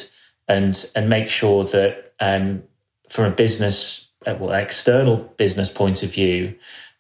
and 0.49 0.91
and 0.97 1.11
make 1.11 1.29
sure 1.29 1.65
that 1.65 2.15
um, 2.21 2.63
from 3.11 3.27
a 3.27 3.31
business, 3.31 4.11
uh, 4.27 4.35
well, 4.41 4.53
external 4.53 5.17
business 5.37 5.71
point 5.71 6.03
of 6.03 6.11
view, 6.11 6.55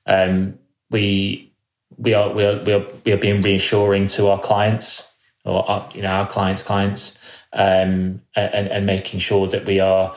um, 0.07 0.59
we 0.91 1.51
we 1.97 2.12
are 2.12 2.31
we 2.35 2.45
are 2.45 2.62
we 2.62 2.75
are 2.75 2.85
we 3.07 3.12
are 3.12 3.16
being 3.16 3.41
reassuring 3.41 4.07
to 4.09 4.29
our 4.29 4.39
clients 4.39 5.14
or 5.47 5.66
our, 5.71 5.89
you 5.95 6.03
know 6.03 6.11
our 6.11 6.27
clients' 6.27 6.62
clients 6.62 7.18
um, 7.53 8.22
and, 8.34 8.68
and 8.68 8.86
making 8.86 9.20
sure 9.20 9.46
that 9.49 9.64
we 9.64 9.80
are, 9.80 10.14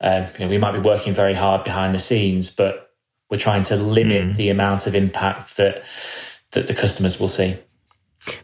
um, 0.00 0.26
you 0.38 0.44
know, 0.44 0.50
we 0.50 0.58
might 0.58 0.72
be 0.72 0.78
working 0.78 1.12
very 1.12 1.34
hard 1.34 1.64
behind 1.64 1.94
the 1.94 1.98
scenes, 1.98 2.50
but 2.50 2.92
we're 3.30 3.38
trying 3.38 3.62
to 3.64 3.76
limit 3.76 4.24
mm. 4.24 4.36
the 4.36 4.48
amount 4.48 4.86
of 4.86 4.94
impact 4.94 5.56
that 5.56 5.84
that 6.52 6.66
the 6.66 6.74
customers 6.74 7.20
will 7.20 7.28
see. 7.28 7.56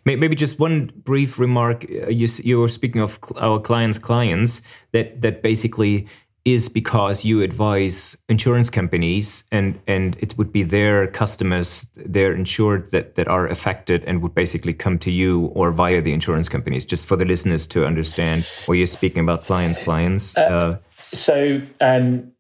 Maybe 0.04 0.34
just 0.34 0.58
one 0.58 0.92
brief 0.96 1.38
remark. 1.38 1.84
Uh, 1.84 2.08
you, 2.08 2.28
you 2.42 2.60
were 2.60 2.68
speaking 2.68 3.00
of 3.00 3.18
our 3.36 3.60
clients' 3.60 3.98
clients 3.98 4.62
that 4.92 5.20
that 5.22 5.42
basically 5.42 6.06
is 6.44 6.68
because 6.68 7.24
you 7.24 7.40
advise 7.40 8.16
insurance 8.28 8.68
companies 8.68 9.44
and 9.50 9.80
and 9.86 10.16
it 10.20 10.36
would 10.36 10.52
be 10.52 10.62
their 10.62 11.06
customers 11.06 11.88
they're 11.96 12.34
insured 12.34 12.90
that 12.90 13.14
that 13.14 13.28
are 13.28 13.46
affected 13.46 14.04
and 14.04 14.22
would 14.22 14.34
basically 14.34 14.74
come 14.74 14.98
to 14.98 15.10
you 15.10 15.46
or 15.54 15.70
via 15.70 16.02
the 16.02 16.12
insurance 16.12 16.48
companies 16.48 16.84
just 16.84 17.06
for 17.06 17.16
the 17.16 17.24
listeners 17.24 17.66
to 17.66 17.86
understand 17.86 18.46
what 18.66 18.74
you're 18.74 18.86
speaking 18.86 19.22
about 19.22 19.44
clients 19.44 19.78
clients. 19.78 20.36
Uh, 20.36 20.40
uh, 20.40 20.76
so 20.90 21.60
um, 21.80 22.30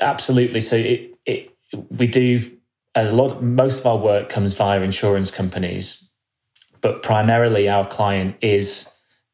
absolutely. 0.00 0.60
So 0.60 0.76
it, 0.76 1.14
it 1.24 1.56
we 1.98 2.08
do 2.08 2.50
a 2.96 3.12
lot 3.12 3.42
most 3.42 3.80
of 3.80 3.86
our 3.86 3.98
work 3.98 4.28
comes 4.28 4.54
via 4.54 4.80
insurance 4.80 5.30
companies 5.30 6.10
but 6.80 7.02
primarily 7.02 7.68
our 7.68 7.86
client 7.86 8.36
is 8.40 8.89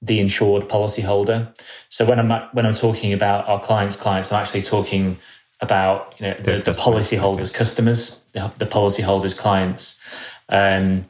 the 0.06 0.20
insured 0.20 0.68
policyholder. 0.68 1.54
So 1.88 2.04
when 2.04 2.18
I'm 2.18 2.48
when 2.52 2.66
I'm 2.66 2.74
talking 2.74 3.12
about 3.12 3.48
our 3.48 3.60
clients' 3.60 3.96
clients, 3.96 4.32
I'm 4.32 4.40
actually 4.40 4.62
talking 4.62 5.16
about 5.60 6.14
you 6.18 6.26
know 6.26 6.34
the, 6.34 6.58
the 6.58 6.72
policyholders' 6.72 7.52
customers, 7.52 8.22
the, 8.32 8.52
the 8.58 8.66
policyholders' 8.66 9.36
clients. 9.36 10.00
Um, 10.48 11.06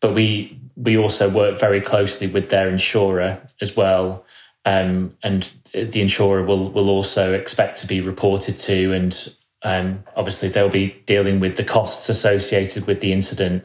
but 0.00 0.14
we 0.14 0.58
we 0.76 0.96
also 0.96 1.28
work 1.28 1.58
very 1.60 1.80
closely 1.80 2.26
with 2.26 2.50
their 2.50 2.68
insurer 2.68 3.40
as 3.60 3.76
well, 3.76 4.24
um, 4.64 5.14
and 5.22 5.52
the 5.72 6.00
insurer 6.00 6.42
will 6.42 6.70
will 6.70 6.90
also 6.90 7.32
expect 7.32 7.78
to 7.78 7.86
be 7.86 8.00
reported 8.00 8.58
to, 8.58 8.92
and 8.92 9.34
um, 9.62 10.02
obviously 10.16 10.48
they'll 10.48 10.70
be 10.70 10.96
dealing 11.06 11.38
with 11.38 11.56
the 11.56 11.64
costs 11.64 12.08
associated 12.08 12.86
with 12.86 13.00
the 13.00 13.12
incident. 13.12 13.64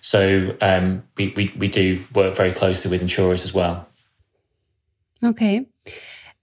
So 0.00 0.56
um, 0.60 1.04
we, 1.16 1.32
we 1.36 1.52
we 1.56 1.68
do 1.68 2.00
work 2.14 2.34
very 2.34 2.52
closely 2.52 2.90
with 2.90 3.02
insurers 3.02 3.44
as 3.44 3.52
well. 3.52 3.86
Okay. 5.24 5.66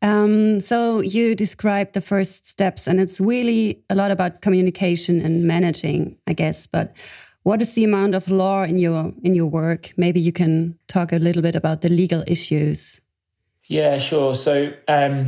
Um, 0.02 0.60
so 0.60 1.00
you 1.00 1.36
described 1.36 1.94
the 1.94 2.02
first 2.02 2.46
steps, 2.46 2.88
and 2.88 3.00
it's 3.00 3.20
really 3.20 3.84
a 3.90 3.96
lot 3.96 4.10
about 4.10 4.42
communication 4.42 5.22
and 5.22 5.46
managing, 5.46 6.18
I 6.26 6.34
guess. 6.34 6.66
But 6.66 6.96
what 7.44 7.62
is 7.62 7.74
the 7.74 7.84
amount 7.84 8.16
of 8.16 8.30
law 8.30 8.64
in 8.64 8.80
your 8.80 9.14
in 9.24 9.36
your 9.36 9.46
work? 9.46 9.94
Maybe 9.98 10.20
you 10.20 10.32
can 10.32 10.78
talk 10.88 11.12
a 11.12 11.18
little 11.18 11.42
bit 11.42 11.56
about 11.56 11.82
the 11.82 11.90
legal 11.90 12.24
issues. 12.26 13.02
Yeah, 13.68 14.00
sure. 14.00 14.36
So 14.36 14.74
um, 14.88 15.28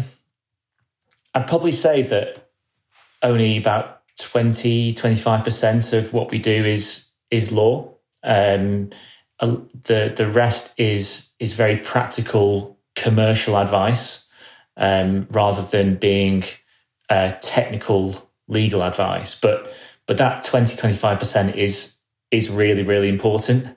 I'd 1.35 1.47
probably 1.47 1.71
say 1.71 2.01
that 2.03 2.49
only 3.21 3.57
about 3.57 4.01
20, 4.19 4.93
25% 4.93 5.97
of 5.97 6.13
what 6.13 6.29
we 6.31 6.39
do 6.39 6.65
is 6.65 7.09
is 7.31 7.51
law. 7.51 7.93
Um, 8.23 8.89
the 9.39 10.13
the 10.15 10.27
rest 10.27 10.73
is 10.79 11.33
is 11.39 11.53
very 11.53 11.77
practical 11.77 12.72
commercial 12.95 13.57
advice 13.57 14.27
um, 14.77 15.27
rather 15.31 15.61
than 15.61 15.95
being 15.95 16.43
uh, 17.09 17.33
technical 17.41 18.29
legal 18.47 18.83
advice. 18.83 19.39
But 19.39 19.73
but 20.05 20.17
that 20.17 20.43
20 20.43 20.75
25% 20.75 21.55
is 21.55 21.97
is 22.31 22.49
really 22.49 22.83
really 22.83 23.09
important 23.09 23.75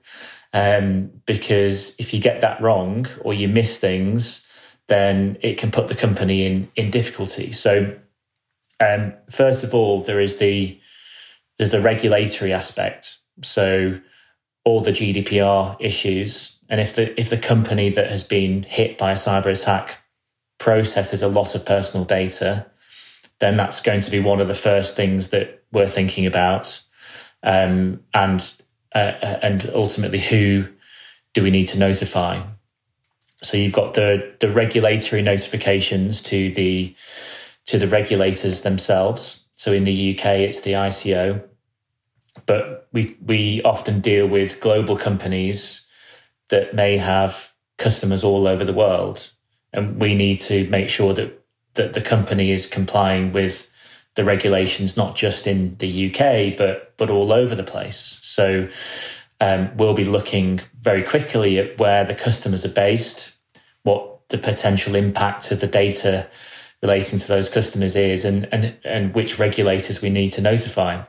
um, 0.53 1.11
because 1.27 1.95
if 1.99 2.15
you 2.15 2.21
get 2.21 2.41
that 2.41 2.61
wrong 2.61 3.07
or 3.21 3.35
you 3.35 3.49
miss 3.49 3.79
things, 3.79 4.79
then 4.89 5.37
it 5.41 5.59
can 5.59 5.71
put 5.71 5.89
the 5.89 5.95
company 5.95 6.47
in 6.47 6.69
in 6.77 6.91
difficulty. 6.91 7.53
So 7.53 7.97
um, 8.81 9.15
first 9.31 9.65
of 9.65 9.75
all, 9.75 10.01
there 10.01 10.21
is 10.21 10.39
the 10.39 10.81
there's 11.59 11.71
the 11.73 11.81
regulatory 11.81 12.53
aspect. 12.53 13.19
So 13.43 14.01
all 14.65 14.81
the 14.81 14.93
GDPR 14.93 15.77
issues 15.79 16.56
and 16.69 16.81
if 16.81 16.97
the 16.97 17.19
if 17.19 17.31
the 17.31 17.39
company 17.39 17.91
that 17.91 18.11
has 18.11 18.25
been 18.25 18.63
hit 18.65 18.99
by 18.99 19.13
a 19.13 19.15
cyber 19.15 19.47
attack 19.47 19.99
processes 20.59 21.23
a 21.23 21.29
lot 21.29 21.55
of 21.55 21.65
personal 21.65 22.05
data, 22.05 22.67
then 23.41 23.57
that's 23.57 23.81
going 23.81 24.01
to 24.01 24.11
be 24.11 24.21
one 24.21 24.41
of 24.41 24.49
the 24.49 24.55
first 24.55 24.97
things 24.97 25.31
that 25.31 25.63
we're 25.73 25.87
thinking 25.87 26.27
about. 26.27 26.83
Um, 27.43 28.01
and 28.15 28.53
uh, 28.95 29.13
and 29.43 29.71
ultimately, 29.75 30.19
who 30.21 30.67
do 31.35 31.43
we 31.43 31.51
need 31.51 31.69
to 31.69 31.79
notify? 31.79 32.43
So 33.43 33.57
you've 33.57 33.73
got 33.73 33.95
the 33.95 34.35
the 34.41 34.49
regulatory 34.49 35.23
notifications 35.23 36.23
to 36.23 36.51
the 36.51 36.95
to 37.67 37.79
the 37.79 37.89
regulators 37.89 38.63
themselves. 38.63 39.47
So 39.55 39.73
in 39.73 39.85
the 39.85 40.17
UK, 40.19 40.27
it's 40.41 40.63
the 40.63 40.73
ICO, 40.73 41.45
but 42.47 42.89
we 42.93 43.17
we 43.25 43.63
often 43.63 44.01
deal 44.01 44.27
with 44.27 44.61
global 44.61 44.97
companies 44.97 45.86
that 46.49 46.75
may 46.75 46.99
have 46.99 47.53
customers 47.79 48.25
all 48.25 48.47
over 48.47 48.65
the 48.65 48.73
world, 48.73 49.31
and 49.73 50.01
we 50.01 50.15
need 50.15 50.41
to 50.41 50.69
make 50.69 50.89
sure 50.89 51.15
that 51.15 51.45
that 51.75 51.93
the 51.93 52.01
company 52.01 52.51
is 52.51 52.67
complying 52.67 53.33
with 53.33 53.71
the 54.15 54.25
regulations, 54.25 54.97
not 54.97 55.15
just 55.15 55.47
in 55.47 55.77
the 55.79 56.11
UK, 56.11 56.57
but 56.57 56.97
but 56.97 57.11
all 57.11 57.33
over 57.33 57.55
the 57.55 57.63
place. 57.63 58.19
So 58.23 58.69
um, 59.41 59.71
we'll 59.77 59.95
be 59.95 60.05
looking 60.05 60.61
very 60.81 61.03
quickly 61.03 61.59
at 61.59 61.79
where 61.79 62.05
the 62.05 62.15
customers 62.15 62.65
are 62.65 62.73
based, 62.73 63.37
what 63.83 64.29
the 64.29 64.39
potential 64.39 64.95
impact 64.95 65.53
of 65.53 65.61
the 65.61 65.67
data 65.67 66.27
relating 66.83 67.19
to 67.19 67.29
those 67.29 67.49
customers 67.49 67.97
is, 67.97 68.25
and, 68.25 68.49
and, 68.53 68.75
and 68.85 69.15
which 69.15 69.39
regulators 69.39 70.03
we 70.03 70.11
need 70.11 70.31
to 70.33 70.41
notify. 70.41 71.03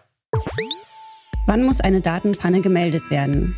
Wann 1.47 1.63
muss 1.63 1.79
eine 1.79 2.01
Datenpanne 2.01 2.61
gemeldet 2.61 3.09
werden? 3.09 3.55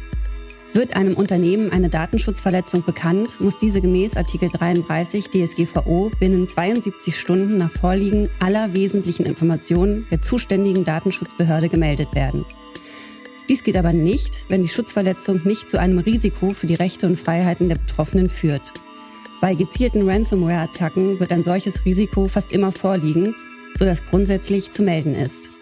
Wird 0.72 0.96
einem 0.96 1.16
Unternehmen 1.16 1.72
eine 1.72 1.90
Datenschutzverletzung 1.90 2.84
bekannt, 2.84 3.40
muss 3.42 3.58
diese 3.58 3.82
gemäß 3.82 4.16
Artikel 4.16 4.50
33 4.50 5.30
DSGVO 5.30 6.12
binnen 6.20 6.48
72 6.48 7.20
Stunden 7.20 7.58
nach 7.58 7.72
Vorliegen 7.72 8.30
aller 8.40 8.74
wesentlichen 8.76 9.26
Informationen 9.26 10.06
der 10.12 10.22
zuständigen 10.22 10.84
Datenschutzbehörde 10.84 11.70
gemeldet 11.70 12.14
werden. 12.14 12.46
Dies 13.50 13.64
geht 13.64 13.78
aber 13.78 13.94
nicht, 13.94 14.46
wenn 14.50 14.62
die 14.62 14.70
Schutzverletzung 14.70 15.38
nicht 15.44 15.68
zu 15.68 15.80
einem 15.80 15.98
Risiko 15.98 16.52
für 16.52 16.68
die 16.68 16.76
Rechte 16.76 17.08
und 17.08 17.20
Freiheiten 17.20 17.68
der 17.68 17.78
Betroffenen 17.78 18.30
führt. 18.30 18.74
Bei 19.42 19.56
gezielten 19.56 20.08
Ransomware-Attacken 20.08 21.20
wird 21.20 21.32
ein 21.32 21.42
solches 21.42 21.84
Risiko 21.84 22.28
fast 22.28 22.52
immer 22.52 22.72
vorliegen, 22.72 23.34
sodass 23.74 24.06
grundsätzlich 24.06 24.70
zu 24.70 24.84
melden 24.84 25.16
ist. 25.16 25.59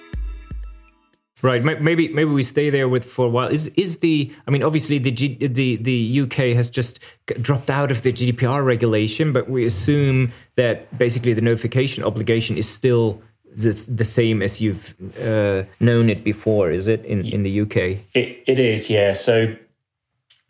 Right. 1.44 1.64
Maybe 1.64 2.08
maybe 2.08 2.32
we 2.32 2.42
stay 2.42 2.72
there 2.72 2.90
with 2.90 3.06
for 3.06 3.28
a 3.28 3.30
while. 3.30 3.48
Is 3.48 3.68
is 3.70 4.00
the? 4.00 4.34
I 4.48 4.52
mean, 4.52 4.64
obviously 4.64 4.98
the 4.98 5.12
G, 5.12 5.36
the 5.36 5.76
the 5.76 6.22
UK 6.22 6.56
has 6.56 6.68
just 6.70 7.00
dropped 7.28 7.70
out 7.70 7.92
of 7.92 8.02
the 8.02 8.12
GDPR 8.12 8.66
regulation, 8.66 9.34
but 9.34 9.48
we 9.48 9.64
assume 9.64 10.32
that 10.56 10.98
basically 10.98 11.34
the 11.34 11.42
notification 11.42 12.04
obligation 12.04 12.58
is 12.58 12.68
still 12.68 13.22
the, 13.56 13.72
the 13.88 14.06
same 14.06 14.42
as 14.42 14.62
you've 14.62 14.96
uh, 15.22 15.64
known 15.80 16.10
it 16.10 16.24
before. 16.24 16.72
Is 16.72 16.88
it 16.88 17.06
in 17.06 17.24
in 17.26 17.44
the 17.44 17.62
UK? 17.62 17.76
It, 18.16 18.44
it 18.48 18.58
is. 18.58 18.90
Yeah. 18.90 19.14
So 19.14 19.56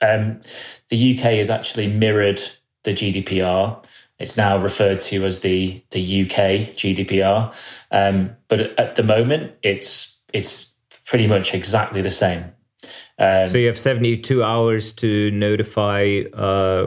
um, 0.02 0.42
the 0.88 1.18
UK 1.18 1.34
has 1.34 1.50
actually 1.50 1.88
mirrored 1.88 2.42
the 2.84 2.92
GDPR. 2.92 3.84
It's 4.20 4.38
now 4.38 4.58
referred 4.58 5.02
to 5.02 5.26
as 5.26 5.42
the 5.42 5.84
the 5.92 6.24
UK 6.24 6.76
GDPR, 6.76 7.54
um, 7.92 8.36
but 8.48 8.62
at 8.80 8.96
the 8.96 9.04
moment, 9.04 9.52
it's 9.64 10.18
it's 10.34 10.67
pretty 11.08 11.26
much 11.26 11.54
exactly 11.54 12.02
the 12.02 12.10
same. 12.10 12.46
Um, 13.20 13.48
so 13.48 13.58
you 13.58 13.66
have 13.66 13.78
72 13.78 14.44
hours 14.44 14.94
to 14.94 15.32
notify 15.32 16.22
uh, 16.34 16.84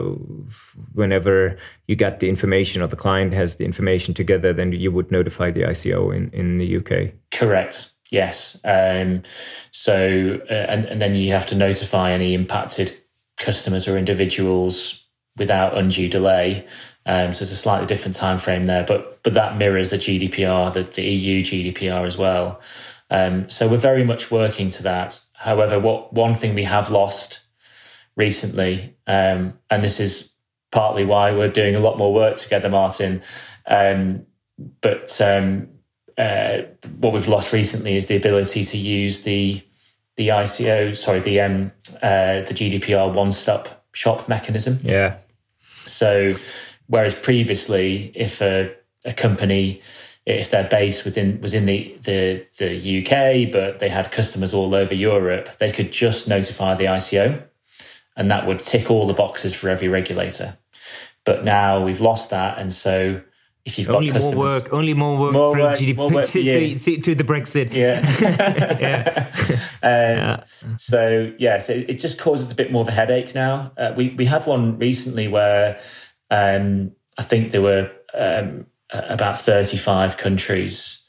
whenever 0.93 1.57
you 1.87 1.95
get 1.97 2.21
the 2.21 2.29
information 2.29 2.81
or 2.81 2.87
the 2.87 2.95
client 2.95 3.33
has 3.33 3.57
the 3.57 3.65
information 3.65 4.13
together, 4.13 4.53
then 4.53 4.71
you 4.71 4.91
would 4.91 5.11
notify 5.11 5.51
the 5.51 5.63
ICO 5.63 6.15
in, 6.15 6.29
in 6.29 6.57
the 6.57 6.77
UK. 6.77 7.13
Correct. 7.31 7.91
Yes. 8.11 8.61
Um, 8.63 9.23
so, 9.71 10.39
uh, 10.49 10.53
and, 10.53 10.85
and 10.85 11.01
then 11.01 11.15
you 11.15 11.33
have 11.33 11.45
to 11.47 11.55
notify 11.55 12.11
any 12.11 12.33
impacted 12.33 12.93
customers 13.37 13.87
or 13.87 13.97
individuals 13.97 15.05
without 15.37 15.77
undue 15.77 16.07
delay. 16.07 16.65
Um, 17.05 17.33
so 17.33 17.43
it's 17.43 17.51
a 17.51 17.55
slightly 17.55 17.87
different 17.87 18.15
time 18.15 18.37
frame 18.37 18.67
there, 18.67 18.85
but 18.85 19.23
but 19.23 19.33
that 19.33 19.57
mirrors 19.57 19.89
the 19.89 19.97
GDPR, 19.97 20.71
the, 20.71 20.83
the 20.83 21.03
EU 21.03 21.43
GDPR 21.43 22.05
as 22.05 22.17
well. 22.17 22.61
Um, 23.11 23.49
so 23.49 23.67
we're 23.67 23.77
very 23.77 24.03
much 24.03 24.31
working 24.31 24.69
to 24.69 24.83
that. 24.83 25.19
However, 25.35 25.79
what 25.79 26.13
one 26.13 26.33
thing 26.33 26.55
we 26.55 26.63
have 26.63 26.89
lost 26.89 27.41
recently, 28.15 28.95
um, 29.05 29.59
and 29.69 29.83
this 29.83 29.99
is 29.99 30.33
partly 30.71 31.03
why 31.03 31.33
we're 31.33 31.49
doing 31.49 31.75
a 31.75 31.79
lot 31.79 31.97
more 31.97 32.13
work 32.13 32.37
together, 32.37 32.69
Martin. 32.69 33.21
Um, 33.67 34.25
but 34.79 35.19
um, 35.21 35.67
uh, 36.17 36.59
what 36.99 37.13
we've 37.13 37.27
lost 37.27 37.51
recently 37.51 37.95
is 37.95 38.07
the 38.07 38.15
ability 38.15 38.63
to 38.63 38.77
use 38.77 39.23
the 39.23 39.61
the 40.17 40.29
ICO, 40.29 40.95
sorry, 40.95 41.19
the 41.19 41.41
um, 41.41 41.71
uh, 42.01 42.41
the 42.41 42.53
GDPR 42.53 43.13
one 43.13 43.31
stop 43.31 43.85
shop 43.93 44.29
mechanism. 44.29 44.77
Yeah. 44.81 45.17
So, 45.85 46.31
whereas 46.87 47.15
previously, 47.15 48.11
if 48.15 48.41
a, 48.41 48.73
a 49.03 49.13
company 49.13 49.81
if 50.25 50.51
their 50.51 50.67
base 50.67 51.03
within 51.03 51.41
was 51.41 51.53
in 51.53 51.65
the, 51.65 51.97
the 52.03 52.45
the 52.57 53.01
UK, 53.01 53.51
but 53.51 53.79
they 53.79 53.89
had 53.89 54.11
customers 54.11 54.53
all 54.53 54.75
over 54.75 54.93
Europe, 54.93 55.57
they 55.57 55.71
could 55.71 55.91
just 55.91 56.27
notify 56.27 56.75
the 56.75 56.85
ICO, 56.85 57.43
and 58.15 58.29
that 58.29 58.45
would 58.45 58.59
tick 58.59 58.91
all 58.91 59.07
the 59.07 59.13
boxes 59.13 59.55
for 59.55 59.69
every 59.69 59.87
regulator. 59.87 60.57
But 61.25 61.43
now 61.43 61.83
we've 61.83 62.01
lost 62.01 62.29
that, 62.29 62.59
and 62.59 62.71
so 62.71 63.21
if 63.65 63.77
you've 63.77 63.89
only 63.89 64.11
got 64.11 64.21
more 64.21 64.35
work, 64.35 64.73
only 64.73 64.93
more 64.93 65.17
work 65.17 65.33
more 65.33 65.51
work, 65.51 65.77
GDP, 65.77 65.95
more 65.95 66.09
work 66.09 66.27
to, 66.27 66.79
to, 66.79 66.97
to, 67.01 67.15
the 67.15 67.23
Brexit. 67.23 67.73
Yeah, 67.73 68.01
yeah. 68.79 69.27
Um, 69.83 70.17
yeah. 70.17 70.43
So 70.77 71.33
yeah, 71.37 71.57
so 71.59 71.73
it 71.73 71.99
just 71.99 72.19
causes 72.19 72.51
a 72.51 72.55
bit 72.55 72.71
more 72.71 72.81
of 72.81 72.87
a 72.87 72.91
headache 72.91 73.35
now. 73.35 73.71
Uh, 73.77 73.93
we 73.95 74.09
we 74.09 74.25
had 74.25 74.45
one 74.45 74.77
recently 74.77 75.27
where 75.27 75.79
um, 76.31 76.91
I 77.17 77.23
think 77.23 77.51
there 77.51 77.61
were 77.61 77.91
um, 78.13 78.65
about 78.91 79.37
35 79.37 80.17
countries 80.17 81.05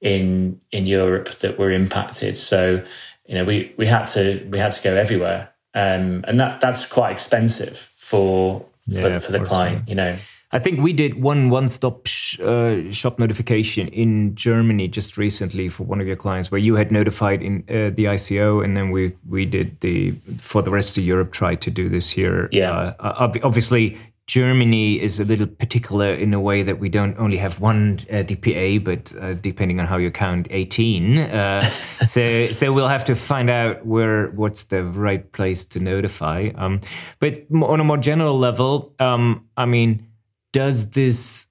in 0.00 0.60
in 0.72 0.86
Europe 0.86 1.30
that 1.40 1.58
were 1.58 1.70
impacted. 1.70 2.36
So, 2.36 2.82
you 3.26 3.34
know, 3.34 3.44
we 3.44 3.74
we 3.76 3.86
had 3.86 4.04
to 4.06 4.46
we 4.50 4.58
had 4.58 4.72
to 4.72 4.82
go 4.82 4.96
everywhere, 4.96 5.50
um, 5.74 6.24
and 6.26 6.40
that 6.40 6.60
that's 6.60 6.86
quite 6.86 7.12
expensive 7.12 7.76
for 7.96 8.64
yeah, 8.86 9.18
for, 9.18 9.26
for 9.26 9.32
the 9.32 9.40
client. 9.40 9.88
You 9.88 9.94
know. 9.94 10.16
I 10.52 10.58
think 10.58 10.80
we 10.80 10.92
did 10.92 11.22
one 11.22 11.48
one-stop 11.48 12.08
sh 12.08 12.40
uh, 12.40 12.90
shop 12.90 13.20
notification 13.20 13.86
in 13.88 14.34
Germany 14.34 14.88
just 14.88 15.16
recently 15.16 15.68
for 15.68 15.84
one 15.84 16.00
of 16.00 16.08
your 16.08 16.16
clients, 16.16 16.50
where 16.50 16.58
you 16.58 16.74
had 16.74 16.90
notified 16.90 17.40
in 17.40 17.62
uh, 17.68 17.94
the 17.94 18.06
ICO, 18.06 18.64
and 18.64 18.76
then 18.76 18.90
we 18.90 19.12
we 19.28 19.46
did 19.46 19.80
the 19.80 20.10
for 20.38 20.60
the 20.60 20.72
rest 20.72 20.98
of 20.98 21.04
Europe. 21.04 21.30
Tried 21.30 21.60
to 21.60 21.70
do 21.70 21.88
this 21.88 22.10
here. 22.10 22.48
Yeah. 22.50 22.94
Uh, 22.98 23.30
obviously, 23.44 23.96
Germany 24.30 25.02
is 25.02 25.18
a 25.18 25.24
little 25.24 25.48
particular 25.48 26.12
in 26.12 26.32
a 26.32 26.38
way 26.38 26.62
that 26.62 26.78
we 26.78 26.88
don't 26.88 27.18
only 27.18 27.36
have 27.38 27.60
one 27.60 27.98
uh, 28.08 28.22
DPA, 28.22 28.84
but 28.84 29.12
uh, 29.20 29.34
depending 29.34 29.80
on 29.80 29.86
how 29.86 29.96
you 29.96 30.12
count, 30.12 30.46
18. 30.50 31.18
Uh, 31.18 31.62
so, 32.06 32.46
so 32.46 32.72
we'll 32.72 32.86
have 32.86 33.04
to 33.06 33.16
find 33.16 33.50
out 33.50 33.84
where 33.84 34.28
what's 34.28 34.66
the 34.66 34.84
right 34.84 35.32
place 35.32 35.64
to 35.64 35.80
notify. 35.80 36.50
Um, 36.54 36.78
but 37.18 37.44
on 37.52 37.80
a 37.80 37.82
more 37.82 37.96
general 37.96 38.38
level, 38.38 38.94
um, 39.00 39.48
I 39.56 39.66
mean, 39.66 40.06
does 40.52 40.90
this 40.90 41.48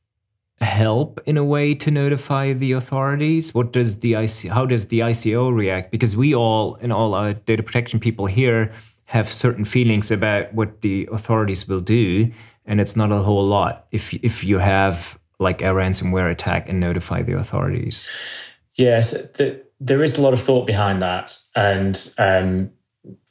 help 0.61 1.19
in 1.25 1.35
a 1.35 1.43
way 1.43 1.75
to 1.75 1.91
notify 1.91 2.53
the 2.53 2.71
authorities? 2.71 3.53
What 3.53 3.73
does 3.73 3.99
the 3.99 4.13
IC, 4.13 4.51
how 4.53 4.65
does 4.65 4.87
the 4.87 4.99
ICO 4.99 5.53
react? 5.53 5.91
Because 5.91 6.15
we 6.15 6.33
all, 6.33 6.75
and 6.75 6.93
all 6.93 7.13
our 7.13 7.33
data 7.33 7.61
protection 7.61 7.99
people 7.99 8.25
here, 8.25 8.71
have 9.07 9.27
certain 9.27 9.65
feelings 9.65 10.11
about 10.11 10.53
what 10.53 10.81
the 10.81 11.09
authorities 11.11 11.67
will 11.67 11.81
do 11.81 12.31
and 12.69 12.79
it's 12.79 12.95
not 12.95 13.11
a 13.11 13.17
whole 13.17 13.45
lot 13.45 13.87
if 13.91 14.13
if 14.23 14.43
you 14.45 14.59
have 14.59 15.19
like 15.39 15.61
a 15.61 15.73
ransomware 15.73 16.31
attack 16.31 16.69
and 16.69 16.79
notify 16.79 17.21
the 17.21 17.37
authorities. 17.37 18.07
Yes, 18.75 19.11
the, 19.11 19.61
there 19.79 20.03
is 20.03 20.17
a 20.17 20.21
lot 20.21 20.33
of 20.33 20.39
thought 20.39 20.67
behind 20.67 21.01
that, 21.01 21.37
and 21.55 22.13
um, 22.17 22.71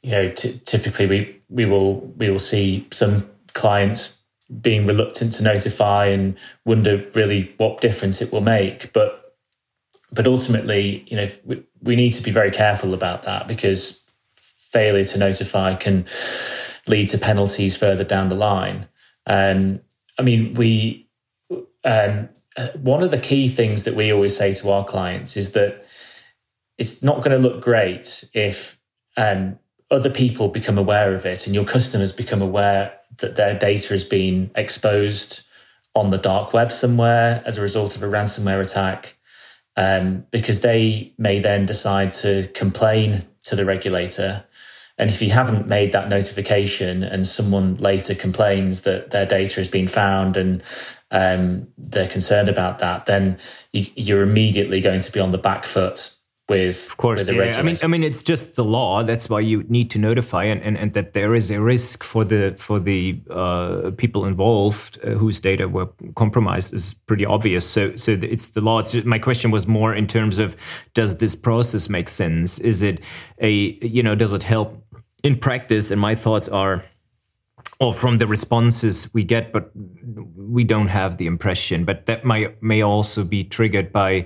you 0.03 0.11
know, 0.11 0.29
t- 0.29 0.59
typically 0.65 1.07
we 1.07 1.41
we 1.49 1.65
will 1.65 2.01
we 2.17 2.29
will 2.29 2.39
see 2.39 2.87
some 2.91 3.27
clients 3.53 4.23
being 4.61 4.85
reluctant 4.85 5.33
to 5.33 5.43
notify 5.43 6.07
and 6.07 6.37
wonder 6.65 7.07
really 7.13 7.53
what 7.57 7.81
difference 7.81 8.21
it 8.21 8.31
will 8.31 8.41
make, 8.41 8.91
but 8.93 9.35
but 10.11 10.27
ultimately, 10.27 11.05
you 11.07 11.15
know, 11.15 11.27
we, 11.45 11.63
we 11.81 11.95
need 11.95 12.11
to 12.11 12.23
be 12.23 12.31
very 12.31 12.51
careful 12.51 12.93
about 12.93 13.23
that 13.23 13.47
because 13.47 14.03
failure 14.35 15.05
to 15.05 15.17
notify 15.17 15.75
can 15.75 16.05
lead 16.87 17.09
to 17.09 17.17
penalties 17.17 17.77
further 17.77 18.03
down 18.03 18.29
the 18.29 18.35
line. 18.35 18.87
Um, 19.29 19.79
I 20.17 20.23
mean, 20.23 20.53
we 20.55 21.07
um, 21.85 22.27
one 22.81 23.03
of 23.03 23.11
the 23.11 23.17
key 23.17 23.47
things 23.47 23.85
that 23.85 23.95
we 23.95 24.11
always 24.11 24.35
say 24.35 24.51
to 24.53 24.69
our 24.71 24.83
clients 24.83 25.37
is 25.37 25.53
that 25.53 25.85
it's 26.77 27.01
not 27.01 27.17
going 27.17 27.31
to 27.31 27.37
look 27.37 27.61
great 27.61 28.25
if 28.33 28.77
um, 29.15 29.57
other 29.91 30.09
people 30.09 30.49
become 30.49 30.77
aware 30.77 31.13
of 31.13 31.25
it 31.25 31.45
and 31.45 31.55
your 31.55 31.65
customers 31.65 32.11
become 32.11 32.41
aware 32.41 32.93
that 33.17 33.35
their 33.35 33.57
data 33.57 33.89
has 33.89 34.03
been 34.03 34.51
exposed 34.55 35.41
on 35.95 36.09
the 36.09 36.17
dark 36.17 36.53
web 36.53 36.71
somewhere 36.71 37.41
as 37.45 37.57
a 37.57 37.61
result 37.61 37.95
of 37.95 38.03
a 38.03 38.07
ransomware 38.07 38.61
attack, 38.61 39.17
um, 39.75 40.25
because 40.31 40.61
they 40.61 41.13
may 41.17 41.39
then 41.39 41.65
decide 41.65 42.13
to 42.13 42.47
complain 42.49 43.25
to 43.45 43.55
the 43.55 43.65
regulator 43.65 44.43
And 44.99 45.09
if 45.09 45.21
you 45.21 45.31
haven't 45.31 45.67
made 45.67 45.93
that 45.93 46.09
notification 46.09 47.03
and 47.03 47.25
someone 47.25 47.77
later 47.77 48.13
complains 48.13 48.81
that 48.81 49.11
their 49.11 49.25
data 49.25 49.55
has 49.55 49.69
been 49.69 49.87
found 49.87 50.35
and 50.35 50.61
um, 51.11 51.67
they're 51.77 52.07
concerned 52.07 52.49
about 52.49 52.79
that, 52.79 53.05
then 53.05 53.37
you, 53.71 54.17
are 54.17 54.21
immediately 54.21 54.81
going 54.81 54.99
to 54.99 55.11
be 55.11 55.21
on 55.21 55.31
the 55.31 55.37
back 55.37 55.65
foot 55.65 56.13
with 56.49 56.87
of 56.87 56.97
course 56.97 57.19
with 57.19 57.35
yeah. 57.35 57.59
i 57.59 57.61
mean 57.61 57.75
i 57.83 57.87
mean 57.87 58.03
it's 58.03 58.23
just 58.23 58.55
the 58.55 58.63
law. 58.63 59.03
That's 59.03 59.29
why 59.29 59.39
you 59.39 59.63
need 59.69 59.91
to 59.91 59.99
notify 59.99 60.45
and, 60.45 60.61
and, 60.63 60.77
and 60.77 60.93
that 60.93 61.13
there 61.13 61.35
is 61.35 61.51
a 61.51 61.61
risk 61.61 62.03
for 62.03 62.25
the 62.25 62.55
for 62.57 62.79
the 62.79 63.21
uh, 63.29 63.91
people 63.97 64.25
involved 64.25 64.99
uh, 65.03 65.11
whose 65.11 65.39
data 65.39 65.69
were 65.69 65.87
compromised 66.15 66.73
is 66.73 66.95
pretty 67.05 67.25
obvious. 67.25 67.69
So 67.69 67.95
so 67.95 68.17
it's 68.21 68.51
the 68.51 68.61
law. 68.61 68.79
It's 68.79 68.91
just, 68.91 69.05
my 69.05 69.19
question 69.19 69.51
was 69.51 69.67
more 69.67 69.93
in 69.93 70.07
terms 70.07 70.39
of 70.39 70.55
does 70.93 71.17
this 71.17 71.35
process 71.35 71.87
make 71.87 72.09
sense? 72.09 72.57
Is 72.59 72.81
it 72.81 73.03
a 73.39 73.51
you 73.51 74.01
know 74.01 74.15
does 74.15 74.33
it 74.33 74.43
help 74.43 74.83
in 75.23 75.37
practice 75.37 75.91
and 75.91 75.99
my 75.99 76.15
thoughts 76.15 76.47
are 76.49 76.83
or 77.79 77.93
from 77.93 78.17
the 78.17 78.27
responses 78.27 79.09
we 79.13 79.23
get 79.23 79.53
but 79.53 79.71
we 80.35 80.63
don't 80.63 80.87
have 80.87 81.17
the 81.17 81.27
impression. 81.27 81.85
But 81.85 82.05
that 82.07 82.25
might 82.25 82.61
may 82.61 82.81
also 82.81 83.23
be 83.23 83.43
triggered 83.43 83.91
by 83.91 84.25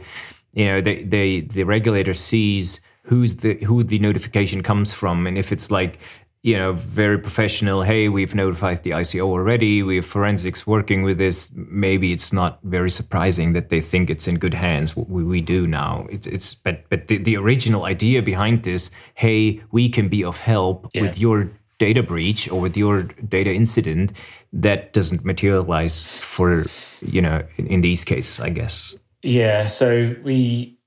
you 0.54 0.66
know 0.66 0.82
they, 0.82 1.04
they 1.04 1.42
the 1.42 1.64
regulator 1.64 2.14
sees 2.14 2.82
who's 3.04 3.38
the 3.38 3.56
who 3.56 3.84
the 3.84 4.00
notification 4.00 4.64
comes 4.64 4.94
from. 4.94 5.28
And 5.28 5.38
if 5.38 5.52
it's 5.52 5.70
like 5.72 6.00
you 6.44 6.58
know 6.58 6.74
very 6.74 7.18
professional 7.18 7.82
hey 7.82 8.10
we've 8.10 8.36
notified 8.36 8.78
the 8.84 8.92
ico 8.92 9.22
already. 9.22 9.82
We 9.82 9.96
have 9.96 10.06
forensics 10.06 10.68
working 10.68 11.04
with 11.04 11.18
this. 11.18 11.52
Maybe 11.56 12.14
it's 12.14 12.32
not 12.32 12.60
very 12.64 12.90
surprising 12.90 13.54
that 13.54 13.70
they 13.70 13.82
think 13.82 14.10
it's 14.10 14.28
in 14.28 14.38
good 14.38 14.54
hands. 14.54 14.96
What 14.96 15.10
we, 15.10 15.24
we 15.24 15.42
do 15.42 15.66
now 15.66 16.06
it's 16.10 16.28
it's 16.28 16.54
but 16.54 16.84
but 16.90 17.08
the, 17.08 17.18
the 17.18 17.38
original 17.38 17.86
idea 17.86 18.22
behind 18.22 18.64
this 18.64 18.92
hey 19.16 19.62
we 19.72 19.90
can 19.90 20.10
be 20.10 20.24
of 20.24 20.40
help 20.42 20.88
yeah. 20.94 21.04
with 21.04 21.18
your 21.18 21.50
data 21.80 22.04
breach 22.04 22.52
or 22.52 22.62
with 22.62 22.78
your 22.78 23.04
data 23.28 23.52
incident 23.52 24.12
that 24.54 24.94
doesn't 24.94 25.26
materialize 25.26 26.06
for 26.06 26.66
you 27.02 27.22
know 27.22 27.42
in, 27.58 27.68
in 27.68 27.82
these 27.82 28.04
cases 28.06 28.40
i 28.40 28.50
guess. 28.50 28.96
Yeah, 29.24 29.68
so 29.68 30.16
we, 30.22 30.78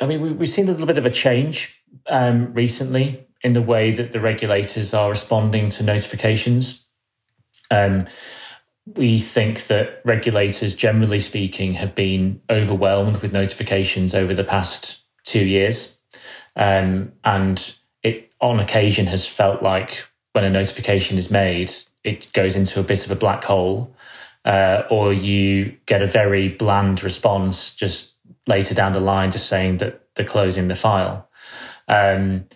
I 0.00 0.06
mean, 0.06 0.20
we, 0.20 0.32
we've 0.32 0.48
seen 0.48 0.68
a 0.68 0.72
little 0.72 0.86
bit 0.86 0.98
of 0.98 1.06
a 1.06 1.10
change 1.10 1.80
um, 2.08 2.52
recently 2.52 3.23
in 3.44 3.52
the 3.52 3.62
way 3.62 3.92
that 3.92 4.10
the 4.10 4.20
regulators 4.20 4.92
are 4.92 5.10
responding 5.10 5.70
to 5.70 5.84
notifications. 5.84 6.88
Um, 7.70 8.06
we 8.86 9.18
think 9.18 9.66
that 9.68 10.00
regulators, 10.04 10.74
generally 10.74 11.20
speaking, 11.20 11.74
have 11.74 11.94
been 11.94 12.40
overwhelmed 12.50 13.22
with 13.22 13.32
notifications 13.32 14.14
over 14.14 14.34
the 14.34 14.44
past 14.44 15.02
two 15.22 15.44
years. 15.44 15.98
Um, 16.56 17.12
and 17.22 17.74
it, 18.02 18.32
on 18.40 18.58
occasion, 18.60 19.06
has 19.06 19.26
felt 19.26 19.62
like 19.62 20.06
when 20.32 20.44
a 20.44 20.50
notification 20.50 21.16
is 21.16 21.30
made, 21.30 21.72
it 22.02 22.32
goes 22.32 22.56
into 22.56 22.80
a 22.80 22.82
bit 22.82 23.04
of 23.04 23.12
a 23.12 23.16
black 23.16 23.44
hole 23.44 23.94
uh, 24.44 24.82
or 24.90 25.12
you 25.12 25.76
get 25.86 26.02
a 26.02 26.06
very 26.06 26.48
bland 26.48 27.02
response 27.02 27.74
just 27.74 28.16
later 28.46 28.74
down 28.74 28.92
the 28.92 29.00
line, 29.00 29.30
just 29.30 29.48
saying 29.48 29.78
that 29.78 30.02
they're 30.14 30.26
closing 30.26 30.68
the 30.68 30.76
file. 30.76 31.28
Um, 31.88 32.46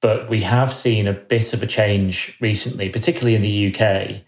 but 0.00 0.28
we 0.28 0.42
have 0.42 0.72
seen 0.72 1.06
a 1.06 1.12
bit 1.12 1.52
of 1.52 1.62
a 1.62 1.66
change 1.66 2.36
recently, 2.40 2.88
particularly 2.88 3.34
in 3.34 3.42
the 3.42 3.74
UK, 3.74 4.22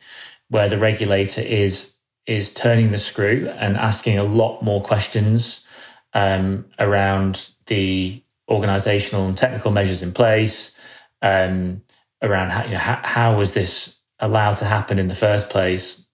where 0.48 0.68
the 0.68 0.78
regulator 0.78 1.40
is 1.40 1.96
is 2.26 2.52
turning 2.52 2.90
the 2.90 2.98
screw 2.98 3.48
and 3.58 3.76
asking 3.76 4.18
a 4.18 4.22
lot 4.22 4.62
more 4.62 4.80
questions 4.82 5.66
um, 6.12 6.64
around 6.78 7.50
the 7.66 8.22
organizational 8.48 9.26
and 9.26 9.36
technical 9.36 9.70
measures 9.70 10.02
in 10.02 10.12
place, 10.12 10.78
um, 11.22 11.82
around 12.22 12.50
how, 12.50 12.64
you 12.64 12.72
know, 12.72 12.78
how, 12.78 13.00
how 13.02 13.36
was 13.36 13.54
this 13.54 13.98
allowed 14.18 14.54
to 14.54 14.64
happen 14.64 14.98
in 14.98 15.08
the 15.08 15.14
first 15.14 15.50
place, 15.50 16.06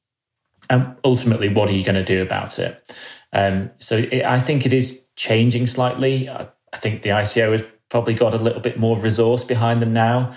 and 0.68 0.96
ultimately, 1.04 1.48
what 1.48 1.68
are 1.68 1.72
you 1.72 1.84
going 1.84 1.94
to 1.96 2.04
do 2.04 2.22
about 2.22 2.58
it? 2.58 2.92
Um, 3.32 3.70
so 3.78 3.98
it, 3.98 4.24
I 4.24 4.40
think 4.40 4.66
it 4.66 4.72
is 4.72 5.04
changing 5.16 5.66
slightly. 5.66 6.28
I, 6.28 6.48
I, 6.72 6.76
think 6.76 7.02
the 7.02 7.10
ICO 7.10 7.52
has 7.52 7.64
probably 7.96 8.12
got 8.12 8.34
a 8.34 8.36
little 8.36 8.60
bit 8.60 8.78
more 8.78 8.98
resource 8.98 9.42
behind 9.42 9.80
them 9.80 9.94
now, 9.94 10.30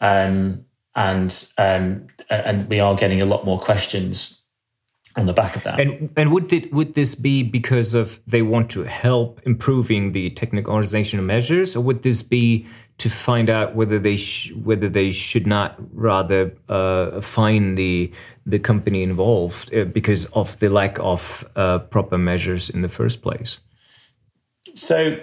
um, 0.00 0.64
and 0.94 1.30
um, 1.58 2.06
and 2.30 2.66
we 2.70 2.80
are 2.80 2.94
getting 2.94 3.20
a 3.20 3.26
lot 3.26 3.44
more 3.44 3.60
questions 3.60 4.42
on 5.14 5.26
the 5.26 5.34
back 5.34 5.54
of 5.54 5.62
that. 5.64 5.78
And 5.78 6.10
and 6.16 6.32
would 6.32 6.50
it 6.54 6.72
would 6.72 6.94
this 6.94 7.14
be 7.14 7.42
because 7.42 7.92
of 7.92 8.18
they 8.26 8.40
want 8.40 8.70
to 8.70 8.84
help 8.84 9.42
improving 9.44 10.12
the 10.12 10.30
technical 10.30 10.72
organizational 10.72 11.26
measures, 11.26 11.76
or 11.76 11.82
would 11.82 12.02
this 12.02 12.22
be 12.22 12.66
to 12.96 13.10
find 13.10 13.50
out 13.50 13.74
whether 13.74 13.98
they 13.98 14.16
whether 14.64 14.88
they 14.88 15.12
should 15.12 15.46
not 15.46 15.76
rather 15.92 16.56
uh, 16.70 17.20
fine 17.20 17.74
the 17.74 18.10
the 18.46 18.58
company 18.58 19.02
involved 19.02 19.74
uh, 19.74 19.84
because 19.84 20.24
of 20.32 20.58
the 20.60 20.70
lack 20.70 20.98
of 20.98 21.44
uh, 21.56 21.78
proper 21.78 22.16
measures 22.16 22.70
in 22.70 22.80
the 22.80 22.88
first 22.88 23.20
place? 23.20 23.60
So 24.74 25.18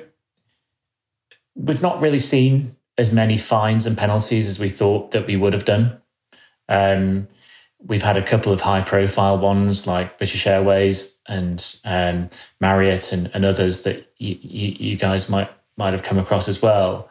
we've 1.55 1.81
not 1.81 2.01
really 2.01 2.19
seen 2.19 2.75
as 2.97 3.11
many 3.11 3.37
fines 3.37 3.85
and 3.85 3.97
penalties 3.97 4.47
as 4.47 4.59
we 4.59 4.69
thought 4.69 5.11
that 5.11 5.25
we 5.25 5.35
would 5.35 5.53
have 5.53 5.65
done. 5.65 6.01
Um, 6.67 7.27
we've 7.79 8.03
had 8.03 8.17
a 8.17 8.23
couple 8.23 8.51
of 8.51 8.61
high 8.61 8.81
profile 8.81 9.37
ones 9.37 9.87
like 9.87 10.17
British 10.17 10.45
Airways 10.45 11.19
and 11.27 11.75
um, 11.85 12.29
Marriott 12.59 13.13
and, 13.13 13.31
and, 13.33 13.45
others 13.45 13.83
that 13.83 14.11
you, 14.17 14.37
you, 14.41 14.95
guys 14.97 15.29
might 15.29 15.49
might 15.77 15.93
have 15.93 16.03
come 16.03 16.17
across 16.17 16.47
as 16.49 16.61
well. 16.61 17.09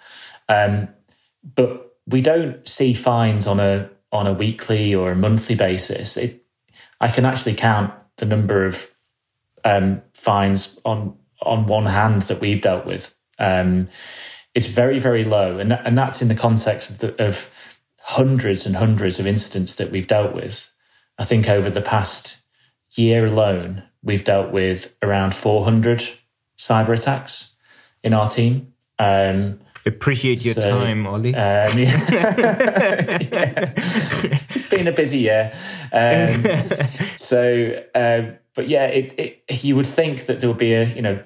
Um, 0.49 0.89
but 1.55 1.97
we 2.07 2.20
don't 2.20 2.66
see 2.68 2.93
fines 2.93 3.47
on 3.47 3.61
a 3.61 3.89
on 4.12 4.26
a 4.26 4.32
weekly 4.32 4.95
or 4.95 5.11
a 5.11 5.16
monthly 5.16 5.55
basis. 5.55 6.16
It, 6.16 6.45
I 7.01 7.09
can 7.09 7.24
actually 7.24 7.55
count 7.55 7.93
the 8.16 8.26
number 8.26 8.64
of 8.64 8.91
um, 9.64 10.03
fines 10.14 10.78
on 10.84 11.16
on 11.43 11.66
one 11.66 11.86
hand 11.86 12.22
that 12.22 12.41
we've 12.41 12.61
dealt 12.61 12.84
with. 12.84 13.14
Um, 13.39 13.89
it's 14.55 14.66
very 14.66 14.99
very 14.99 15.24
low, 15.24 15.59
and 15.59 15.70
that, 15.70 15.82
and 15.84 15.97
that's 15.97 16.22
in 16.22 16.28
the 16.28 16.34
context 16.34 16.91
of, 16.91 16.99
the, 16.99 17.24
of 17.24 17.51
hundreds 18.01 18.64
and 18.64 18.76
hundreds 18.76 19.20
of 19.20 19.26
incidents 19.26 19.74
that 19.76 19.91
we've 19.91 20.07
dealt 20.07 20.34
with. 20.34 20.72
I 21.18 21.24
think 21.24 21.49
over 21.49 21.68
the 21.68 21.82
past 21.82 22.41
year 22.97 23.26
alone, 23.26 23.82
we've 24.03 24.24
dealt 24.24 24.51
with 24.51 24.97
around 25.03 25.34
400 25.34 26.03
cyber 26.57 26.99
attacks 26.99 27.57
in 28.03 28.14
our 28.14 28.28
team. 28.30 28.72
Um, 28.99 29.61
Appreciate 29.86 30.45
your 30.45 30.55
so, 30.55 30.70
time, 30.70 31.07
Ollie. 31.07 31.34
Um, 31.34 31.78
yeah. 31.78 32.09
yeah. 32.11 33.72
It's 34.51 34.68
been 34.68 34.89
a 34.89 34.93
busy 34.93 35.18
year. 35.18 35.53
Um, 35.93 36.45
so, 37.01 37.84
uh, 37.95 38.22
but 38.55 38.68
yeah, 38.68 38.86
it, 38.86 39.14
it, 39.18 39.64
you 39.64 39.76
would 39.76 39.86
think 39.86 40.26
that 40.26 40.41
there 40.41 40.49
would 40.49 40.59
be 40.59 40.72
a, 40.74 40.84
you 40.84 41.03
know, 41.03 41.22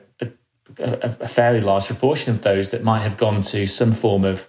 a, 0.78 1.16
a, 1.20 1.28
fairly 1.28 1.60
large 1.60 1.86
proportion 1.86 2.34
of 2.34 2.42
those 2.42 2.70
that 2.70 2.82
might 2.82 3.00
have 3.00 3.16
gone 3.16 3.42
to 3.42 3.66
some 3.66 3.92
form 3.92 4.24
of 4.24 4.46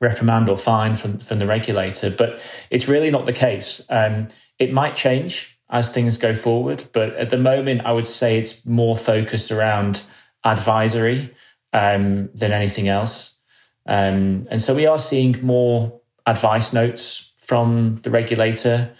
reprimand 0.00 0.48
or 0.48 0.56
fine 0.56 0.94
from, 0.94 1.18
from 1.18 1.38
the 1.38 1.46
regulator, 1.46 2.10
but 2.10 2.42
it's 2.70 2.88
really 2.88 3.10
not 3.10 3.24
the 3.24 3.32
case. 3.32 3.84
Um, 3.88 4.26
it 4.58 4.72
might 4.72 4.94
change 4.96 5.58
as 5.70 5.90
things 5.90 6.16
go 6.16 6.34
forward, 6.34 6.84
but 6.92 7.14
at 7.14 7.30
the 7.30 7.38
moment, 7.38 7.82
I 7.84 7.92
would 7.92 8.06
say 8.06 8.38
it's 8.38 8.66
more 8.66 8.96
focused 8.96 9.50
around 9.50 10.02
advisory 10.44 11.32
um, 11.72 12.30
than 12.34 12.52
anything 12.52 12.88
else. 12.88 13.38
Um, 13.86 14.44
and 14.50 14.60
so 14.60 14.74
we 14.74 14.86
are 14.86 14.98
seeing 14.98 15.44
more 15.44 16.00
advice 16.26 16.72
notes 16.72 17.32
from 17.38 17.96
the 18.02 18.10
regulator 18.10 18.92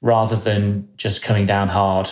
rather 0.00 0.36
than 0.36 0.88
just 0.96 1.22
coming 1.22 1.46
down 1.46 1.68
hard. 1.68 2.10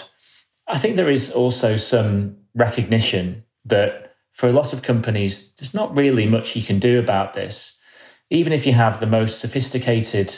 I 0.66 0.78
think 0.78 0.96
there 0.96 1.10
is 1.10 1.30
also 1.30 1.76
some 1.76 2.36
recognition 2.54 3.43
that 3.64 4.14
for 4.32 4.48
a 4.48 4.52
lot 4.52 4.72
of 4.72 4.82
companies, 4.82 5.50
there's 5.52 5.74
not 5.74 5.96
really 5.96 6.26
much 6.26 6.56
you 6.56 6.62
can 6.62 6.78
do 6.78 6.98
about 6.98 7.34
this 7.34 7.80
even 8.30 8.52
if 8.52 8.66
you 8.66 8.72
have 8.72 9.00
the 9.00 9.06
most 9.06 9.38
sophisticated 9.38 10.34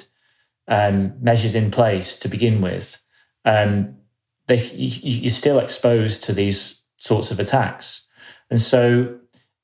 um, 0.68 1.14
measures 1.20 1.54
in 1.54 1.70
place 1.70 2.18
to 2.18 2.28
begin 2.28 2.60
with, 2.60 3.00
um, 3.44 3.96
they, 4.48 4.62
you, 4.62 5.28
are 5.28 5.30
still 5.30 5.58
exposed 5.58 6.24
to 6.24 6.32
these 6.32 6.82
sorts 6.96 7.30
of 7.30 7.40
attacks. 7.40 8.06
And 8.50 8.60
so 8.60 9.18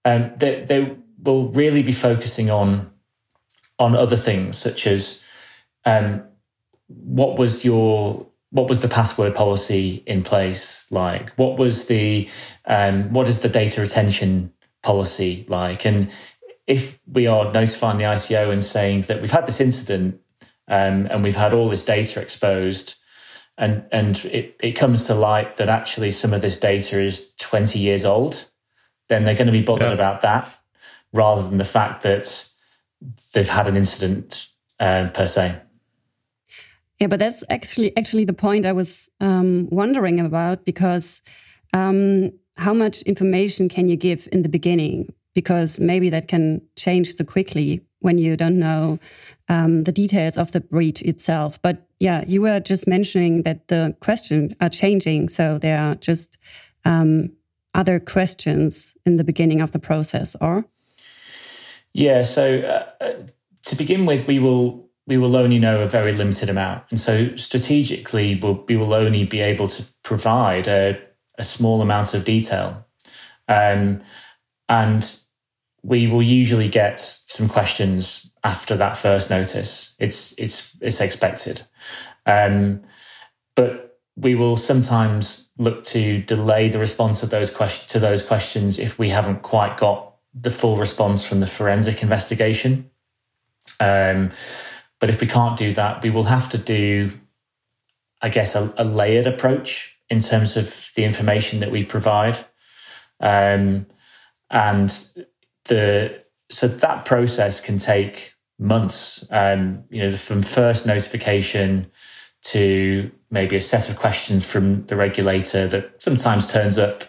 um, 0.04 0.32
they, 0.36 0.64
they, 0.64 0.96
will 1.24 1.52
really 1.52 1.84
be 1.84 1.92
focusing 1.92 2.50
on, 2.50 2.90
on 3.78 3.94
other 3.94 4.16
things, 4.16 4.58
such 4.58 4.88
as 4.88 5.22
um, 5.84 6.24
what 6.88 7.38
was 7.38 7.64
your 7.64 8.26
what 8.52 8.68
was 8.68 8.80
the 8.80 8.88
password 8.88 9.34
policy 9.34 10.02
in 10.06 10.22
place 10.22 10.90
like? 10.92 11.30
What 11.30 11.58
was 11.58 11.86
the 11.86 12.28
um, 12.66 13.12
what 13.12 13.26
is 13.26 13.40
the 13.40 13.48
data 13.48 13.80
retention 13.80 14.52
policy 14.82 15.46
like? 15.48 15.86
And 15.86 16.12
if 16.66 17.00
we 17.10 17.26
are 17.26 17.50
notifying 17.50 17.98
the 17.98 18.04
ICO 18.04 18.52
and 18.52 18.62
saying 18.62 19.02
that 19.02 19.20
we've 19.20 19.30
had 19.30 19.46
this 19.46 19.60
incident 19.60 20.20
um, 20.68 21.08
and 21.10 21.24
we've 21.24 21.34
had 21.34 21.54
all 21.54 21.70
this 21.70 21.84
data 21.84 22.20
exposed, 22.20 22.94
and 23.56 23.84
and 23.90 24.22
it, 24.26 24.54
it 24.62 24.72
comes 24.72 25.06
to 25.06 25.14
light 25.14 25.56
that 25.56 25.70
actually 25.70 26.10
some 26.10 26.34
of 26.34 26.42
this 26.42 26.58
data 26.58 27.00
is 27.00 27.34
20 27.36 27.78
years 27.78 28.04
old, 28.04 28.48
then 29.08 29.24
they're 29.24 29.34
going 29.34 29.46
to 29.46 29.52
be 29.52 29.62
bothered 29.62 29.88
yeah. 29.88 29.94
about 29.94 30.20
that 30.20 30.58
rather 31.14 31.42
than 31.42 31.56
the 31.56 31.64
fact 31.64 32.02
that 32.02 32.48
they've 33.32 33.48
had 33.48 33.66
an 33.66 33.78
incident 33.78 34.48
uh, 34.78 35.08
per 35.14 35.26
se. 35.26 35.58
Yeah, 37.00 37.08
but 37.08 37.18
that's 37.18 37.42
actually 37.50 37.96
actually 37.96 38.24
the 38.24 38.32
point 38.32 38.66
I 38.66 38.72
was 38.72 39.10
um, 39.20 39.68
wondering 39.70 40.20
about 40.20 40.64
because 40.64 41.22
um, 41.72 42.32
how 42.56 42.74
much 42.74 43.02
information 43.02 43.68
can 43.68 43.88
you 43.88 43.96
give 43.96 44.28
in 44.32 44.42
the 44.42 44.48
beginning? 44.48 45.12
Because 45.34 45.80
maybe 45.80 46.10
that 46.10 46.28
can 46.28 46.60
change 46.76 47.14
so 47.14 47.24
quickly 47.24 47.80
when 48.00 48.18
you 48.18 48.36
don't 48.36 48.58
know 48.58 48.98
um, 49.48 49.84
the 49.84 49.92
details 49.92 50.36
of 50.36 50.52
the 50.52 50.60
breach 50.60 51.02
itself. 51.02 51.60
But 51.62 51.86
yeah, 51.98 52.24
you 52.26 52.42
were 52.42 52.60
just 52.60 52.86
mentioning 52.86 53.42
that 53.42 53.68
the 53.68 53.96
questions 54.00 54.52
are 54.60 54.68
changing, 54.68 55.28
so 55.28 55.58
there 55.58 55.78
are 55.78 55.94
just 55.94 56.36
um, 56.84 57.30
other 57.74 57.98
questions 58.00 58.96
in 59.06 59.16
the 59.16 59.24
beginning 59.24 59.60
of 59.60 59.72
the 59.72 59.78
process, 59.78 60.36
or 60.40 60.64
yeah. 61.94 62.22
So 62.22 62.58
uh, 62.58 63.04
uh, 63.04 63.12
to 63.64 63.76
begin 63.76 64.04
with, 64.04 64.26
we 64.26 64.38
will 64.38 64.81
we 65.06 65.18
will 65.18 65.36
only 65.36 65.58
know 65.58 65.80
a 65.80 65.86
very 65.86 66.12
limited 66.12 66.48
amount, 66.48 66.84
and 66.90 67.00
so 67.00 67.34
strategically, 67.36 68.38
we'll, 68.40 68.64
we 68.68 68.76
will 68.76 68.94
only 68.94 69.24
be 69.24 69.40
able 69.40 69.68
to 69.68 69.84
provide 70.02 70.68
a, 70.68 71.00
a 71.38 71.42
small 71.42 71.82
amount 71.82 72.14
of 72.14 72.24
detail, 72.24 72.86
um, 73.48 74.00
and 74.68 75.18
we 75.82 76.06
will 76.06 76.22
usually 76.22 76.68
get 76.68 77.00
some 77.00 77.48
questions 77.48 78.32
after 78.44 78.76
that 78.76 78.96
first 78.96 79.30
notice. 79.30 79.96
It's 79.98 80.38
it's 80.38 80.76
it's 80.80 81.00
expected, 81.00 81.62
um, 82.26 82.82
but 83.56 84.00
we 84.16 84.34
will 84.34 84.56
sometimes 84.56 85.50
look 85.58 85.84
to 85.84 86.22
delay 86.22 86.68
the 86.68 86.78
response 86.78 87.22
of 87.22 87.30
those 87.30 87.50
to 87.86 87.98
those 87.98 88.22
questions 88.22 88.78
if 88.78 88.98
we 88.98 89.08
haven't 89.08 89.42
quite 89.42 89.76
got 89.76 90.16
the 90.34 90.50
full 90.50 90.76
response 90.76 91.24
from 91.24 91.40
the 91.40 91.46
forensic 91.46 92.02
investigation. 92.02 92.90
Um, 93.80 94.30
but 95.02 95.10
if 95.10 95.20
we 95.20 95.26
can't 95.26 95.58
do 95.58 95.72
that, 95.72 96.00
we 96.04 96.10
will 96.10 96.22
have 96.22 96.48
to 96.50 96.56
do, 96.56 97.10
I 98.20 98.28
guess, 98.28 98.54
a, 98.54 98.72
a 98.76 98.84
layered 98.84 99.26
approach 99.26 99.98
in 100.08 100.20
terms 100.20 100.56
of 100.56 100.92
the 100.94 101.02
information 101.02 101.58
that 101.58 101.72
we 101.72 101.82
provide. 101.82 102.38
Um, 103.18 103.86
and 104.48 104.90
the 105.64 106.22
so 106.50 106.68
that 106.68 107.04
process 107.04 107.58
can 107.58 107.78
take 107.78 108.34
months. 108.60 109.26
Um, 109.32 109.82
you 109.90 110.04
know, 110.04 110.10
from 110.10 110.40
first 110.40 110.86
notification 110.86 111.90
to 112.42 113.10
maybe 113.28 113.56
a 113.56 113.60
set 113.60 113.90
of 113.90 113.98
questions 113.98 114.46
from 114.46 114.86
the 114.86 114.94
regulator 114.94 115.66
that 115.66 116.00
sometimes 116.00 116.46
turns 116.46 116.78
up 116.78 117.02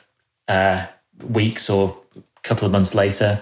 uh, 0.47 0.87
weeks 1.29 1.69
or 1.69 1.95
a 2.15 2.21
couple 2.41 2.65
of 2.65 2.71
months 2.71 2.95
later. 2.95 3.39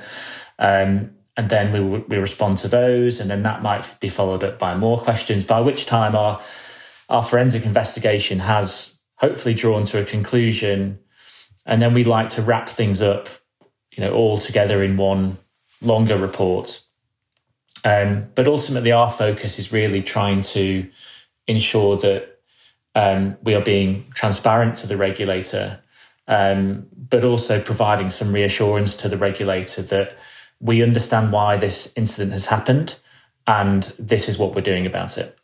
Um, 0.60 1.12
and 1.38 1.50
then 1.50 1.72
we, 1.72 2.00
we 2.00 2.18
respond 2.18 2.58
to 2.60 2.68
those, 2.68 3.20
and 3.20 3.30
then 3.30 3.44
that 3.44 3.62
might 3.62 3.96
be 4.00 4.10
followed 4.10 4.44
up 4.44 4.60
by 4.60 4.76
more 4.76 5.00
questions. 5.00 5.46
By 5.46 5.62
which 5.62 5.86
time 5.86 6.16
our 6.16 6.42
our 7.10 7.24
forensic 7.24 7.66
investigation 7.66 8.40
has 8.40 9.02
hopefully 9.16 9.54
drawn 9.54 9.86
to 9.86 10.02
a 10.02 10.06
conclusion, 10.06 11.00
and 11.66 11.82
then 11.82 11.94
we'd 11.94 12.08
like 12.08 12.30
to 12.30 12.42
wrap 12.42 12.70
things 12.70 13.02
up 13.02 13.28
you 13.96 14.04
know, 14.04 14.14
all 14.14 14.38
together 14.38 14.84
in 14.84 14.98
one 14.98 15.38
longer 15.82 16.18
report. 16.18 16.82
Um, 17.84 18.30
but 18.36 18.48
ultimately, 18.48 18.92
our 18.92 19.10
focus 19.10 19.60
is 19.60 19.74
really 19.74 20.02
trying 20.02 20.42
to 20.42 20.90
ensure 21.48 21.98
that 21.98 22.40
um, 22.96 23.38
we 23.44 23.56
are 23.56 23.62
being 23.62 24.06
transparent 24.14 24.76
to 24.78 24.88
the 24.88 24.98
regulator, 24.98 25.80
um, 26.28 26.88
but 27.10 27.24
also 27.24 27.60
providing 27.60 28.10
some 28.10 28.34
reassurance 28.34 28.96
to 28.98 29.10
the 29.10 29.18
regulator 29.18 29.82
that 29.82 30.18
we 30.62 30.84
understand 30.84 31.32
why 31.32 31.57
this 31.57 31.91
incident 31.95 32.32
has 32.32 32.45
happened 32.45 32.97
and 33.47 33.93
this 33.97 34.30
is 34.30 34.38
what 34.38 34.55
we're 34.55 34.62
doing 34.62 34.86
about 34.86 35.18
it. 35.18 35.38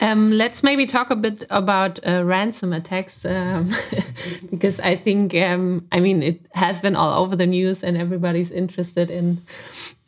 Um, 0.00 0.32
let's 0.32 0.62
maybe 0.62 0.86
talk 0.86 1.10
a 1.10 1.16
bit 1.16 1.44
about 1.50 1.98
uh, 2.06 2.24
ransom 2.24 2.72
attacks 2.72 3.24
um, 3.24 3.70
because 4.50 4.80
I 4.80 4.96
think, 4.96 5.34
um, 5.34 5.86
I 5.92 6.00
mean, 6.00 6.22
it 6.22 6.44
has 6.52 6.80
been 6.80 6.96
all 6.96 7.22
over 7.22 7.36
the 7.36 7.46
news 7.46 7.84
and 7.84 7.96
everybody's 7.96 8.50
interested 8.50 9.10
in 9.10 9.40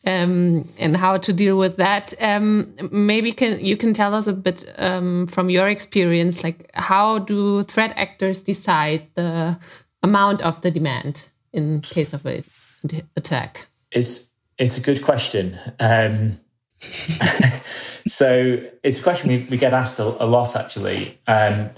um, 0.07 0.69
in 0.79 0.95
how 0.95 1.17
to 1.19 1.33
deal 1.33 1.59
with 1.59 1.77
that. 1.77 2.15
Um, 2.21 2.75
maybe 2.93 3.33
can 3.33 3.65
you 3.65 3.77
can 3.77 3.93
tell 3.93 4.15
us 4.15 4.27
a 4.27 4.33
bit 4.33 4.73
um, 4.79 5.27
from 5.27 5.51
your 5.51 5.69
experience, 5.69 6.45
like 6.45 6.71
how 6.75 7.19
do 7.19 7.63
threat 7.65 7.93
actors 7.97 8.43
decide 8.43 9.09
the 9.15 9.59
amount 10.03 10.43
of 10.43 10.61
the 10.61 10.71
demand 10.71 11.29
in 11.53 11.81
case 11.81 12.13
of 12.13 12.25
attack? 13.17 13.67
It's 13.91 14.33
it's 14.59 14.79
a 14.79 14.81
good 14.81 15.03
question. 15.03 15.59
so 18.07 18.63
it's 18.83 19.01
a 19.01 19.03
question 19.03 19.29
we, 19.29 19.47
we 19.51 19.57
get 19.57 19.73
asked 19.73 19.99
a, 19.99 20.05
a 20.23 20.27
lot 20.27 20.57
actually, 20.57 21.19
um, 21.27 21.71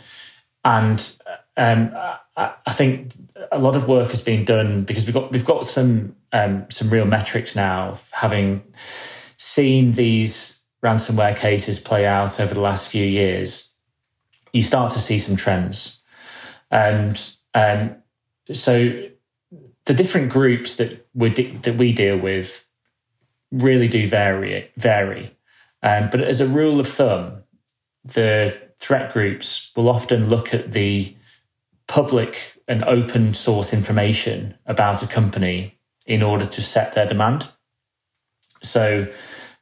and 0.64 1.16
um, 1.56 1.92
I, 2.36 2.54
I, 2.66 2.72
think 2.72 3.12
a 3.52 3.59
lot 3.59 3.76
of 3.76 3.88
work 3.88 4.11
has 4.11 4.20
been 4.20 4.44
done 4.44 4.82
because 4.84 5.06
we've 5.06 5.14
got 5.14 5.30
we've 5.30 5.44
got 5.44 5.64
some 5.66 6.16
um, 6.32 6.66
some 6.70 6.90
real 6.90 7.04
metrics 7.04 7.54
now, 7.54 7.96
having 8.12 8.62
seen 9.36 9.92
these 9.92 10.64
ransomware 10.82 11.36
cases 11.36 11.78
play 11.80 12.06
out 12.06 12.40
over 12.40 12.54
the 12.54 12.61
last 12.61 12.88
few 12.88 13.04
years. 13.04 13.74
You 14.52 14.62
start 14.62 14.92
to 14.92 14.98
see 14.98 15.18
some 15.18 15.36
trends, 15.36 16.02
and 16.70 17.20
um, 17.54 17.96
so 18.52 19.09
the 19.89 19.95
different 19.95 20.30
groups 20.30 20.76
that 20.76 21.09
we 21.14 21.30
that 21.30 21.76
we 21.76 21.93
deal 21.93 22.18
with 22.18 22.68
really 23.51 23.89
do 23.89 24.07
vary 24.07 24.70
vary. 24.76 25.34
Um, 25.82 26.11
but 26.11 26.20
as 26.20 26.43
a 26.43 26.47
rule 26.47 26.78
of 26.78 26.86
thumb, 26.86 27.43
the 28.05 28.55
threat 28.78 29.12
groups 29.12 29.72
will 29.74 29.89
often 29.89 30.28
look 30.28 30.53
at 30.53 30.72
the 30.72 31.16
public 31.86 32.61
and 32.68 32.84
open 32.84 33.32
source 33.32 33.72
information 33.72 34.55
about 34.66 35.03
a 35.03 35.07
company 35.07 35.78
in 36.07 36.22
order 36.22 36.45
to 36.45 36.61
set 36.61 36.93
their 36.93 37.07
demand. 37.07 37.49
So 38.62 39.11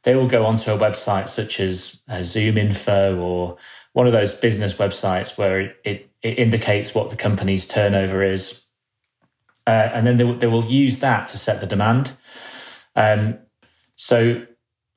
they 0.03 0.15
will 0.15 0.27
go 0.27 0.45
onto 0.45 0.73
a 0.73 0.77
website 0.77 1.29
such 1.29 1.61
as 1.61 2.01
uh, 2.09 2.15
ZoomInfo 2.15 3.17
or 3.17 3.57
one 3.93 4.07
of 4.07 4.13
those 4.13 4.35
business 4.35 4.73
websites 4.75 5.37
where 5.37 5.61
it, 5.61 5.77
it, 5.85 6.09
it 6.21 6.37
indicates 6.37 6.93
what 6.93 7.09
the 7.11 7.15
company's 7.15 7.65
turnover 7.65 8.23
is. 8.23 8.66
Uh, 9.67 9.91
and 9.93 10.07
then 10.07 10.15
they, 10.15 10.31
they 10.35 10.47
will 10.47 10.63
use 10.63 10.99
that 10.99 11.27
to 11.27 11.37
set 11.37 11.59
the 11.59 11.67
demand. 11.67 12.13
Um, 12.95 13.37
so 13.95 14.45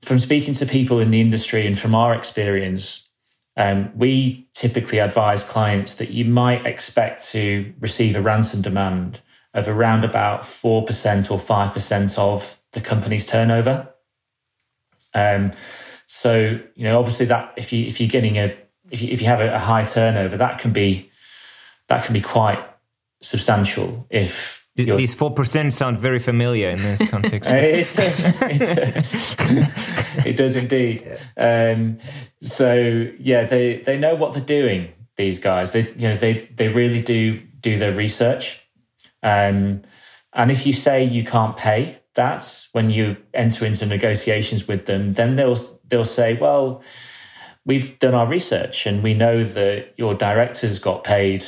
from 0.03 0.18
speaking 0.18 0.55
to 0.55 0.66
people 0.66 1.01
in 1.01 1.11
the 1.11 1.21
industry 1.21 1.66
and 1.66 1.77
from 1.77 1.95
our 1.95 2.14
experience, 2.14 3.09
um, 3.57 3.91
we 3.97 4.49
typically 4.53 4.99
advise 4.99 5.43
clients 5.43 5.97
that 5.97 6.11
you 6.11 6.25
might 6.25 6.64
expect 6.64 7.27
to 7.31 7.75
receive 7.81 8.14
a 8.14 8.23
ransom 8.23 8.62
demand 8.62 9.21
of 9.53 9.68
around 9.68 10.05
about 10.05 10.43
4% 10.43 11.31
or 11.31 11.39
5% 11.39 12.18
of 12.18 12.61
the 12.73 12.81
company's 12.81 13.27
turnover. 13.27 13.93
Um, 15.14 15.51
so, 16.07 16.61
you 16.75 16.85
know, 16.85 16.99
obviously 16.99 17.27
that 17.27 17.55
if 17.57 17.73
you 17.73 17.85
if 17.87 18.01
you're 18.01 18.09
getting 18.09 18.37
a 18.37 18.57
if 18.91 19.03
you, 19.03 19.09
if 19.11 19.21
you 19.21 19.27
have 19.29 19.41
a, 19.41 19.55
a 19.55 19.59
high 19.59 19.85
turnover, 19.85 20.37
that 20.37 20.59
can 20.59 20.73
be 20.73 21.11
that 21.89 22.05
can 22.05 22.12
be 22.12 22.21
quite 22.21 22.64
substantial 23.21 24.07
if 24.11 24.60
these 24.77 25.14
four 25.14 25.33
percent 25.33 25.73
sound 25.73 25.99
very 26.01 26.18
familiar 26.18 26.68
in 26.68 26.79
this 26.79 27.11
context. 27.11 27.51
it, 27.51 27.77
does, 27.77 28.43
it, 28.43 28.95
does. 28.95 30.27
it 30.27 30.37
does 30.37 30.57
indeed. 30.57 31.18
Um, 31.37 31.99
so 32.41 33.07
yeah, 33.18 33.45
they 33.45 33.79
they 33.79 33.99
know 33.99 34.14
what 34.14 34.33
they're 34.33 34.43
doing. 34.43 34.93
These 35.16 35.39
guys, 35.39 35.73
they 35.73 35.91
you 35.97 36.09
know 36.09 36.16
they 36.16 36.49
they 36.55 36.68
really 36.68 37.03
do 37.03 37.41
do 37.61 37.77
their 37.77 37.95
research. 37.95 38.66
Um, 39.23 39.83
and 40.33 40.51
if 40.51 40.66
you 40.66 40.73
say 40.73 41.05
you 41.05 41.25
can't 41.25 41.57
pay, 41.57 42.01
that's 42.14 42.68
when 42.73 42.91
you 42.91 43.16
enter 43.35 43.66
into 43.66 43.87
negotiations 43.87 44.68
with 44.68 44.87
them. 44.87 45.14
Then 45.14 45.35
they'll 45.35 45.57
they'll 45.89 46.05
say, 46.05 46.35
well, 46.35 46.83
we've 47.64 47.99
done 47.99 48.14
our 48.14 48.27
research 48.27 48.87
and 48.87 49.03
we 49.03 49.14
know 49.14 49.45
that 49.45 49.95
your 49.97 50.14
directors 50.14 50.79
got 50.79 51.05
paid 51.05 51.45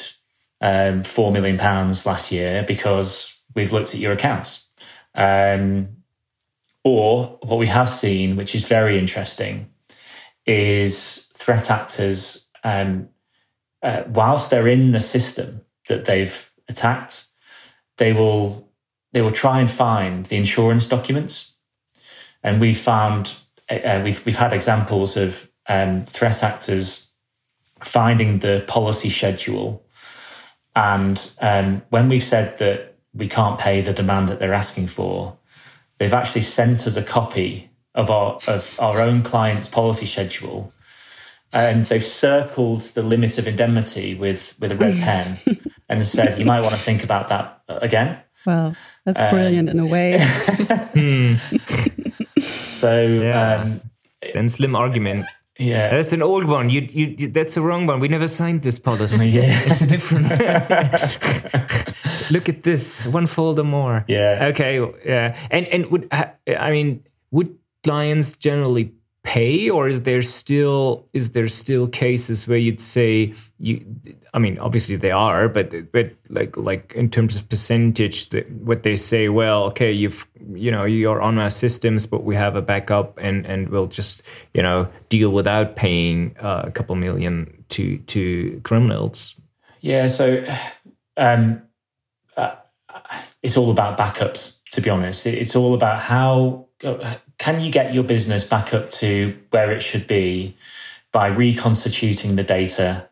um, 0.62 1.02
four 1.02 1.32
million 1.32 1.58
pounds 1.58 2.06
last 2.06 2.32
year 2.32 2.64
because 2.66 3.42
we've 3.54 3.72
looked 3.72 3.92
at 3.94 4.00
your 4.00 4.12
accounts. 4.12 4.70
Um, 5.14 5.88
or 6.84 7.38
what 7.42 7.58
we 7.58 7.66
have 7.66 7.88
seen, 7.88 8.36
which 8.36 8.54
is 8.54 8.64
very 8.64 8.98
interesting, 8.98 9.68
is 10.46 11.28
threat 11.36 11.70
actors, 11.70 12.48
um, 12.64 13.08
uh, 13.82 14.04
whilst 14.08 14.50
they're 14.50 14.68
in 14.68 14.92
the 14.92 15.00
system 15.00 15.60
that 15.88 16.04
they've 16.04 16.50
attacked, 16.68 17.26
they 17.98 18.12
will 18.12 18.68
they 19.12 19.20
will 19.20 19.30
try 19.30 19.60
and 19.60 19.70
find 19.70 20.24
the 20.26 20.36
insurance 20.36 20.88
documents, 20.88 21.56
and 22.42 22.60
we've 22.60 22.78
found 22.78 23.34
uh, 23.70 23.74
uh 23.74 24.02
we've 24.04 24.24
we've 24.24 24.36
had 24.36 24.52
examples 24.52 25.16
of 25.16 25.50
um, 25.68 26.04
threat 26.06 26.42
actors 26.42 27.12
finding 27.80 28.38
the 28.38 28.64
policy 28.66 29.10
schedule 29.10 29.84
and 30.74 31.30
um, 31.40 31.82
when 31.90 32.08
we've 32.08 32.22
said 32.22 32.58
that 32.58 32.94
we 33.14 33.28
can't 33.28 33.58
pay 33.58 33.80
the 33.80 33.92
demand 33.92 34.28
that 34.28 34.38
they're 34.38 34.54
asking 34.54 34.86
for, 34.86 35.36
they've 35.98 36.14
actually 36.14 36.42
sent 36.42 36.86
us 36.86 36.96
a 36.96 37.02
copy 37.02 37.70
of 37.94 38.10
our 38.10 38.38
of 38.48 38.78
our 38.80 39.00
own 39.00 39.22
client's 39.22 39.68
policy 39.68 40.06
schedule. 40.06 40.72
And 41.54 41.84
they've 41.84 42.02
circled 42.02 42.80
the 42.80 43.02
limit 43.02 43.36
of 43.36 43.46
indemnity 43.46 44.14
with 44.14 44.56
with 44.58 44.72
a 44.72 44.76
red 44.76 44.96
pen 45.00 45.38
and 45.88 46.02
said 46.02 46.38
you 46.38 46.46
might 46.46 46.60
want 46.60 46.74
to 46.74 46.80
think 46.80 47.04
about 47.04 47.28
that 47.28 47.60
again. 47.68 48.18
Well 48.46 48.74
that's 49.04 49.20
brilliant 49.20 49.68
um, 49.68 49.78
in 49.78 49.84
a 49.84 49.90
way. 49.90 51.36
So 52.82 53.06
yeah. 53.06 53.62
um, 53.62 53.80
then 54.34 54.48
slim 54.48 54.74
argument 54.74 55.24
yeah, 55.62 55.90
that's 55.90 56.12
an 56.12 56.22
old 56.22 56.44
one. 56.44 56.68
You, 56.68 56.82
you, 56.90 57.14
you, 57.18 57.28
that's 57.28 57.54
the 57.54 57.60
wrong 57.60 57.86
one. 57.86 58.00
We 58.00 58.08
never 58.08 58.26
signed 58.26 58.62
this 58.62 58.78
policy. 58.78 59.28
Yeah, 59.32 59.62
it's 59.64 59.82
a 59.82 59.86
different. 59.86 60.30
Look 62.30 62.48
at 62.48 62.62
this, 62.62 63.06
one 63.06 63.26
folder 63.26 63.64
more. 63.64 64.04
Yeah. 64.08 64.48
Okay. 64.50 64.78
Yeah, 65.04 65.36
and 65.50 65.66
and 65.68 65.90
would 65.90 66.08
I 66.12 66.70
mean 66.70 67.04
would 67.30 67.56
clients 67.82 68.36
generally 68.36 68.92
pay 69.24 69.70
or 69.70 69.88
is 69.88 70.02
there 70.02 70.20
still 70.20 71.06
is 71.12 71.30
there 71.30 71.46
still 71.46 71.86
cases 71.86 72.48
where 72.48 72.58
you'd 72.58 72.80
say 72.80 73.32
you 73.58 73.84
i 74.34 74.38
mean 74.38 74.58
obviously 74.58 74.96
they 74.96 75.12
are 75.12 75.48
but 75.48 75.92
but 75.92 76.10
like 76.28 76.56
like 76.56 76.92
in 76.96 77.08
terms 77.08 77.36
of 77.36 77.48
percentage 77.48 78.30
that 78.30 78.50
what 78.50 78.82
they 78.82 78.96
say 78.96 79.28
well 79.28 79.62
okay 79.62 79.92
you've 79.92 80.26
you 80.54 80.72
know 80.72 80.84
you're 80.84 81.22
on 81.22 81.38
our 81.38 81.50
systems 81.50 82.04
but 82.04 82.24
we 82.24 82.34
have 82.34 82.56
a 82.56 82.62
backup 82.62 83.16
and 83.18 83.46
and 83.46 83.68
we'll 83.68 83.86
just 83.86 84.24
you 84.54 84.62
know 84.62 84.88
deal 85.08 85.30
without 85.30 85.76
paying 85.76 86.34
uh, 86.40 86.62
a 86.64 86.70
couple 86.72 86.96
million 86.96 87.64
to 87.68 87.98
to 87.98 88.60
criminals. 88.64 89.40
Yeah 89.80 90.08
so 90.08 90.44
um 91.16 91.62
uh, 92.36 92.56
it's 93.44 93.56
all 93.56 93.70
about 93.70 93.96
backups 93.96 94.62
to 94.72 94.80
be 94.80 94.90
honest. 94.90 95.26
It's 95.26 95.54
all 95.54 95.74
about 95.74 96.00
how 96.00 96.66
can 97.38 97.60
you 97.60 97.70
get 97.70 97.94
your 97.94 98.04
business 98.04 98.44
back 98.44 98.74
up 98.74 98.90
to 98.90 99.36
where 99.50 99.70
it 99.70 99.80
should 99.80 100.06
be 100.06 100.56
by 101.12 101.28
reconstituting 101.28 102.36
the 102.36 102.42
data 102.42 103.08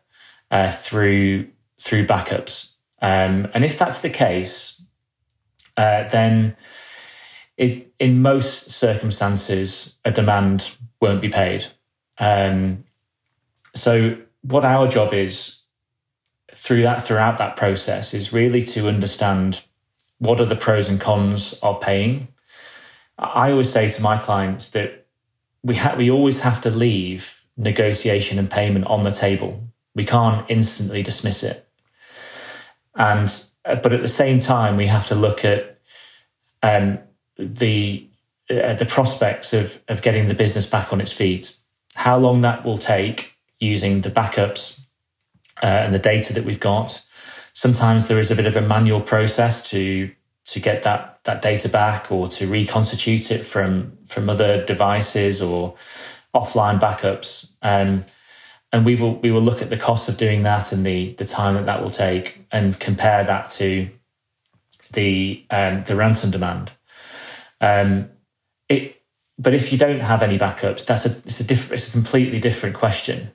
uh, 0.49 0.71
through 0.71 1.47
through 1.79 2.05
backups? 2.05 2.73
Um, 3.01 3.47
and 3.53 3.63
if 3.63 3.79
that's 3.79 4.01
the 4.01 4.09
case, 4.09 4.81
uh, 5.77 6.07
then 6.09 6.55
it, 7.57 7.93
in 7.99 8.21
most 8.21 8.71
circumstances, 8.71 9.97
a 10.05 10.11
demand 10.11 10.75
won't 10.99 11.21
be 11.21 11.29
paid. 11.29 11.65
Um, 12.19 12.83
so, 13.73 14.17
what 14.41 14.65
our 14.65 14.87
job 14.87 15.13
is 15.13 15.63
through 16.53 16.83
that 16.83 17.03
throughout 17.03 17.37
that 17.37 17.55
process 17.55 18.13
is 18.13 18.33
really 18.33 18.61
to 18.61 18.87
understand 18.87 19.61
what 20.19 20.39
are 20.41 20.45
the 20.45 20.55
pros 20.55 20.89
and 20.89 20.99
cons 20.99 21.53
of 21.63 21.79
paying 21.81 22.27
I 23.21 23.51
always 23.51 23.71
say 23.71 23.87
to 23.89 24.01
my 24.01 24.17
clients 24.17 24.71
that 24.71 25.07
we 25.63 25.75
ha- 25.75 25.95
we 25.97 26.09
always 26.09 26.41
have 26.41 26.61
to 26.61 26.69
leave 26.71 27.43
negotiation 27.57 28.39
and 28.39 28.49
payment 28.49 28.85
on 28.87 29.03
the 29.03 29.11
table. 29.11 29.63
We 29.95 30.05
can't 30.05 30.45
instantly 30.49 31.03
dismiss 31.03 31.43
it. 31.43 31.67
And 32.95 33.33
uh, 33.65 33.75
but 33.75 33.93
at 33.93 34.01
the 34.01 34.07
same 34.07 34.39
time, 34.39 34.77
we 34.77 34.87
have 34.87 35.07
to 35.07 35.15
look 35.15 35.45
at 35.45 35.79
um, 36.63 36.99
the 37.37 38.07
uh, 38.49 38.73
the 38.73 38.85
prospects 38.85 39.53
of 39.53 39.79
of 39.87 40.01
getting 40.01 40.27
the 40.27 40.33
business 40.33 40.65
back 40.65 40.91
on 40.91 40.99
its 40.99 41.11
feet. 41.13 41.55
How 41.95 42.17
long 42.17 42.41
that 42.41 42.65
will 42.65 42.77
take 42.77 43.35
using 43.59 44.01
the 44.01 44.09
backups 44.09 44.87
uh, 45.61 45.65
and 45.65 45.93
the 45.93 45.99
data 45.99 46.33
that 46.33 46.43
we've 46.43 46.59
got. 46.59 47.01
Sometimes 47.53 48.07
there 48.07 48.19
is 48.19 48.31
a 48.31 48.35
bit 48.35 48.47
of 48.47 48.55
a 48.55 48.61
manual 48.61 49.01
process 49.01 49.69
to 49.69 50.11
to 50.45 50.59
get 50.59 50.83
that 50.83 51.10
that 51.23 51.41
data 51.41 51.69
back 51.69 52.11
or 52.11 52.27
to 52.27 52.47
reconstitute 52.47 53.31
it 53.31 53.45
from 53.45 53.97
from 54.05 54.29
other 54.29 54.65
devices 54.65 55.41
or 55.41 55.75
offline 56.33 56.79
backups. 56.79 57.53
Um, 57.61 58.03
and 58.71 58.85
we 58.85 58.95
will 58.95 59.15
we 59.17 59.31
will 59.31 59.41
look 59.41 59.61
at 59.61 59.69
the 59.69 59.77
cost 59.77 60.09
of 60.09 60.17
doing 60.17 60.43
that 60.43 60.71
and 60.71 60.85
the 60.85 61.13
the 61.13 61.25
time 61.25 61.55
that 61.55 61.65
that 61.65 61.81
will 61.81 61.89
take 61.89 62.45
and 62.51 62.79
compare 62.79 63.23
that 63.23 63.49
to 63.51 63.89
the 64.93 65.45
um, 65.49 65.83
the 65.83 65.95
ransom 65.95 66.31
demand. 66.31 66.71
Um, 67.59 68.09
it, 68.69 69.01
but 69.37 69.53
if 69.53 69.71
you 69.71 69.77
don't 69.77 69.99
have 69.99 70.23
any 70.23 70.37
backups, 70.37 70.85
that's 70.85 71.05
a 71.05 71.09
it's 71.09 71.39
a 71.39 71.43
different 71.43 71.73
it's 71.73 71.89
a 71.89 71.91
completely 71.91 72.39
different 72.39 72.75
question. 72.75 73.31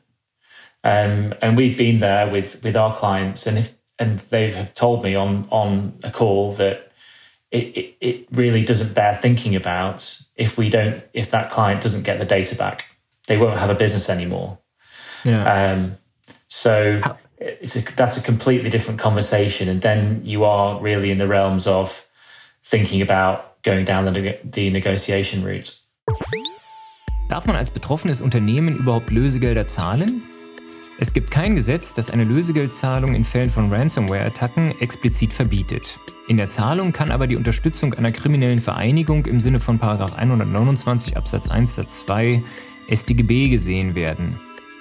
Um, 0.83 1.35
and 1.43 1.57
we've 1.57 1.77
been 1.77 1.99
there 2.01 2.31
with 2.31 2.63
with 2.65 2.77
our 2.77 2.95
clients, 2.95 3.47
and 3.47 3.59
if 3.59 3.77
and 3.99 4.19
they 4.19 4.51
have 4.51 4.75
told 4.75 5.05
me 5.05 5.15
on 5.15 5.47
on 5.51 5.99
a 6.03 6.11
call 6.11 6.53
that 6.55 6.86
it, 7.51 7.77
it, 7.77 7.97
it 8.01 8.27
really 8.33 8.65
doesn't 8.65 8.95
bear 8.95 9.15
thinking 9.15 9.55
about 9.55 10.21
if 10.37 10.59
we 10.59 10.69
don't 10.69 11.03
if 11.13 11.31
that 11.31 11.51
client 11.51 11.81
doesn't 11.81 12.05
get 12.05 12.19
the 12.19 12.25
data 12.25 12.55
back 12.57 12.87
they 13.29 13.37
won't 13.37 13.59
have 13.59 13.71
a 13.71 13.75
business 13.75 14.09
anymore 14.09 14.59
yeah. 15.25 15.73
Um, 15.73 15.97
so 16.49 17.01
it's 17.39 17.77
a, 17.77 17.83
that's 17.97 18.17
a 18.17 18.23
completely 18.23 18.71
different 18.71 19.01
conversation 19.01 19.69
and 19.69 19.81
then 19.83 20.25
you 20.25 20.45
are 20.45 20.81
really 20.81 21.11
in 21.11 21.19
the 21.19 21.27
realms 21.27 21.67
of 21.67 22.07
thinking 22.63 23.03
about 23.03 23.63
going 23.63 23.85
down 23.85 24.05
the, 24.05 24.39
the 24.45 24.71
negotiation 24.71 25.43
route 25.43 25.81
Darf 27.29 27.47
man 27.47 27.57
als 27.57 27.73
betroffenes 27.73 28.21
Unternehmen 28.21 28.77
überhaupt 28.77 29.11
Lösegelder 29.11 29.67
zahlen? 29.67 30.23
Es 30.99 31.13
gibt 31.13 31.31
kein 31.31 31.55
Gesetz, 31.57 31.93
das 31.93 32.11
eine 32.11 32.25
Lösegeldzahlung 32.25 33.15
in 33.15 33.23
Fällen 33.23 33.51
von 33.51 33.71
Ransomware-Attacken 33.71 34.81
explizit 34.81 35.35
verbietet. 35.35 36.01
In 36.27 36.39
der 36.39 36.49
Zahlung 36.49 36.93
kann 36.93 37.11
aber 37.11 37.27
die 37.27 37.37
Unterstützung 37.37 37.93
einer 37.93 38.13
kriminellen 38.13 38.61
Vereinigung 38.61 39.27
im 39.27 39.39
Sinne 39.39 39.61
von 39.61 39.79
129 40.15 41.19
Absatz 41.19 41.51
1 41.51 41.75
Satz 41.75 42.07
2 42.07 42.43
StGB 42.91 43.51
gesehen 43.51 43.95
werden. 43.95 44.31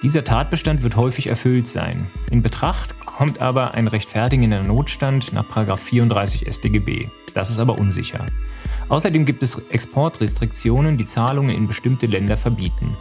Dieser 0.02 0.24
Tatbestand 0.24 0.82
wird 0.82 0.96
häufig 0.96 1.28
erfüllt 1.28 1.66
sein. 1.66 2.06
In 2.30 2.42
Betracht 2.42 2.98
kommt 3.04 3.40
aber 3.40 3.74
ein 3.74 3.86
rechtfertigender 3.86 4.62
Notstand 4.62 5.34
nach 5.34 5.46
34 5.78 6.46
StGB. 6.50 7.08
Das 7.34 7.50
ist 7.50 7.58
aber 7.58 7.78
unsicher. 7.78 8.24
Außerdem 8.88 9.26
gibt 9.26 9.42
es 9.42 9.70
Exportrestriktionen, 9.70 10.96
die 10.96 11.06
Zahlungen 11.06 11.54
in 11.54 11.66
bestimmte 11.66 12.06
Länder 12.06 12.38
verbieten. 12.38 12.96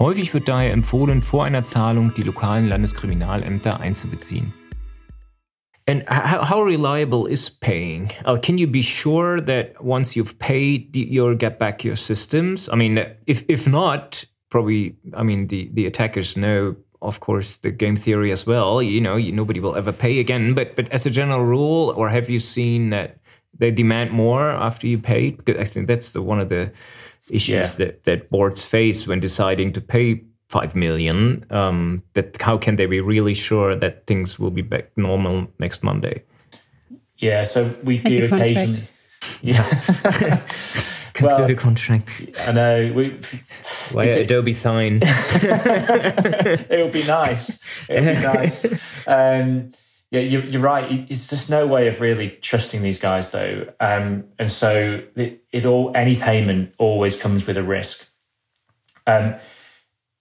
Häufig 0.00 0.32
wird 0.32 0.48
daher 0.48 0.72
empfohlen, 0.72 1.20
vor 1.20 1.44
einer 1.44 1.62
Zahlung 1.62 2.10
die 2.16 2.22
lokalen 2.22 2.70
Landeskriminalämter 2.70 3.80
einzubeziehen. 3.80 4.50
And 5.86 6.08
how, 6.08 6.62
reliable 6.62 7.30
is 7.30 7.50
paying? 7.50 8.08
Uh, 8.24 8.38
can 8.38 8.56
you 8.56 8.66
be 8.66 8.80
sure 8.80 9.42
that 9.42 9.74
once 9.78 10.16
you've 10.16 10.38
paid, 10.38 10.96
you'll 10.96 11.36
get 11.36 11.58
back 11.58 11.84
your 11.84 11.96
systems? 11.96 12.70
I 12.72 12.76
mean, 12.76 12.98
if 13.26 13.44
if 13.48 13.66
not, 13.66 14.24
probably. 14.48 14.96
I 15.14 15.22
mean, 15.22 15.48
the 15.48 15.68
the 15.74 15.86
attackers 15.86 16.34
know, 16.34 16.76
of 17.02 17.20
course, 17.20 17.58
the 17.58 17.70
game 17.70 17.96
theory 17.96 18.30
as 18.30 18.46
well. 18.46 18.80
You 18.80 19.00
know, 19.02 19.18
nobody 19.18 19.60
will 19.60 19.76
ever 19.76 19.92
pay 19.92 20.20
again. 20.20 20.54
But 20.54 20.76
but 20.76 20.88
as 20.92 21.04
a 21.04 21.10
general 21.10 21.44
rule, 21.44 21.92
or 21.96 22.08
have 22.08 22.30
you 22.30 22.38
seen 22.38 22.90
that 22.90 23.18
they 23.58 23.70
demand 23.70 24.12
more 24.12 24.48
after 24.48 24.86
you 24.86 24.98
paid? 24.98 25.38
Because 25.38 25.60
I 25.60 25.64
think 25.64 25.88
that's 25.88 26.12
the 26.12 26.22
one 26.22 26.40
of 26.40 26.48
the 26.48 26.72
issues 27.28 27.78
yeah. 27.78 27.86
that, 27.86 28.04
that 28.04 28.30
boards 28.30 28.64
face 28.64 29.06
when 29.06 29.20
deciding 29.20 29.72
to 29.74 29.80
pay 29.80 30.22
five 30.48 30.74
million. 30.74 31.44
Um, 31.50 32.02
that 32.14 32.40
how 32.40 32.58
can 32.58 32.76
they 32.76 32.86
be 32.86 33.00
really 33.00 33.34
sure 33.34 33.76
that 33.76 34.06
things 34.06 34.38
will 34.38 34.50
be 34.50 34.62
back 34.62 34.90
normal 34.96 35.46
next 35.58 35.82
Monday? 35.82 36.24
Yeah, 37.18 37.42
so 37.42 37.74
we 37.84 37.98
do 37.98 38.24
occasionally. 38.26 38.82
Yeah. 39.42 39.64
Conclude 41.12 41.40
well, 41.40 41.50
a 41.50 41.54
contract. 41.54 42.30
I 42.46 42.52
know. 42.52 42.92
We, 42.94 43.18
Why 43.92 44.04
Adobe 44.04 44.52
sign? 44.52 45.00
It'll 45.02 46.88
be 46.88 47.04
nice. 47.06 47.60
It'll 47.90 48.14
be 48.14 48.20
nice. 48.20 48.66
Um, 49.06 49.72
yeah, 50.10 50.20
you're, 50.20 50.44
you're 50.44 50.62
right. 50.62 50.90
It's 51.08 51.30
just 51.30 51.48
no 51.50 51.66
way 51.66 51.86
of 51.86 52.00
really 52.00 52.30
trusting 52.30 52.82
these 52.82 52.98
guys, 52.98 53.30
though. 53.30 53.72
Um, 53.78 54.24
and 54.38 54.50
so 54.50 55.02
it, 55.14 55.44
it, 55.52 55.64
all 55.64 55.92
any 55.94 56.16
payment 56.16 56.74
always 56.78 57.20
comes 57.20 57.46
with 57.46 57.56
a 57.56 57.62
risk. 57.62 58.10
Um, 59.06 59.36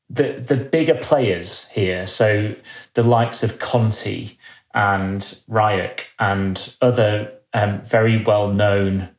the 0.10 0.34
the 0.34 0.56
bigger 0.56 0.96
players 0.96 1.70
here, 1.70 2.06
so 2.06 2.56
the 2.94 3.04
likes 3.04 3.42
of 3.42 3.60
Conti 3.60 4.38
and 4.74 5.22
Ryuk 5.50 6.06
and 6.20 6.76
other 6.82 7.32
um, 7.54 7.82
very 7.82 8.24
well 8.24 8.52
known 8.52 9.10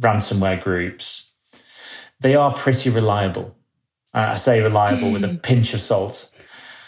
ransomware 0.00 0.62
groups, 0.62 1.34
they 2.20 2.34
are 2.34 2.54
pretty 2.54 2.88
reliable. 2.88 3.54
Uh, 4.14 4.28
I 4.30 4.34
say 4.36 4.60
reliable 4.60 5.12
with 5.12 5.24
a 5.24 5.34
pinch 5.42 5.74
of 5.74 5.80
salt. 5.80 6.31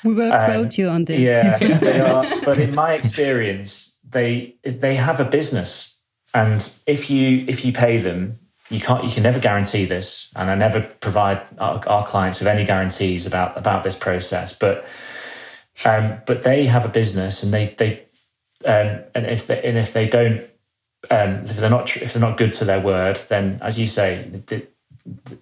We 0.05 0.15
will 0.15 0.33
um, 0.33 0.45
quote 0.45 0.79
you 0.79 0.89
on 0.89 1.05
this. 1.05 1.21
Yeah, 1.21 1.57
they 1.79 2.01
are. 2.01 2.25
But 2.45 2.59
in 2.59 2.75
my 2.75 2.93
experience, 2.93 3.99
they 4.09 4.55
they 4.63 4.97
have 4.97 5.21
a 5.21 5.25
business, 5.25 5.99
and 6.33 6.71
if 6.87 7.11
you 7.11 7.45
if 7.49 7.65
you 7.65 7.73
pay 7.73 7.99
them, 7.99 8.39
you 8.71 8.81
can't 8.81 9.03
you 9.03 9.11
can 9.11 9.23
never 9.23 9.41
guarantee 9.41 9.87
this, 9.87 10.31
and 10.37 10.51
I 10.51 10.55
never 10.55 10.83
provide 11.01 11.43
our, 11.59 11.87
our 11.89 12.07
clients 12.07 12.39
with 12.39 12.49
any 12.49 12.65
guarantees 12.65 13.27
about 13.27 13.57
about 13.57 13.83
this 13.83 13.99
process. 13.99 14.57
But 14.57 14.87
um, 15.85 16.19
but 16.27 16.43
they 16.43 16.67
have 16.67 16.85
a 16.85 16.91
business, 16.91 17.43
and 17.43 17.53
they 17.53 17.75
they 17.79 18.05
um, 18.67 19.03
and 19.15 19.27
if 19.27 19.47
they, 19.47 19.63
and 19.63 19.79
if 19.79 19.93
they 19.93 20.09
don't 20.09 20.43
um, 21.11 21.45
if 21.45 21.57
they're 21.57 21.71
not 21.71 21.97
if 21.97 22.13
they're 22.13 22.21
not 22.21 22.37
good 22.37 22.53
to 22.55 22.65
their 22.65 22.81
word, 22.81 23.17
then 23.29 23.59
as 23.63 23.79
you 23.79 23.87
say, 23.87 24.29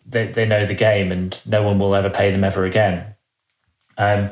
they, 0.07 0.27
they 0.27 0.47
know 0.47 0.67
the 0.67 0.75
game, 0.75 1.13
and 1.13 1.41
no 1.47 1.63
one 1.63 1.79
will 1.79 1.95
ever 1.95 2.11
pay 2.11 2.31
them 2.31 2.45
ever 2.45 2.65
again. 2.65 3.12
Um, 3.99 4.31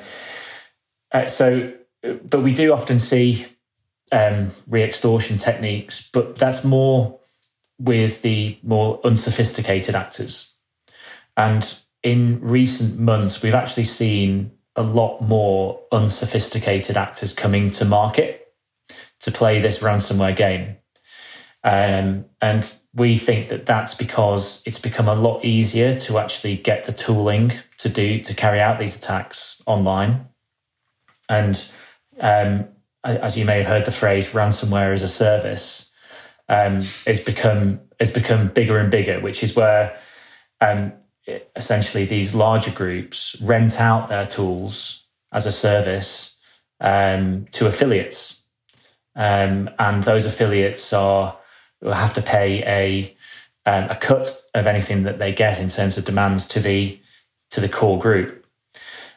uh, 1.12 1.26
so, 1.26 1.72
but 2.02 2.40
we 2.40 2.52
do 2.52 2.72
often 2.72 2.98
see 2.98 3.46
um, 4.12 4.52
re-extortion 4.66 5.38
techniques, 5.38 6.08
but 6.12 6.36
that's 6.36 6.64
more 6.64 7.18
with 7.78 8.22
the 8.22 8.58
more 8.62 9.00
unsophisticated 9.04 9.94
actors. 9.94 10.56
And 11.36 11.74
in 12.02 12.40
recent 12.40 12.98
months, 12.98 13.42
we've 13.42 13.54
actually 13.54 13.84
seen 13.84 14.52
a 14.76 14.82
lot 14.82 15.20
more 15.20 15.80
unsophisticated 15.92 16.96
actors 16.96 17.32
coming 17.32 17.70
to 17.72 17.84
market 17.84 18.52
to 19.20 19.30
play 19.30 19.60
this 19.60 19.80
ransomware 19.80 20.34
game. 20.34 20.76
Um, 21.62 22.24
and 22.40 22.72
we 22.94 23.16
think 23.16 23.48
that 23.48 23.66
that's 23.66 23.94
because 23.94 24.62
it's 24.66 24.78
become 24.78 25.08
a 25.08 25.14
lot 25.14 25.44
easier 25.44 25.92
to 25.92 26.18
actually 26.18 26.56
get 26.56 26.84
the 26.84 26.92
tooling 26.92 27.52
to 27.78 27.88
do 27.88 28.20
to 28.20 28.34
carry 28.34 28.60
out 28.60 28.78
these 28.78 28.96
attacks 28.96 29.62
online. 29.66 30.26
And 31.28 31.64
um, 32.20 32.68
as 33.04 33.38
you 33.38 33.44
may 33.44 33.58
have 33.58 33.66
heard 33.66 33.84
the 33.84 33.92
phrase 33.92 34.32
ransomware 34.32 34.92
as 34.92 35.02
a 35.02 35.08
service, 35.08 35.94
um, 36.48 36.74
has 36.74 37.20
become 37.24 37.80
has 38.00 38.10
become 38.10 38.48
bigger 38.48 38.78
and 38.78 38.90
bigger, 38.90 39.20
which 39.20 39.42
is 39.42 39.54
where 39.54 39.96
um, 40.60 40.92
essentially 41.54 42.04
these 42.04 42.34
larger 42.34 42.72
groups 42.72 43.40
rent 43.42 43.80
out 43.80 44.08
their 44.08 44.26
tools 44.26 45.06
as 45.32 45.46
a 45.46 45.52
service 45.52 46.40
um, 46.80 47.46
to 47.52 47.66
affiliates, 47.68 48.44
um, 49.14 49.70
and 49.78 50.02
those 50.02 50.26
affiliates 50.26 50.92
are 50.92 51.38
have 51.82 52.14
to 52.14 52.22
pay 52.22 52.62
a 52.64 53.16
um, 53.66 53.90
a 53.90 53.96
cut 53.96 54.28
of 54.54 54.66
anything 54.66 55.02
that 55.04 55.18
they 55.18 55.32
get 55.32 55.60
in 55.60 55.68
terms 55.68 55.98
of 55.98 56.04
demands 56.04 56.48
to 56.48 56.60
the 56.60 56.98
to 57.50 57.60
the 57.60 57.68
core 57.68 57.98
group. 57.98 58.46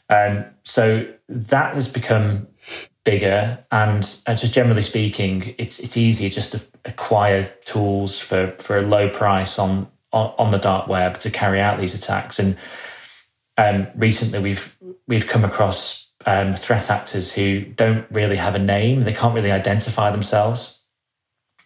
Um, 0.10 0.46
so 0.64 1.08
that 1.30 1.76
has 1.76 1.88
become 1.88 2.48
bigger, 3.04 3.64
and 3.72 4.04
uh, 4.28 4.36
just 4.36 4.54
generally 4.54 4.82
speaking, 4.82 5.56
it's 5.58 5.80
it's 5.80 5.98
easier 5.98 6.30
just 6.30 6.52
to 6.54 6.62
acquire 6.86 7.44
tools 7.66 8.20
for 8.20 8.54
for 8.60 8.78
a 8.78 8.82
low 8.82 9.10
price 9.10 9.58
on 9.60 9.88
on, 10.12 10.34
on 10.38 10.52
the 10.52 10.60
dark 10.60 10.88
web 10.88 11.18
to 11.20 11.32
carry 11.32 11.60
out 11.60 11.80
these 11.80 11.96
attacks. 11.96 12.40
And 12.40 12.58
um, 13.58 13.88
recently, 13.96 14.40
we've 14.40 14.78
we've 15.08 15.28
come 15.28 15.46
across 15.46 16.12
um, 16.26 16.54
threat 16.54 16.90
actors 16.90 17.34
who 17.34 17.62
don't 17.62 18.06
really 18.12 18.38
have 18.38 18.56
a 18.56 18.60
name; 18.60 19.04
they 19.04 19.14
can't 19.14 19.34
really 19.34 19.52
identify 19.52 20.12
themselves, 20.12 20.83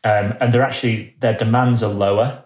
um, 0.07 0.27
and 0.39 0.53
they're 0.53 0.67
actually 0.69 1.15
their 1.19 1.37
demands 1.37 1.83
are 1.83 1.93
lower, 1.93 2.45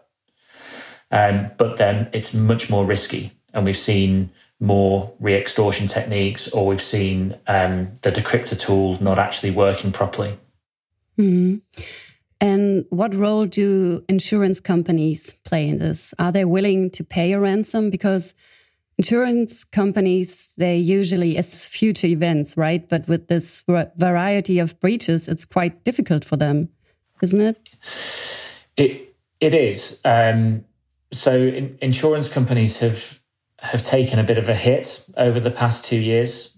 um, 1.12 1.52
but 1.58 1.78
then 1.78 2.10
it's 2.12 2.34
much 2.34 2.70
more 2.70 2.86
risky. 2.86 3.32
And 3.54 3.66
we've 3.66 3.84
seen 3.92 4.32
more 4.60 5.14
re-extortion 5.20 5.88
techniques, 5.88 6.52
or 6.54 6.66
we've 6.66 6.82
seen 6.82 7.38
um, 7.48 7.94
the 8.02 8.12
decryptor 8.12 8.58
tool 8.60 8.98
not 9.02 9.20
actually 9.20 9.52
working 9.52 9.92
properly. 9.92 10.38
Mm. 11.18 11.62
And 12.40 12.86
what 12.90 13.14
role 13.14 13.46
do 13.46 14.04
insurance 14.10 14.60
companies 14.60 15.36
play 15.44 15.68
in 15.68 15.78
this? 15.78 16.14
Are 16.18 16.32
they 16.32 16.46
willing 16.46 16.90
to 16.92 17.04
pay 17.04 17.34
a 17.34 17.40
ransom? 17.40 17.90
Because 17.92 18.34
insurance 18.98 19.64
companies, 19.64 20.56
they 20.58 20.78
usually 20.78 21.38
assess 21.38 21.68
future 21.68 22.08
events, 22.08 22.58
right? 22.58 22.88
But 22.90 23.08
with 23.08 23.28
this 23.28 23.64
variety 23.98 24.58
of 24.58 24.80
breaches, 24.80 25.28
it's 25.28 25.46
quite 25.46 25.84
difficult 25.84 26.26
for 26.26 26.38
them, 26.38 26.70
isn't 27.22 27.42
it? 27.42 27.60
It 28.78 29.16
it 29.40 29.54
is. 29.54 30.02
Um, 30.06 30.66
so 31.12 31.36
in, 31.36 31.78
insurance 31.82 32.28
companies 32.28 32.80
have 32.80 33.20
have 33.60 33.84
taken 33.84 34.20
a 34.20 34.24
bit 34.24 34.38
of 34.38 34.50
a 34.50 34.56
hit 34.56 35.06
over 35.18 35.40
the 35.40 35.52
past 35.52 35.86
two 35.86 35.98
years. 35.98 36.58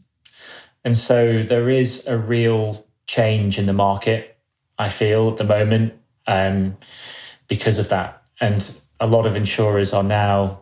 And 0.86 0.98
so 0.98 1.44
there 1.44 1.70
is 1.70 2.08
a 2.08 2.18
real 2.18 2.86
change 3.08 3.58
in 3.58 3.66
the 3.66 3.74
market, 3.74 4.38
I 4.78 4.90
feel, 4.90 5.30
at 5.30 5.38
the 5.38 5.44
moment, 5.44 5.94
um, 6.28 6.78
because 7.48 7.80
of 7.80 7.90
that. 7.90 8.24
And 8.40 8.78
a 9.00 9.08
lot 9.08 9.26
of 9.26 9.36
insurers 9.36 9.94
are 9.94 10.04
now 10.04 10.62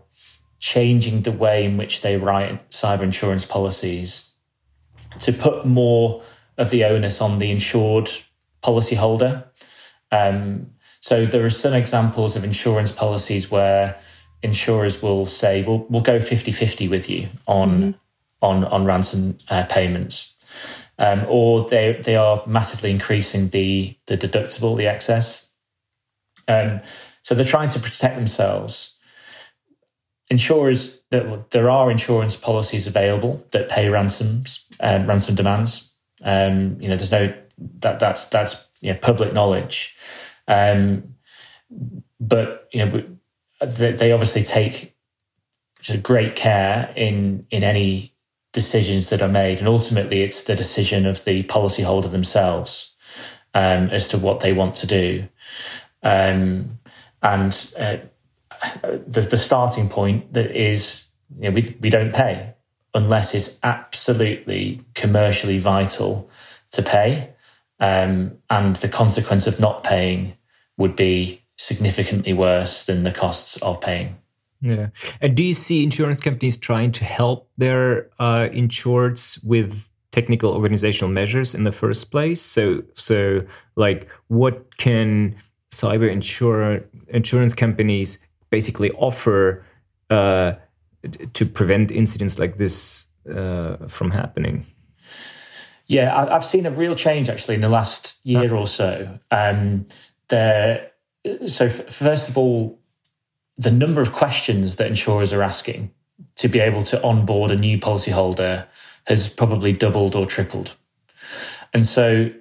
changing 0.60 1.24
the 1.24 1.32
way 1.32 1.66
in 1.66 1.78
which 1.78 2.02
they 2.02 2.18
write 2.18 2.70
cyber 2.70 3.02
insurance 3.02 3.46
policies 3.46 4.34
to 5.20 5.34
put 5.34 5.66
more 5.66 6.24
of 6.58 6.70
the 6.70 6.86
onus 6.86 7.20
on 7.22 7.40
the 7.40 7.52
insured 7.52 8.10
policyholder. 8.64 9.46
Um, 10.12 10.72
so 11.00 11.26
there 11.26 11.44
are 11.44 11.50
some 11.50 11.74
examples 11.74 12.36
of 12.36 12.44
insurance 12.44 12.92
policies 12.92 13.50
where 13.50 14.00
insurers 14.44 15.02
will 15.02 15.26
say, 15.26 15.64
"We'll 15.64 15.86
we'll 15.90 16.02
go 16.02 16.18
50-50 16.18 16.90
with 16.90 17.10
you 17.10 17.28
on 17.48 17.70
mm-hmm. 17.70 17.92
on 18.42 18.64
on 18.66 18.86
ransom 18.86 19.38
uh, 19.50 19.66
payments," 19.70 20.36
um, 21.00 21.26
or 21.28 21.68
they 21.68 21.94
they 22.04 22.16
are 22.16 22.44
massively 22.46 22.92
increasing 22.92 23.50
the 23.50 23.96
the 24.06 24.18
deductible, 24.18 24.78
the 24.78 24.88
excess. 24.88 25.54
Um, 26.48 26.82
so 27.24 27.36
they're 27.36 27.46
trying 27.46 27.70
to 27.70 27.80
protect 27.80 28.16
themselves. 28.16 28.98
Insurers 30.30 31.02
that 31.10 31.52
there 31.52 31.70
are 31.70 31.92
insurance 31.92 32.36
policies 32.36 32.88
available 32.88 33.46
that 33.52 33.70
pay 33.70 33.90
ransoms, 33.90 34.66
um, 34.80 35.06
ransom 35.06 35.36
demands. 35.36 35.94
Um, 36.24 36.78
you 36.80 36.88
know, 36.88 36.96
there's 36.96 37.12
no 37.12 37.34
that 37.80 38.00
that's 38.00 38.30
that's 38.30 38.68
you 38.82 38.92
know, 38.92 39.00
public 39.00 39.34
knowledge. 39.34 39.96
Um, 40.48 41.16
but 42.20 42.68
you 42.72 42.86
know, 42.86 43.04
they 43.66 44.12
obviously 44.12 44.44
take 44.44 44.96
great 46.02 46.36
care 46.36 46.94
in 46.96 47.46
in 47.50 47.64
any 47.64 48.14
decisions 48.54 49.10
that 49.10 49.22
are 49.22 49.30
made, 49.30 49.60
and 49.60 49.68
ultimately 49.68 50.22
it's 50.22 50.44
the 50.44 50.56
decision 50.56 51.06
of 51.06 51.24
the 51.26 51.44
policyholder 51.44 52.12
themselves 52.12 52.96
um, 53.54 53.90
as 53.90 54.08
to 54.10 54.18
what 54.18 54.42
they 54.42 54.54
want 54.54 54.76
to 54.76 54.88
do. 54.88 55.28
Um, 56.04 56.80
and 57.24 57.54
uh, 57.80 57.98
the, 59.08 59.22
the 59.22 59.38
starting 59.38 59.90
point 59.90 60.34
that 60.34 60.52
is 60.52 61.08
you 61.40 61.50
know, 61.50 61.52
we 61.52 61.76
we 61.82 61.90
don't 61.90 62.14
pay 62.14 62.54
unless 62.94 63.34
it's 63.34 63.60
absolutely 63.64 64.84
commercially 64.96 65.60
vital 65.60 66.30
to 66.72 66.82
pay, 66.82 67.30
um, 67.82 68.38
and 68.50 68.76
the 68.78 68.88
consequence 68.88 69.48
of 69.48 69.60
not 69.60 69.84
paying 69.84 70.38
would 70.78 70.96
be 70.96 71.42
significantly 71.58 72.32
worse 72.32 72.86
than 72.86 73.04
the 73.04 73.12
costs 73.12 73.62
of 73.62 73.82
paying. 73.82 74.18
Yeah. 74.62 74.90
And 75.20 75.36
do 75.36 75.44
you 75.44 75.54
see 75.54 75.84
insurance 75.84 76.22
companies 76.22 76.56
trying 76.56 76.92
to 76.94 77.04
help 77.04 77.50
their 77.58 78.10
uh, 78.20 78.48
insureds 78.52 79.44
with 79.44 79.90
technical 80.12 80.54
organizational 80.54 81.10
measures 81.12 81.56
in 81.56 81.64
the 81.64 81.72
first 81.72 82.12
place? 82.12 82.42
So, 82.42 82.84
so 82.94 83.44
like, 83.76 84.10
what 84.28 84.78
can 84.78 85.36
cyber 85.72 86.12
insur- 86.12 86.86
insurance 87.08 87.56
companies 87.56 88.20
basically 88.52 88.92
offer 88.92 89.66
uh, 90.12 90.54
to 91.34 91.46
prevent 91.46 91.90
incidents 91.90 92.38
like 92.38 92.58
this 92.58 93.08
uh, 93.34 93.88
from 93.88 94.12
happening? 94.12 94.66
Yeah, 95.92 96.16
I've 96.32 96.46
seen 96.46 96.66
a 96.66 96.72
real 96.72 96.96
change 96.96 97.28
actually 97.28 97.56
in 97.56 97.62
the 97.62 97.68
last 97.68 98.26
year 98.26 98.56
or 98.56 98.66
so. 98.66 99.20
Um, 99.30 99.88
there 100.30 100.90
so 101.46 101.68
first 101.68 102.30
of 102.30 102.38
all, 102.38 102.80
the 103.58 103.72
number 103.72 104.02
of 104.02 104.14
questions 104.14 104.78
that 104.78 104.88
insurers 104.88 105.34
are 105.34 105.44
asking 105.44 105.92
to 106.38 106.48
be 106.48 106.62
able 106.62 106.84
to 106.84 107.04
onboard 107.04 107.52
a 107.52 107.58
new 107.58 107.78
policyholder 107.78 108.66
has 109.08 109.28
probably 109.28 109.74
doubled 109.74 110.16
or 110.16 110.26
tripled. 110.26 110.78
And 111.74 111.86
so 111.86 112.32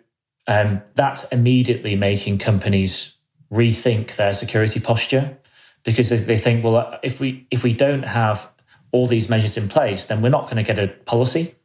um, 0.47 0.81
that's 0.95 1.29
immediately 1.33 1.97
making 1.97 2.39
companies 2.39 3.17
rethink 3.53 4.15
their 4.15 4.33
security 4.33 4.79
posture 4.79 5.37
because 5.83 6.11
they 6.11 6.39
think, 6.39 6.63
well, 6.63 7.01
if 7.03 7.19
we 7.19 7.49
if 7.51 7.65
we 7.65 7.73
don't 7.73 8.05
have 8.05 8.49
all 8.93 9.09
these 9.09 9.29
measures 9.29 9.57
in 9.57 9.69
place, 9.69 10.05
then 10.05 10.23
we're 10.23 10.29
not 10.29 10.45
going 10.45 10.57
to 10.57 10.63
get 10.63 10.79
a 10.79 10.87
policy. 10.87 11.57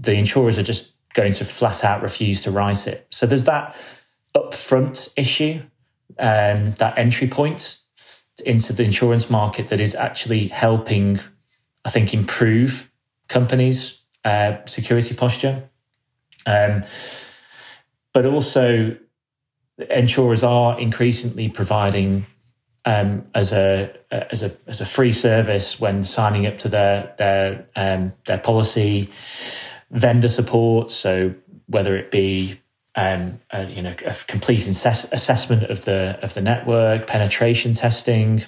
The 0.00 0.14
insurers 0.14 0.58
are 0.58 0.62
just 0.62 0.94
going 1.14 1.32
to 1.32 1.44
flat 1.44 1.84
out 1.84 2.02
refuse 2.02 2.42
to 2.42 2.50
write 2.50 2.86
it. 2.86 3.06
So 3.10 3.26
there's 3.26 3.44
that 3.44 3.76
upfront 4.34 5.12
issue 5.16 5.62
um, 6.18 6.72
that 6.72 6.98
entry 6.98 7.28
point 7.28 7.78
into 8.44 8.72
the 8.72 8.84
insurance 8.84 9.30
market 9.30 9.68
that 9.68 9.80
is 9.80 9.94
actually 9.94 10.48
helping, 10.48 11.20
I 11.84 11.90
think, 11.90 12.14
improve 12.14 12.90
companies' 13.28 14.04
uh, 14.24 14.56
security 14.66 15.14
posture. 15.14 15.68
Um, 16.46 16.84
but 18.12 18.26
also, 18.26 18.96
insurers 19.90 20.42
are 20.42 20.78
increasingly 20.78 21.48
providing 21.48 22.26
um, 22.84 23.26
as 23.34 23.52
a 23.52 23.92
as 24.10 24.42
a 24.42 24.56
as 24.66 24.80
a 24.80 24.86
free 24.86 25.12
service 25.12 25.80
when 25.80 26.04
signing 26.04 26.46
up 26.46 26.58
to 26.58 26.68
their 26.68 27.14
their 27.18 27.66
um, 27.76 28.12
their 28.26 28.38
policy 28.38 29.08
vendor 29.90 30.28
support. 30.28 30.90
So 30.90 31.34
whether 31.66 31.96
it 31.96 32.10
be 32.10 32.60
um, 32.96 33.40
uh, 33.52 33.66
you 33.68 33.82
know, 33.82 33.94
a 34.04 34.14
complete 34.26 34.66
assess- 34.66 35.10
assessment 35.12 35.64
of 35.64 35.84
the 35.84 36.18
of 36.22 36.34
the 36.34 36.40
network, 36.40 37.06
penetration 37.06 37.74
testing, 37.74 38.42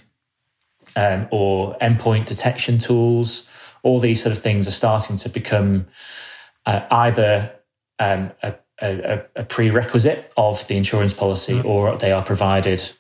um, 0.97 1.29
or 1.31 1.77
endpoint 1.79 2.27
detection 2.27 2.79
tools. 2.79 3.49
All 3.83 4.01
these 4.01 4.23
sort 4.23 4.37
of 4.37 4.43
things 4.43 4.69
are 4.69 4.73
starting 4.73 5.17
to 5.17 5.29
become 5.29 5.87
uh, 6.67 6.87
either 6.91 7.53
um, 7.99 8.33
a, 8.43 8.55
a, 8.81 9.25
a, 9.37 9.45
prerequisite 9.45 10.33
of 10.37 10.67
the 10.69 10.77
insurance 10.77 11.13
policy, 11.15 11.55
mm-hmm. 11.55 11.67
or 11.67 11.97
they 11.97 12.13
are 12.13 12.23
provided 12.23 12.93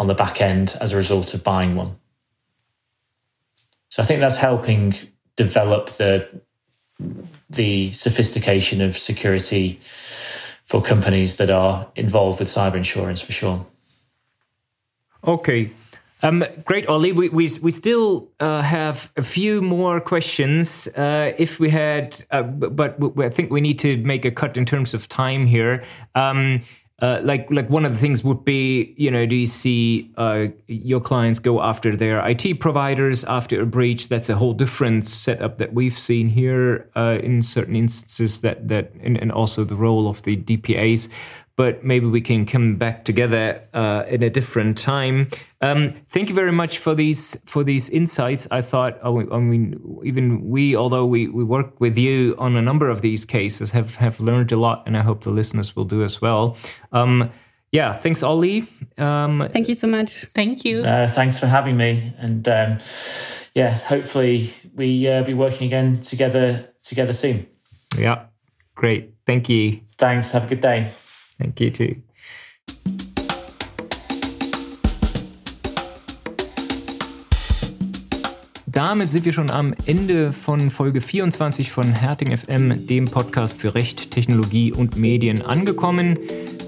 on 0.00 0.06
the 0.06 0.14
back 0.14 0.40
end 0.40 0.76
as 0.80 0.92
a 0.94 0.96
result 0.96 1.34
of 1.34 1.44
buying 1.44 1.76
one. 1.76 1.94
So 3.90 4.02
I 4.02 4.06
think 4.06 4.20
that's 4.20 4.38
helping 4.38 4.94
develop 5.36 5.90
the 5.90 6.26
the 7.50 7.90
sophistication 7.90 8.80
of 8.80 8.96
security 8.96 9.78
for 10.64 10.82
companies 10.82 11.36
that 11.36 11.50
are 11.50 11.86
involved 11.96 12.38
with 12.38 12.48
cyber 12.48 12.76
insurance 12.76 13.20
for 13.20 13.32
sure. 13.32 13.66
Okay. 15.26 15.70
Um, 16.22 16.44
great, 16.64 16.86
Ollie. 16.86 17.12
We, 17.12 17.28
we, 17.30 17.50
we 17.62 17.70
still 17.70 18.28
uh, 18.38 18.60
have 18.60 19.10
a 19.16 19.22
few 19.22 19.62
more 19.62 20.00
questions. 20.00 20.86
Uh, 20.88 21.32
if 21.38 21.58
we 21.58 21.70
had, 21.70 22.22
uh, 22.30 22.42
but 22.42 22.98
I 23.18 23.30
think 23.30 23.50
we 23.50 23.62
need 23.62 23.78
to 23.80 23.96
make 23.98 24.26
a 24.26 24.30
cut 24.30 24.56
in 24.56 24.66
terms 24.66 24.92
of 24.94 25.08
time 25.08 25.46
here. 25.46 25.82
Um, 26.14 26.60
uh, 27.00 27.20
like 27.22 27.50
like 27.50 27.70
one 27.70 27.86
of 27.86 27.92
the 27.92 27.98
things 27.98 28.22
would 28.22 28.44
be 28.44 28.94
you 28.96 29.10
know 29.10 29.24
do 29.24 29.36
you 29.36 29.46
see 29.46 30.10
uh, 30.16 30.46
your 30.66 31.00
clients 31.00 31.38
go 31.38 31.62
after 31.62 31.96
their 31.96 32.26
IT 32.28 32.60
providers 32.60 33.24
after 33.24 33.62
a 33.62 33.66
breach? 33.66 34.08
That's 34.08 34.28
a 34.28 34.36
whole 34.36 34.52
different 34.52 35.06
setup 35.06 35.58
that 35.58 35.72
we've 35.72 35.98
seen 35.98 36.28
here 36.28 36.90
uh, 36.96 37.18
in 37.22 37.42
certain 37.42 37.76
instances 37.76 38.42
that 38.42 38.68
that 38.68 38.92
and, 39.00 39.16
and 39.16 39.32
also 39.32 39.64
the 39.64 39.76
role 39.76 40.08
of 40.08 40.22
the 40.22 40.36
DPAs 40.36 41.08
but 41.60 41.84
maybe 41.84 42.06
we 42.06 42.22
can 42.22 42.46
come 42.46 42.76
back 42.76 43.04
together 43.04 43.60
uh, 43.74 44.02
in 44.08 44.22
a 44.22 44.30
different 44.30 44.78
time. 44.78 45.28
Um, 45.60 45.92
thank 46.08 46.30
you 46.30 46.34
very 46.34 46.52
much 46.52 46.78
for 46.78 46.94
these 46.94 47.38
for 47.44 47.62
these 47.62 47.90
insights. 47.90 48.48
I 48.50 48.62
thought, 48.62 48.98
oh, 49.02 49.20
I 49.30 49.38
mean, 49.40 49.78
even 50.02 50.48
we, 50.48 50.74
although 50.74 51.04
we, 51.04 51.28
we 51.28 51.44
work 51.44 51.78
with 51.78 51.98
you 51.98 52.34
on 52.38 52.56
a 52.56 52.62
number 52.62 52.88
of 52.88 53.02
these 53.02 53.26
cases, 53.26 53.72
have 53.72 53.96
have 53.96 54.20
learned 54.20 54.52
a 54.52 54.56
lot, 54.56 54.84
and 54.86 54.96
I 54.96 55.02
hope 55.02 55.24
the 55.24 55.32
listeners 55.32 55.76
will 55.76 55.84
do 55.84 56.02
as 56.02 56.22
well. 56.22 56.56
Um, 56.92 57.30
yeah, 57.72 57.92
thanks, 57.92 58.22
Ollie. 58.22 58.64
Um, 58.96 59.46
Thank 59.52 59.68
you 59.68 59.74
so 59.74 59.86
much. 59.86 60.24
Thank 60.34 60.64
you. 60.64 60.80
Uh, 60.82 61.08
thanks 61.08 61.38
for 61.38 61.46
having 61.46 61.76
me, 61.76 62.14
and 62.16 62.48
um, 62.48 62.78
yeah, 63.54 63.76
hopefully 63.76 64.48
we 64.74 65.06
uh, 65.06 65.24
be 65.24 65.34
working 65.34 65.66
again 65.66 66.00
together 66.00 66.70
together 66.80 67.12
soon. 67.12 67.46
Yeah, 67.98 68.28
great. 68.74 69.12
Thank 69.26 69.50
you. 69.50 69.80
Thanks. 69.98 70.32
Have 70.32 70.44
a 70.44 70.48
good 70.48 70.62
day. 70.62 70.90
Too. 71.72 71.96
Damit 78.66 79.10
sind 79.10 79.24
wir 79.24 79.32
schon 79.32 79.50
am 79.50 79.74
Ende 79.86 80.32
von 80.32 80.70
Folge 80.70 81.00
24 81.00 81.72
von 81.72 81.92
Herting 81.92 82.36
FM, 82.36 82.86
dem 82.86 83.06
Podcast 83.06 83.60
für 83.60 83.74
Recht, 83.74 84.12
Technologie 84.12 84.72
und 84.72 84.96
Medien, 84.96 85.42
angekommen. 85.42 86.18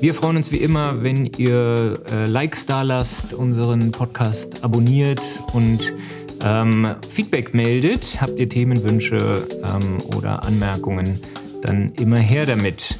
Wir 0.01 0.12
freuen 0.12 0.37
uns 0.37 0.51
wie 0.51 0.57
immer, 0.57 1.05
wenn 1.05 1.27
ihr 1.27 2.01
äh, 2.11 2.27
Likes 2.27 2.66
da 2.66 2.83
lasst, 2.83 3.35
unseren 3.35 3.93
Podcast 3.93 4.64
abonniert 4.64 5.23
und 5.53 5.95
ähm, 6.43 6.95
Feedback 7.09 7.55
meldet. 7.55 8.20
Habt 8.20 8.41
ihr 8.41 8.49
Themenwünsche 8.49 9.37
ähm, 9.62 10.03
oder 10.16 10.45
Anmerkungen, 10.45 11.20
dann 11.62 11.93
immer 11.93 12.18
her 12.18 12.47
damit. 12.47 12.97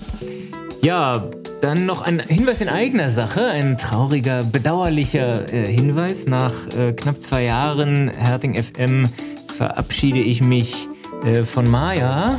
Ja, 0.85 1.31
dann 1.61 1.87
noch 1.87 2.03
ein 2.03 2.19
Hinweis 2.19 2.61
in 2.61 2.69
eigener 2.69 3.09
Sache, 3.09 3.47
ein 3.47 3.77
trauriger, 3.77 4.43
bedauerlicher 4.43 5.53
äh, 5.53 5.65
Hinweis. 5.65 6.27
Nach 6.27 6.53
äh, 6.77 6.93
knapp 6.93 7.23
zwei 7.23 7.45
Jahren 7.45 8.09
Herting 8.09 8.61
FM 8.61 9.09
verabschiede 9.57 10.19
ich 10.19 10.43
mich 10.43 10.89
äh, 11.25 11.45
von 11.45 11.71
Maya, 11.71 12.37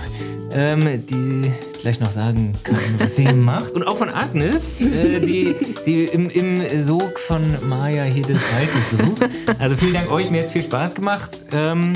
ähm, 0.51 0.81
die 1.05 1.49
gleich 1.81 2.01
noch 2.01 2.11
sagen 2.11 2.53
kann, 2.65 2.75
was 2.97 3.15
sie 3.15 3.31
macht. 3.33 3.71
Und 3.71 3.87
auch 3.87 3.95
von 3.95 4.09
Agnes, 4.09 4.81
äh, 4.81 5.21
die, 5.21 5.55
die 5.85 6.03
im, 6.03 6.29
im 6.29 6.79
Sog 6.79 7.19
von 7.19 7.41
Maya 7.69 8.03
hier 8.03 8.23
das 8.23 8.41
Weite 8.53 9.05
sucht. 9.05 9.29
Also 9.57 9.77
vielen 9.77 9.93
Dank 9.93 10.11
euch, 10.11 10.29
mir 10.29 10.39
hat 10.39 10.47
es 10.47 10.51
viel 10.51 10.63
Spaß 10.63 10.95
gemacht. 10.95 11.45
Ähm, 11.53 11.93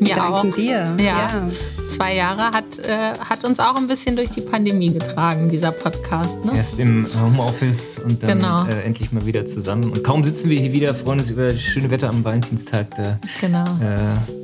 mir 0.00 0.16
Danken 0.16 0.50
auch. 0.50 0.54
dir. 0.56 0.96
Ja. 0.98 1.04
ja. 1.04 1.48
Zwei 1.90 2.14
Jahre 2.14 2.52
hat, 2.52 2.78
äh, 2.78 3.18
hat 3.18 3.44
uns 3.44 3.58
auch 3.58 3.74
ein 3.74 3.88
bisschen 3.88 4.14
durch 4.14 4.30
die 4.30 4.40
Pandemie 4.40 4.92
getragen, 4.92 5.50
dieser 5.50 5.72
Podcast. 5.72 6.44
Ne? 6.44 6.52
Erst 6.56 6.78
im 6.78 7.06
Homeoffice 7.20 7.98
und 7.98 8.22
dann 8.22 8.38
genau. 8.38 8.64
äh, 8.66 8.82
endlich 8.84 9.10
mal 9.10 9.26
wieder 9.26 9.44
zusammen. 9.44 9.90
Und 9.90 10.04
kaum 10.04 10.22
sitzen 10.22 10.50
wir 10.50 10.60
hier 10.60 10.72
wieder, 10.72 10.94
freuen 10.94 11.18
uns 11.18 11.30
über 11.30 11.48
das 11.48 11.60
schöne 11.60 11.90
Wetter 11.90 12.08
am 12.08 12.24
Valentinstag. 12.24 12.86
Da, 12.96 13.18
genau. 13.40 13.64
Äh, 13.64 14.38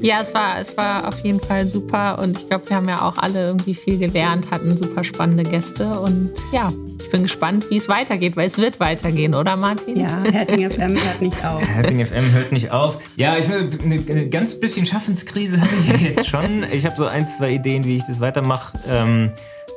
ja, 0.00 0.20
es 0.22 0.32
war, 0.32 0.58
es 0.58 0.76
war 0.76 1.08
auf 1.08 1.18
jeden 1.24 1.40
Fall 1.40 1.66
super 1.66 2.18
und 2.20 2.38
ich 2.38 2.48
glaube, 2.48 2.68
wir 2.68 2.76
haben 2.76 2.88
ja 2.88 3.02
auch 3.02 3.18
alle 3.18 3.46
irgendwie 3.46 3.74
viel 3.74 3.98
gelernt, 3.98 4.50
hatten 4.50 4.76
super 4.76 5.04
spannende 5.04 5.42
Gäste 5.42 6.00
und 6.00 6.30
ja, 6.52 6.72
ich 7.08 7.12
bin 7.12 7.22
gespannt, 7.22 7.70
wie 7.70 7.78
es 7.78 7.88
weitergeht, 7.88 8.36
weil 8.36 8.48
es 8.48 8.58
wird 8.58 8.80
weitergehen, 8.80 9.34
oder 9.34 9.56
Martin? 9.56 9.98
Ja, 9.98 10.22
Herting 10.30 10.70
FM 10.70 10.90
hört 10.90 11.22
nicht 11.22 11.42
auf. 11.42 11.66
Herting 11.66 12.04
FM 12.04 12.32
hört 12.32 12.52
nicht 12.52 12.70
auf. 12.70 12.98
Ja, 13.16 13.38
ich 13.38 13.46
eine, 13.46 13.70
eine 13.82 14.28
ganz 14.28 14.60
bisschen 14.60 14.84
Schaffenskrise 14.84 15.58
habe 15.58 15.70
ich 15.94 16.02
jetzt 16.02 16.28
schon. 16.28 16.66
Ich 16.70 16.84
habe 16.84 16.96
so 16.96 17.06
ein, 17.06 17.26
zwei 17.26 17.52
Ideen, 17.52 17.84
wie 17.84 17.96
ich 17.96 18.06
das 18.06 18.20
weitermache. 18.20 18.78
Ähm, 18.86 19.30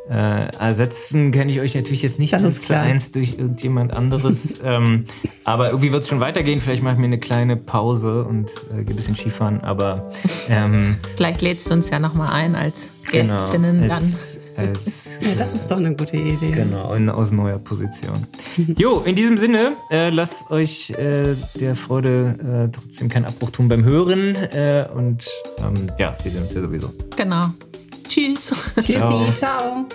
äh, 0.09 0.49
ersetzen 0.59 1.31
kann 1.31 1.47
ich 1.47 1.61
euch 1.61 1.73
natürlich 1.73 2.01
jetzt 2.01 2.19
nicht 2.19 2.33
das 2.33 2.63
klar 2.63 2.81
eins 2.83 3.13
durch 3.13 3.37
irgendjemand 3.37 3.95
anderes. 3.95 4.59
ähm, 4.65 5.05
aber 5.45 5.67
irgendwie 5.67 5.93
wird 5.93 6.03
es 6.03 6.09
schon 6.09 6.19
weitergehen. 6.19 6.59
Vielleicht 6.59 6.83
mache 6.83 6.95
ich 6.95 6.99
mir 6.99 7.05
eine 7.05 7.19
kleine 7.19 7.55
Pause 7.55 8.25
und 8.25 8.49
äh, 8.49 8.83
gehe 8.83 8.93
ein 8.93 8.95
bisschen 8.97 9.15
Skifahren. 9.15 9.61
Aber 9.61 10.11
ähm, 10.49 10.97
vielleicht 11.15 11.41
lädst 11.41 11.69
du 11.69 11.75
uns 11.75 11.89
ja 11.91 11.99
nochmal 11.99 12.33
ein 12.33 12.55
als 12.55 12.91
genau, 13.09 13.39
Gästinnen 13.39 13.83
genau, 13.83 13.93
als, 13.93 14.33
dann. 14.33 14.40
Als, 14.55 15.19
ja, 15.21 15.35
das 15.37 15.53
ist 15.53 15.69
doch 15.69 15.77
eine 15.77 15.95
gute 15.95 16.17
Idee. 16.17 16.51
Genau, 16.51 16.93
in, 16.93 17.09
aus 17.09 17.31
neuer 17.31 17.59
Position. 17.59 18.27
jo, 18.77 19.01
in 19.05 19.15
diesem 19.15 19.37
Sinne, 19.37 19.73
äh, 19.89 20.09
lasst 20.09 20.49
euch 20.51 20.91
äh, 20.91 21.35
der 21.55 21.75
Freude 21.75 22.67
äh, 22.69 22.71
trotzdem 22.71 23.09
keinen 23.09 23.25
Abbruch 23.25 23.51
tun 23.51 23.67
beim 23.67 23.83
Hören. 23.83 24.35
Äh, 24.35 24.87
und 24.93 25.25
ähm, 25.57 25.91
ja, 25.97 26.15
wir 26.23 26.31
sehen 26.31 26.43
uns 26.43 26.53
ja 26.53 26.61
sowieso. 26.61 26.91
Genau. 27.15 27.45
Tschüss. 28.07 28.53
Tschüssi. 28.75 28.93
Ciao. 28.93 29.33
Ciao. 29.33 29.87